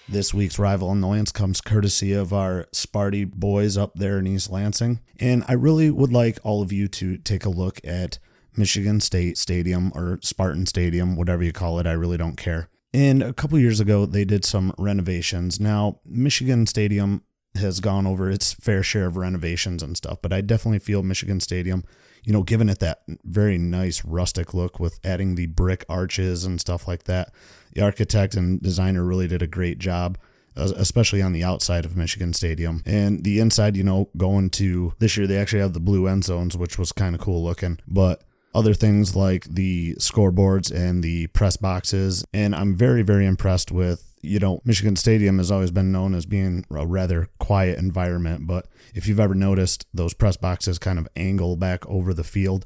This 0.09 0.33
week's 0.33 0.57
rival 0.57 0.93
annoyance 0.93 1.33
comes 1.33 1.59
courtesy 1.59 2.13
of 2.13 2.31
our 2.31 2.67
Sparty 2.71 3.29
boys 3.29 3.75
up 3.75 3.95
there 3.95 4.19
in 4.19 4.27
East 4.27 4.49
Lansing. 4.49 5.01
And 5.19 5.43
I 5.49 5.53
really 5.53 5.91
would 5.91 6.13
like 6.13 6.39
all 6.43 6.61
of 6.61 6.71
you 6.71 6.87
to 6.87 7.17
take 7.17 7.43
a 7.43 7.49
look 7.49 7.81
at 7.83 8.17
Michigan 8.55 9.01
State 9.01 9.37
Stadium 9.37 9.91
or 9.93 10.17
Spartan 10.21 10.65
Stadium, 10.65 11.17
whatever 11.17 11.43
you 11.43 11.51
call 11.51 11.77
it. 11.79 11.85
I 11.85 11.91
really 11.91 12.15
don't 12.15 12.37
care. 12.37 12.69
And 12.93 13.21
a 13.21 13.33
couple 13.33 13.59
years 13.59 13.81
ago, 13.81 14.05
they 14.05 14.23
did 14.23 14.45
some 14.45 14.73
renovations. 14.77 15.59
Now, 15.59 15.99
Michigan 16.05 16.67
Stadium 16.67 17.23
has 17.55 17.81
gone 17.81 18.07
over 18.07 18.29
its 18.29 18.53
fair 18.53 18.83
share 18.83 19.07
of 19.07 19.17
renovations 19.17 19.83
and 19.83 19.97
stuff, 19.97 20.19
but 20.21 20.31
I 20.31 20.39
definitely 20.39 20.79
feel 20.79 21.03
Michigan 21.03 21.41
Stadium, 21.41 21.83
you 22.27 22.33
know, 22.33 22.43
giving 22.43 22.67
it 22.67 22.79
that 22.79 23.03
very 23.23 23.57
nice 23.57 24.03
rustic 24.03 24.53
look 24.53 24.81
with 24.81 24.99
adding 25.01 25.35
the 25.35 25.45
brick 25.45 25.85
arches 25.87 26.43
and 26.43 26.59
stuff 26.59 26.85
like 26.85 27.05
that. 27.05 27.31
The 27.71 27.81
architect 27.81 28.35
and 28.35 28.61
designer 28.61 29.05
really 29.05 29.29
did 29.29 29.41
a 29.41 29.47
great 29.47 29.79
job 29.79 30.17
uh, 30.57 30.73
especially 30.75 31.21
on 31.21 31.33
the 31.33 31.43
outside 31.43 31.85
of 31.85 31.95
Michigan 31.95 32.33
Stadium. 32.33 32.81
And 32.85 33.23
the 33.23 33.39
inside, 33.39 33.77
you 33.77 33.83
know, 33.83 34.09
going 34.17 34.49
to 34.51 34.93
this 34.99 35.15
year, 35.15 35.27
they 35.27 35.37
actually 35.37 35.61
have 35.61 35.73
the 35.73 35.79
blue 35.79 36.07
end 36.07 36.25
zones, 36.25 36.57
which 36.57 36.77
was 36.77 36.91
kind 36.91 37.13
of 37.15 37.21
cool 37.21 37.43
looking. 37.43 37.79
But 37.87 38.23
other 38.55 38.73
things 38.73 39.15
like 39.15 39.45
the 39.45 39.93
scoreboards 39.99 40.71
and 40.71 41.03
the 41.03 41.27
press 41.27 41.57
boxes. 41.57 42.25
And 42.33 42.55
I'm 42.55 42.75
very, 42.75 43.03
very 43.03 43.25
impressed 43.25 43.71
with, 43.71 44.15
you 44.27 44.39
know, 44.39 44.61
Michigan 44.65 44.95
Stadium 44.95 45.37
has 45.37 45.51
always 45.51 45.71
been 45.71 45.91
known 45.91 46.13
as 46.13 46.25
being 46.25 46.65
a 46.71 46.85
rather 46.85 47.29
quiet 47.39 47.79
environment. 47.79 48.47
But 48.47 48.67
if 48.93 49.07
you've 49.07 49.19
ever 49.19 49.35
noticed, 49.35 49.85
those 49.93 50.13
press 50.13 50.37
boxes 50.37 50.79
kind 50.79 50.99
of 50.99 51.07
angle 51.15 51.55
back 51.55 51.85
over 51.87 52.13
the 52.13 52.23
field 52.23 52.65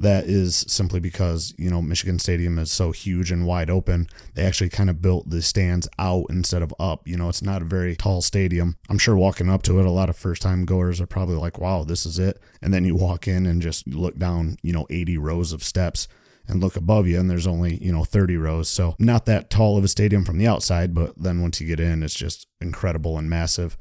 that 0.00 0.24
is 0.24 0.64
simply 0.66 0.98
because 0.98 1.54
you 1.58 1.70
know 1.70 1.82
Michigan 1.82 2.18
Stadium 2.18 2.58
is 2.58 2.70
so 2.70 2.90
huge 2.90 3.30
and 3.30 3.46
wide 3.46 3.68
open. 3.68 4.08
They 4.34 4.44
actually 4.44 4.70
kind 4.70 4.88
of 4.88 5.02
built 5.02 5.28
the 5.28 5.42
stands 5.42 5.88
out 5.98 6.26
instead 6.30 6.62
of 6.62 6.74
up. 6.80 7.06
You 7.06 7.18
know, 7.18 7.28
it's 7.28 7.42
not 7.42 7.62
a 7.62 7.66
very 7.66 7.94
tall 7.94 8.22
stadium. 8.22 8.76
I'm 8.88 8.98
sure 8.98 9.16
walking 9.16 9.50
up 9.50 9.62
to 9.64 9.78
it, 9.78 9.86
a 9.86 9.90
lot 9.90 10.08
of 10.08 10.16
first 10.16 10.42
time 10.42 10.64
goers 10.64 11.00
are 11.00 11.06
probably 11.06 11.36
like, 11.36 11.58
"Wow, 11.58 11.84
this 11.84 12.06
is 12.06 12.18
it." 12.18 12.40
And 12.62 12.72
then 12.72 12.84
you 12.84 12.96
walk 12.96 13.28
in 13.28 13.44
and 13.46 13.60
just 13.60 13.86
look 13.86 14.18
down, 14.18 14.56
you 14.62 14.72
know, 14.72 14.86
80 14.88 15.18
rows 15.18 15.52
of 15.52 15.62
steps 15.62 16.08
and 16.50 16.60
look 16.60 16.76
above 16.76 17.06
you 17.06 17.18
and 17.18 17.30
there's 17.30 17.46
only, 17.46 17.76
you 17.76 17.92
know, 17.92 18.04
30 18.04 18.36
rows. 18.36 18.68
So 18.68 18.94
not 18.98 19.26
that 19.26 19.50
tall 19.50 19.78
of 19.78 19.84
a 19.84 19.88
stadium 19.88 20.24
from 20.24 20.38
the 20.38 20.46
outside, 20.46 20.94
but 20.94 21.14
then 21.16 21.42
once 21.42 21.60
you 21.60 21.66
get 21.66 21.80
in, 21.80 22.02
it's 22.02 22.14
just 22.14 22.46
incredible 22.60 23.16
and 23.18 23.30
massive. 23.30 23.76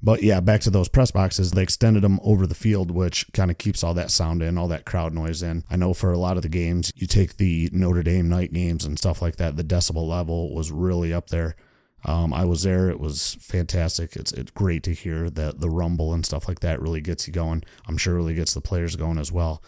But 0.00 0.22
yeah, 0.22 0.40
back 0.40 0.60
to 0.62 0.70
those 0.70 0.88
press 0.88 1.10
boxes, 1.10 1.50
they 1.50 1.62
extended 1.62 2.04
them 2.04 2.20
over 2.22 2.46
the 2.46 2.54
field, 2.54 2.90
which 2.90 3.26
kind 3.32 3.50
of 3.50 3.58
keeps 3.58 3.82
all 3.82 3.94
that 3.94 4.12
sound 4.12 4.42
in, 4.42 4.56
all 4.56 4.68
that 4.68 4.84
crowd 4.84 5.12
noise 5.12 5.42
in. 5.42 5.64
I 5.68 5.76
know 5.76 5.92
for 5.92 6.12
a 6.12 6.18
lot 6.18 6.36
of 6.36 6.42
the 6.42 6.48
games, 6.48 6.92
you 6.94 7.06
take 7.06 7.36
the 7.36 7.68
Notre 7.72 8.04
Dame 8.04 8.28
night 8.28 8.52
games 8.52 8.84
and 8.84 8.96
stuff 8.96 9.20
like 9.20 9.36
that, 9.36 9.56
the 9.56 9.64
decibel 9.64 10.08
level 10.08 10.54
was 10.54 10.70
really 10.70 11.12
up 11.12 11.30
there. 11.30 11.56
Um, 12.04 12.32
I 12.32 12.44
was 12.44 12.62
there. 12.62 12.88
It 12.88 13.00
was 13.00 13.36
fantastic. 13.40 14.14
It's 14.14 14.30
it's 14.30 14.52
great 14.52 14.84
to 14.84 14.94
hear 14.94 15.28
that 15.30 15.58
the 15.58 15.68
rumble 15.68 16.14
and 16.14 16.24
stuff 16.24 16.46
like 16.46 16.60
that 16.60 16.80
really 16.80 17.00
gets 17.00 17.26
you 17.26 17.32
going. 17.32 17.64
I'm 17.88 17.96
sure 17.96 18.14
really 18.14 18.34
gets 18.34 18.54
the 18.54 18.60
players 18.60 18.94
going 18.94 19.18
as 19.18 19.32
well 19.32 19.60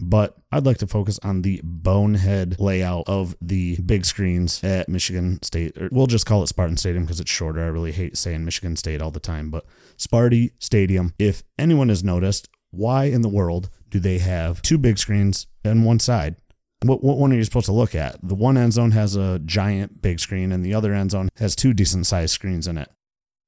but 0.00 0.36
I'd 0.52 0.66
like 0.66 0.78
to 0.78 0.86
focus 0.86 1.18
on 1.22 1.42
the 1.42 1.60
bonehead 1.64 2.58
layout 2.60 3.04
of 3.08 3.36
the 3.40 3.76
big 3.78 4.04
screens 4.04 4.62
at 4.62 4.88
Michigan 4.88 5.42
State. 5.42 5.76
We'll 5.90 6.06
just 6.06 6.26
call 6.26 6.42
it 6.42 6.48
Spartan 6.48 6.76
Stadium 6.76 7.04
because 7.04 7.20
it's 7.20 7.30
shorter. 7.30 7.62
I 7.62 7.66
really 7.66 7.92
hate 7.92 8.16
saying 8.16 8.44
Michigan 8.44 8.76
State 8.76 9.02
all 9.02 9.10
the 9.10 9.20
time, 9.20 9.50
but 9.50 9.64
Sparty 9.96 10.52
Stadium. 10.58 11.14
If 11.18 11.42
anyone 11.58 11.88
has 11.88 12.04
noticed, 12.04 12.48
why 12.70 13.04
in 13.04 13.22
the 13.22 13.28
world 13.28 13.70
do 13.88 13.98
they 13.98 14.18
have 14.18 14.62
two 14.62 14.78
big 14.78 14.98
screens 14.98 15.46
on 15.64 15.84
one 15.84 15.98
side? 15.98 16.36
What, 16.82 17.02
what 17.02 17.18
one 17.18 17.32
are 17.32 17.36
you 17.36 17.44
supposed 17.44 17.66
to 17.66 17.72
look 17.72 17.94
at? 17.94 18.16
The 18.22 18.36
one 18.36 18.56
end 18.56 18.74
zone 18.74 18.92
has 18.92 19.16
a 19.16 19.40
giant 19.40 20.00
big 20.00 20.20
screen, 20.20 20.52
and 20.52 20.64
the 20.64 20.74
other 20.74 20.94
end 20.94 21.10
zone 21.10 21.28
has 21.38 21.56
two 21.56 21.74
decent 21.74 22.06
sized 22.06 22.32
screens 22.32 22.68
in 22.68 22.78
it. 22.78 22.88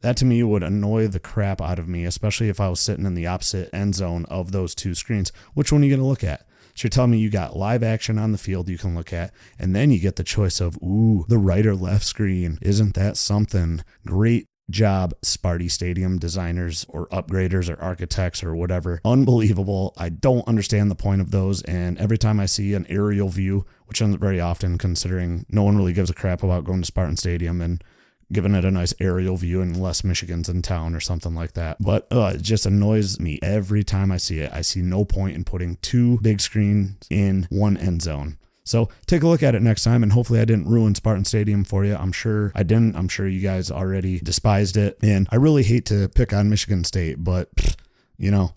That 0.03 0.17
to 0.19 0.25
me 0.25 0.43
would 0.43 0.63
annoy 0.63 1.09
the 1.09 1.21
crap 1.21 1.61
out 1.61 1.79
of 1.79 1.89
me, 1.89 2.05
especially 2.05 2.49
if 2.49 2.59
I 2.59 2.69
was 2.69 2.81
sitting 2.81 3.05
in 3.05 3.15
the 3.15 3.27
opposite 3.27 3.69
end 3.75 3.95
zone 3.95 4.25
of 4.27 4.53
those 4.53 4.75
two 4.75 4.95
screens. 4.95 5.31
Which 5.55 5.71
one 5.71 5.83
are 5.83 5.85
you 5.85 5.91
going 5.91 6.01
to 6.01 6.07
look 6.07 6.25
at? 6.25 6.47
So 6.75 6.87
you're 6.87 6.91
telling 6.91 7.11
me 7.11 7.19
you 7.19 7.29
got 7.29 7.57
live 7.57 7.83
action 7.83 8.19
on 8.19 8.33
the 8.33 8.39
field 8.39 8.69
you 8.69 8.79
can 8.79 8.95
look 8.95 9.13
at, 9.13 9.33
and 9.59 9.75
then 9.75 9.91
you 9.91 9.99
get 9.99 10.17
the 10.17 10.25
choice 10.25 10.61
of, 10.61 10.77
ooh, 10.83 11.27
the 11.29 11.37
right 11.37 11.67
or 11.67 11.75
left 11.75 12.05
screen. 12.05 12.59
Isn't 12.63 12.95
that 12.95 13.19
something? 13.19 13.83
Great 14.07 14.47
job, 14.71 15.13
Sparty 15.21 15.71
Stadium 15.71 16.19
designers 16.19 16.87
or 16.89 17.09
upgraders 17.09 17.69
or 17.69 17.81
architects 17.83 18.43
or 18.43 18.55
whatever. 18.55 19.01
Unbelievable. 19.05 19.93
I 19.99 20.09
don't 20.09 20.47
understand 20.49 20.91
the 20.91 20.95
point 20.95 21.21
of 21.21 21.33
those. 21.33 21.61
And 21.63 21.99
every 21.99 22.17
time 22.17 22.41
I 22.41 22.47
see 22.47 22.73
an 22.73 22.87
aerial 22.89 23.29
view, 23.29 23.67
which 23.87 24.01
isn't 24.01 24.21
very 24.21 24.41
often 24.41 24.79
considering 24.79 25.45
no 25.51 25.65
one 25.65 25.77
really 25.77 25.93
gives 25.93 26.09
a 26.09 26.15
crap 26.15 26.43
about 26.43 26.65
going 26.65 26.81
to 26.81 26.87
Spartan 26.87 27.17
Stadium 27.17 27.61
and 27.61 27.83
giving 28.33 28.55
it 28.55 28.65
a 28.65 28.71
nice 28.71 28.95
aerial 29.01 29.37
view 29.37 29.61
unless 29.61 30.05
Michigan's 30.05 30.49
in 30.49 30.63
town 30.63 30.95
or 30.95 31.01
something 31.01 31.35
like 31.35 31.55
that. 31.55 31.77
But 31.81 32.07
uh, 32.11 32.33
it 32.35 32.43
just 32.43 32.67
annoys 32.67 33.19
me 33.19 33.39
every 33.43 33.85
time 33.85 34.13
I 34.13 34.17
see 34.17 34.41
it. 34.41 34.53
I 34.53 34.63
see 34.63 34.83
no 34.83 35.05
point 35.05 35.37
in 35.37 35.45
putting 35.45 35.77
two 35.77 36.19
big 36.21 36.41
screens 36.41 36.97
in 37.11 37.47
one 37.51 37.77
end 37.77 38.03
zone. 38.03 38.39
So 38.65 38.89
take 39.07 39.23
a 39.23 39.27
look 39.27 39.43
at 39.43 39.55
it 39.55 39.63
next 39.63 39.83
time, 39.83 40.03
and 40.03 40.13
hopefully 40.13 40.39
I 40.39 40.45
didn't 40.45 40.69
ruin 40.69 40.95
Spartan 40.95 41.25
Stadium 41.25 41.65
for 41.65 41.85
you. 41.85 41.97
I'm 41.97 42.13
sure 42.13 42.53
I 42.55 42.63
didn't. 42.63 42.95
I'm 42.95 43.09
sure 43.09 43.27
you 43.27 43.41
guys 43.41 43.71
already 43.71 44.21
despised 44.21 44.77
it, 44.77 44.97
and 45.03 45.27
I 45.33 45.37
really 45.37 45.65
hate 45.65 45.87
to 45.87 46.09
pick 46.09 46.33
on 46.33 46.51
Michigan 46.51 46.85
State, 46.85 47.25
but 47.25 47.49
you 48.17 48.31
know, 48.31 48.53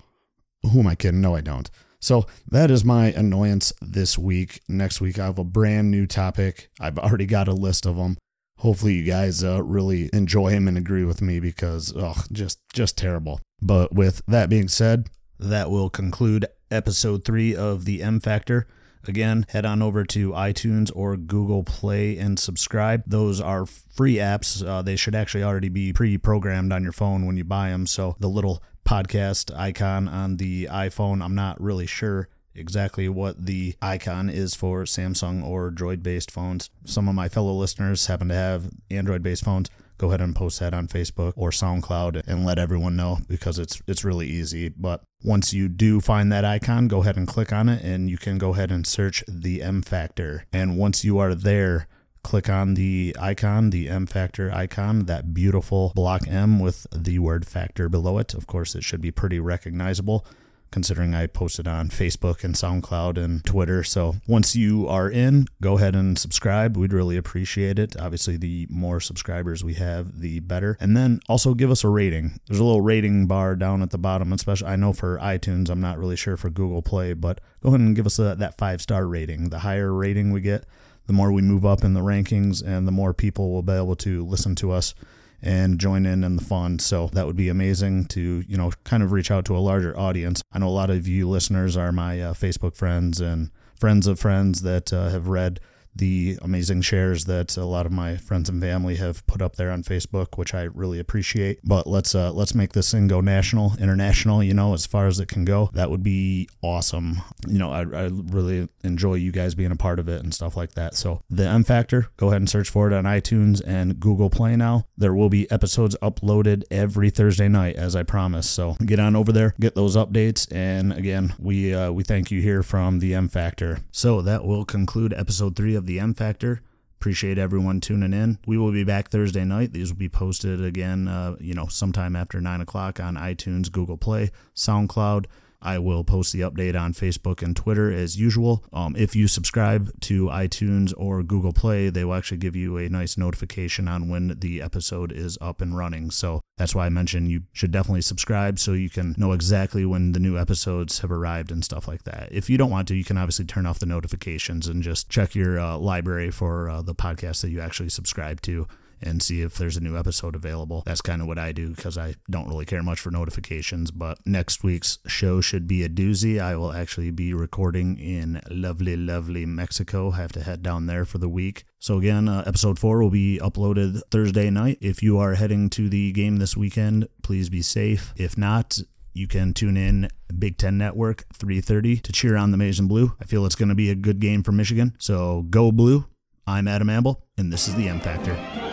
who 0.72 0.82
am 0.82 0.88
I 0.88 0.96
kidding? 0.96 1.22
No, 1.22 1.36
I 1.36 1.42
don't. 1.42 1.70
So 2.00 2.28
that 2.52 2.70
is 2.70 2.84
my 2.84 3.08
annoyance 3.08 3.72
this 3.82 4.18
week. 4.18 4.62
Next 4.68 5.00
week 5.00 5.18
I 5.18 5.26
have 5.26 5.40
a 5.40 5.44
brand 5.46 5.90
new 5.90 6.06
topic. 6.06 6.70
I've 6.80 7.00
already 7.00 7.26
got 7.26 7.48
a 7.48 7.54
list 7.54 7.86
of 7.86 7.96
them 7.96 8.18
hopefully 8.64 8.94
you 8.94 9.04
guys 9.04 9.44
uh, 9.44 9.62
really 9.62 10.10
enjoy 10.14 10.50
him 10.50 10.68
and 10.68 10.78
agree 10.78 11.04
with 11.04 11.22
me 11.22 11.40
because 11.40 11.94
oh 11.96 12.24
just 12.32 12.60
just 12.74 12.98
terrible. 12.98 13.40
But 13.62 13.94
with 13.94 14.22
that 14.28 14.50
being 14.50 14.70
said 14.70 15.10
that 15.38 15.70
will 15.70 15.90
conclude 15.90 16.46
episode 16.72 17.24
three 17.26 17.56
of 17.56 17.86
the 17.86 18.02
m 18.02 18.20
factor. 18.20 18.66
Again 19.06 19.46
head 19.50 19.66
on 19.66 19.82
over 19.82 20.06
to 20.06 20.32
itunes 20.32 20.90
or 20.96 21.18
google 21.18 21.64
play 21.64 22.18
and 22.18 22.40
subscribe. 22.40 23.04
Those 23.06 23.42
are 23.42 23.66
free 23.66 24.16
apps. 24.16 24.66
Uh, 24.66 24.82
they 24.82 24.96
should 24.96 25.14
actually 25.14 25.44
already 25.44 25.70
be 25.70 25.92
pre-programmed 25.92 26.72
on 26.72 26.84
your 26.84 26.94
phone 26.94 27.26
when 27.26 27.36
you 27.36 27.44
buy 27.44 27.70
them 27.70 27.86
so 27.86 28.16
the 28.20 28.30
little 28.30 28.64
podcast 28.86 29.56
icon 29.58 30.10
on 30.10 30.36
the 30.36 30.68
iphone 30.70 31.24
i'm 31.24 31.34
not 31.34 31.60
really 31.62 31.86
sure 31.86 32.28
exactly 32.56 33.10
what 33.10 33.46
the 33.46 33.76
icon 33.82 34.30
is 34.30 34.56
for 34.56 34.84
Samsung 34.84 35.44
or 35.44 35.72
Droid 35.72 36.04
based 36.04 36.32
phones. 36.32 36.70
Some 36.86 37.08
of 37.08 37.16
my 37.16 37.30
fellow 37.30 37.54
listeners 37.54 38.06
happen 38.08 38.30
to 38.30 38.36
have 38.36 38.70
Android 38.90 39.24
based 39.24 39.44
phones. 39.44 39.70
Go 39.98 40.08
ahead 40.08 40.22
and 40.22 40.36
post 40.36 40.60
that 40.60 40.74
on 40.74 40.88
Facebook 40.88 41.34
or 41.36 41.52
SoundCloud 41.52 42.24
and 42.28 42.46
let 42.46 42.60
everyone 42.60 42.96
know 42.96 43.20
because 43.28 43.60
it's 43.60 43.82
it's 43.88 44.04
really 44.04 44.28
easy. 44.28 44.70
But 44.70 45.04
once 45.24 45.54
you 45.54 45.70
do 45.70 46.02
find 46.02 46.32
that 46.32 46.44
icon, 46.44 46.88
go 46.88 47.02
ahead 47.02 47.16
and 47.16 47.28
click 47.28 47.54
on 47.54 47.70
it 47.70 47.84
and 47.84 48.10
you 48.10 48.18
can 48.18 48.38
go 48.38 48.54
ahead 48.54 48.72
and 48.72 48.86
search 48.86 49.24
the 49.28 49.62
M 49.62 49.82
Factor. 49.82 50.46
And 50.52 50.78
once 50.78 51.06
you 51.06 51.20
are 51.20 51.36
there, 51.36 51.88
click 52.24 52.50
on 52.50 52.74
the 52.74 53.16
icon, 53.20 53.70
the 53.70 53.88
M 53.88 54.06
Factor 54.06 54.52
icon, 54.54 55.06
that 55.06 55.34
beautiful 55.34 55.94
block 55.96 56.28
M 56.28 56.60
with 56.60 56.88
the 56.92 57.20
word 57.20 57.46
factor 57.46 57.88
below 57.88 58.18
it. 58.18 58.34
Of 58.34 58.48
course, 58.48 58.76
it 58.76 58.84
should 58.84 59.02
be 59.02 59.12
pretty 59.12 59.40
recognizable 59.40 60.26
considering 60.74 61.14
I 61.14 61.28
posted 61.28 61.68
on 61.68 61.90
Facebook 61.90 62.44
and 62.44 62.56
SoundCloud 62.56 63.24
and 63.24 63.46
Twitter. 63.46 63.84
So 63.84 64.16
once 64.28 64.56
you 64.56 64.88
are 64.88 65.08
in, 65.08 65.46
go 65.62 65.78
ahead 65.78 65.96
and 65.96 66.18
subscribe. 66.18 66.76
We'd 66.76 66.92
really 66.92 67.16
appreciate 67.16 67.78
it. 67.78 67.96
Obviously, 67.96 68.38
the 68.38 68.66
more 68.72 69.00
subscribers 69.00 69.64
we 69.64 69.76
have, 69.76 70.20
the 70.20 70.40
better. 70.40 70.76
And 70.80 70.98
then 70.98 71.20
also 71.30 71.54
give 71.54 71.70
us 71.70 71.84
a 71.84 71.90
rating. 71.90 72.40
There's 72.48 72.60
a 72.60 72.64
little 72.64 72.82
rating 72.82 73.28
bar 73.28 73.56
down 73.56 73.84
at 73.84 73.92
the 73.92 74.00
bottom, 74.00 74.34
especially 74.34 74.68
I 74.68 74.76
know 74.76 74.94
for 74.94 75.20
iTunes, 75.20 75.70
I'm 75.70 75.80
not 75.80 76.00
really 76.00 76.16
sure 76.16 76.38
for 76.38 76.50
Google 76.50 76.82
Play, 76.82 77.14
but 77.14 77.40
go 77.62 77.70
ahead 77.70 77.80
and 77.80 77.96
give 77.96 78.08
us 78.08 78.18
a, 78.18 78.34
that 78.36 78.58
five 78.58 78.82
star 78.82 79.06
rating. 79.06 79.50
The 79.50 79.60
higher 79.60 79.94
rating 79.94 80.32
we 80.32 80.42
get, 80.42 80.66
the 81.06 81.14
more 81.14 81.32
we 81.32 81.44
move 81.44 81.68
up 81.68 81.84
in 81.84 81.94
the 81.94 82.02
rankings 82.02 82.66
and 82.66 82.88
the 82.88 82.92
more 82.92 83.14
people 83.14 83.52
will 83.52 83.62
be 83.62 83.74
able 83.74 83.96
to 83.98 84.26
listen 84.26 84.56
to 84.56 84.72
us 84.72 84.96
and 85.44 85.78
join 85.78 86.06
in 86.06 86.24
in 86.24 86.38
the 86.38 86.44
fun. 86.44 86.80
So 86.80 87.10
that 87.14 87.28
would 87.28 87.36
be 87.36 87.50
amazing 87.50 88.06
to, 88.06 88.44
you 88.48 88.58
know, 88.58 88.72
kind 88.86 89.04
of 89.04 89.12
reach 89.12 89.30
out 89.30 89.44
to 89.46 89.58
a 89.58 89.60
larger 89.60 89.96
audience. 90.00 90.42
I 90.54 90.60
know 90.60 90.70
a 90.70 90.70
lot 90.70 90.90
of 90.90 91.08
you 91.08 91.30
listeners 91.30 91.76
are 91.76 91.92
my 91.92 92.22
uh, 92.22 92.34
Facebook 92.34 92.76
friends 92.76 93.20
and 93.20 93.52
friends 93.78 94.08
of 94.08 94.20
friends 94.20 94.62
that 94.62 94.94
uh, 94.94 95.10
have 95.10 95.28
read 95.28 95.60
the 95.96 96.38
amazing 96.42 96.82
shares 96.82 97.26
that 97.26 97.58
a 97.58 97.66
lot 97.66 97.86
of 97.86 97.92
my 97.92 98.18
friends 98.18 98.50
and 98.50 98.62
family 98.62 98.96
have 98.96 99.26
put 99.28 99.42
up 99.42 99.56
there 99.56 99.72
on 99.72 99.84
Facebook, 99.84 100.38
which 100.38 100.54
I 100.54 100.64
really 100.64 101.00
appreciate. 101.00 101.60
But 101.64 101.88
let's 101.88 102.16
uh, 102.16 102.32
let's 102.32 102.56
make 102.56 102.74
this 102.74 102.92
thing 102.92 103.08
go 103.08 103.22
national, 103.22 103.74
international. 103.80 104.44
You 104.44 104.54
know, 104.54 104.74
as 104.74 104.86
far 104.86 105.08
as 105.08 105.20
it 105.20 105.28
can 105.28 105.46
go, 105.46 105.70
that 105.74 105.90
would 105.90 106.04
be 106.04 106.50
awesome. 106.62 107.22
You 107.48 107.60
know, 107.60 107.72
I, 107.72 107.82
I 107.82 108.10
really 108.12 108.70
enjoy 108.84 109.16
you 109.16 109.32
guys 109.32 109.56
being 109.56 109.72
a 109.72 109.76
part 109.76 110.00
of 110.00 110.08
it 110.08 110.24
and 110.24 110.34
stuff 110.34 110.58
like 110.58 110.74
that. 110.74 110.96
So 110.96 111.22
the 111.30 111.48
M 111.48 111.64
Factor, 111.64 112.08
go 112.18 112.28
ahead 112.28 112.42
and 112.42 112.50
search 112.50 112.70
for 112.70 112.88
it 112.88 112.94
on 112.94 113.04
iTunes 113.06 113.62
and 113.66 114.00
Google 114.00 114.30
Play 114.30 114.56
now. 114.56 114.86
There 114.98 115.14
will 115.14 115.30
be 115.30 115.50
episodes 115.52 115.96
uploaded 116.02 116.64
every 116.72 117.10
Thursday 117.10 117.48
night, 117.48 117.76
as 117.76 117.96
I 117.96 118.04
promised. 118.04 118.52
So 118.52 118.76
get 118.86 119.00
on 119.00 119.16
over 119.16 119.32
there, 119.32 119.56
get 119.60 119.76
those 119.76 119.96
updates, 119.96 120.48
and 120.52 120.94
again, 120.94 121.34
we 121.40 121.74
uh, 121.74 121.92
we 121.92 122.04
thank 122.04 122.32
you 122.32 122.42
here 122.42 122.64
from 122.64 123.00
the 123.00 123.14
M 123.14 123.28
Factor. 123.28 123.80
So 123.92 124.22
that 124.22 124.46
will 124.46 124.66
conclude 124.66 125.14
episode 125.14 125.56
three 125.56 125.76
of 125.76 125.83
of 125.84 125.88
the 125.88 126.00
M 126.00 126.14
Factor. 126.14 126.62
Appreciate 127.00 127.38
everyone 127.38 127.82
tuning 127.82 128.14
in. 128.14 128.40
We 128.48 128.58
will 128.58 128.72
be 128.72 128.86
back 128.86 129.10
Thursday 129.10 129.44
night. 129.44 129.74
These 129.74 129.92
will 129.92 130.00
be 130.00 130.08
posted 130.08 130.64
again, 130.64 131.10
uh, 131.10 131.36
you 131.42 131.54
know, 131.54 131.68
sometime 131.68 132.16
after 132.16 132.40
9 132.40 132.62
o'clock 132.62 133.02
on 133.02 133.16
iTunes, 133.16 133.70
Google 133.70 133.98
Play, 133.98 134.32
SoundCloud. 134.56 135.26
I 135.64 135.80
will 135.80 136.04
post 136.04 136.34
the 136.34 136.42
update 136.42 136.80
on 136.80 136.94
Facebook 136.94 137.42
and 137.42 137.56
Twitter 137.56 137.92
as 137.92 138.20
usual. 138.20 138.64
Um, 138.74 138.96
if 138.96 139.16
you 139.16 139.28
subscribe 139.28 139.90
to 140.02 140.28
iTunes 140.28 140.94
or 140.98 141.24
Google 141.24 141.54
Play, 141.54 141.90
they 141.90 142.04
will 142.04 142.14
actually 142.14 142.38
give 142.38 142.56
you 142.56 142.78
a 142.78 142.90
nice 142.90 143.18
notification 143.18 143.88
on 143.88 144.10
when 144.10 144.38
the 144.40 144.62
episode 144.62 145.12
is 145.12 145.38
up 145.42 145.62
and 145.62 145.76
running. 145.76 146.12
So 146.12 146.42
that's 146.58 146.76
why 146.76 146.86
I 146.86 146.90
mentioned 146.90 147.32
you 147.32 147.44
should 147.54 147.72
definitely 147.72 148.02
subscribe 148.02 148.60
so 148.60 148.74
you 148.74 148.90
can 148.90 149.16
know 149.18 149.32
exactly 149.32 149.86
when 149.86 150.12
the 150.12 150.20
new 150.20 150.38
episodes 150.38 151.00
have 151.00 151.12
arrived 151.12 151.52
and 151.52 151.64
stuff 151.64 151.88
like 151.88 152.04
that. 152.04 152.30
If 152.32 152.50
you 152.50 152.58
don't 152.58 152.70
want 152.70 152.88
to, 152.90 152.96
you 152.96 153.04
can 153.04 153.18
obviously 153.18 153.46
turn 153.46 153.66
off 153.66 153.80
the 153.80 153.86
notifications 153.86 154.68
and 154.68 154.84
just 154.84 155.10
check 155.10 155.34
your 155.34 155.60
uh, 155.60 155.78
library 155.78 156.30
for 156.30 156.70
uh, 156.70 156.82
the 156.82 156.96
podcast 156.96 157.42
that 157.42 157.50
you 157.50 157.62
actually 157.62 157.90
subscribe 157.90 158.42
to 158.42 158.68
and 159.04 159.22
see 159.22 159.42
if 159.42 159.56
there's 159.56 159.78
a 159.78 159.82
new 159.82 159.98
episode 159.98 160.36
available. 160.36 160.84
That's 160.86 161.02
kind 161.02 161.22
of 161.22 161.28
what 161.28 161.40
I 161.40 161.52
do 161.52 161.70
because 161.70 161.98
I 161.98 162.16
don't 162.30 162.48
really 162.48 162.66
care 162.66 162.84
much 162.84 163.00
for 163.00 163.12
notifications. 163.12 163.92
But 163.92 164.20
next 164.26 164.64
week's 164.64 165.00
show 165.08 165.42
should 165.42 165.68
be 165.68 165.84
a 165.84 165.90
doozy. 165.90 166.40
I 166.40 166.56
will 166.56 166.74
actually 166.74 167.12
be 167.12 167.34
recording 167.34 167.98
in 167.98 168.42
lovely, 168.50 168.96
lovely 168.96 169.46
Mexico. 169.46 170.12
I 170.12 170.18
have 170.18 170.32
to 170.34 170.44
head 170.44 170.64
down 170.64 170.86
there 170.86 171.06
for 171.06 171.18
the 171.18 171.30
week. 171.30 171.64
So, 171.80 171.98
again, 171.98 172.30
uh, 172.30 172.44
episode 172.48 172.80
four 172.80 173.02
will 173.02 173.10
be 173.10 173.40
uploaded 173.42 174.02
Thursday 174.10 174.50
night. 174.50 174.78
If 174.82 175.04
you 175.04 175.18
are 175.20 175.36
heading 175.36 175.70
to 175.72 175.90
the 175.90 176.12
game 176.14 176.38
this 176.38 176.56
weekend, 176.56 177.08
please 177.22 177.50
be 177.50 177.62
safe. 177.62 178.14
If 178.16 178.38
not, 178.38 178.80
you 179.14 179.28
can 179.28 179.54
tune 179.54 179.78
in 179.78 180.10
Big 180.38 180.58
Ten 180.58 180.78
Network 180.78 181.26
3:30 181.34 182.02
to 182.04 182.12
cheer 182.12 182.36
on 182.36 182.52
the 182.52 182.58
Maize 182.58 182.80
and 182.80 182.90
Blue. 182.90 183.14
I 183.22 183.26
feel 183.26 183.46
it's 183.46 183.56
going 183.56 183.70
to 183.70 183.76
be 183.76 183.90
a 183.90 183.96
good 183.96 184.20
game 184.20 184.44
for 184.44 184.52
Michigan. 184.52 184.96
So 184.98 185.44
go 185.50 185.72
blue. 185.72 186.06
I'm 186.46 186.68
Adam 186.68 186.90
Amble, 186.90 187.24
and 187.38 187.54
this 187.54 187.68
is 187.68 187.76
the 187.76 187.88
M 187.88 188.00
Factor. 188.00 188.73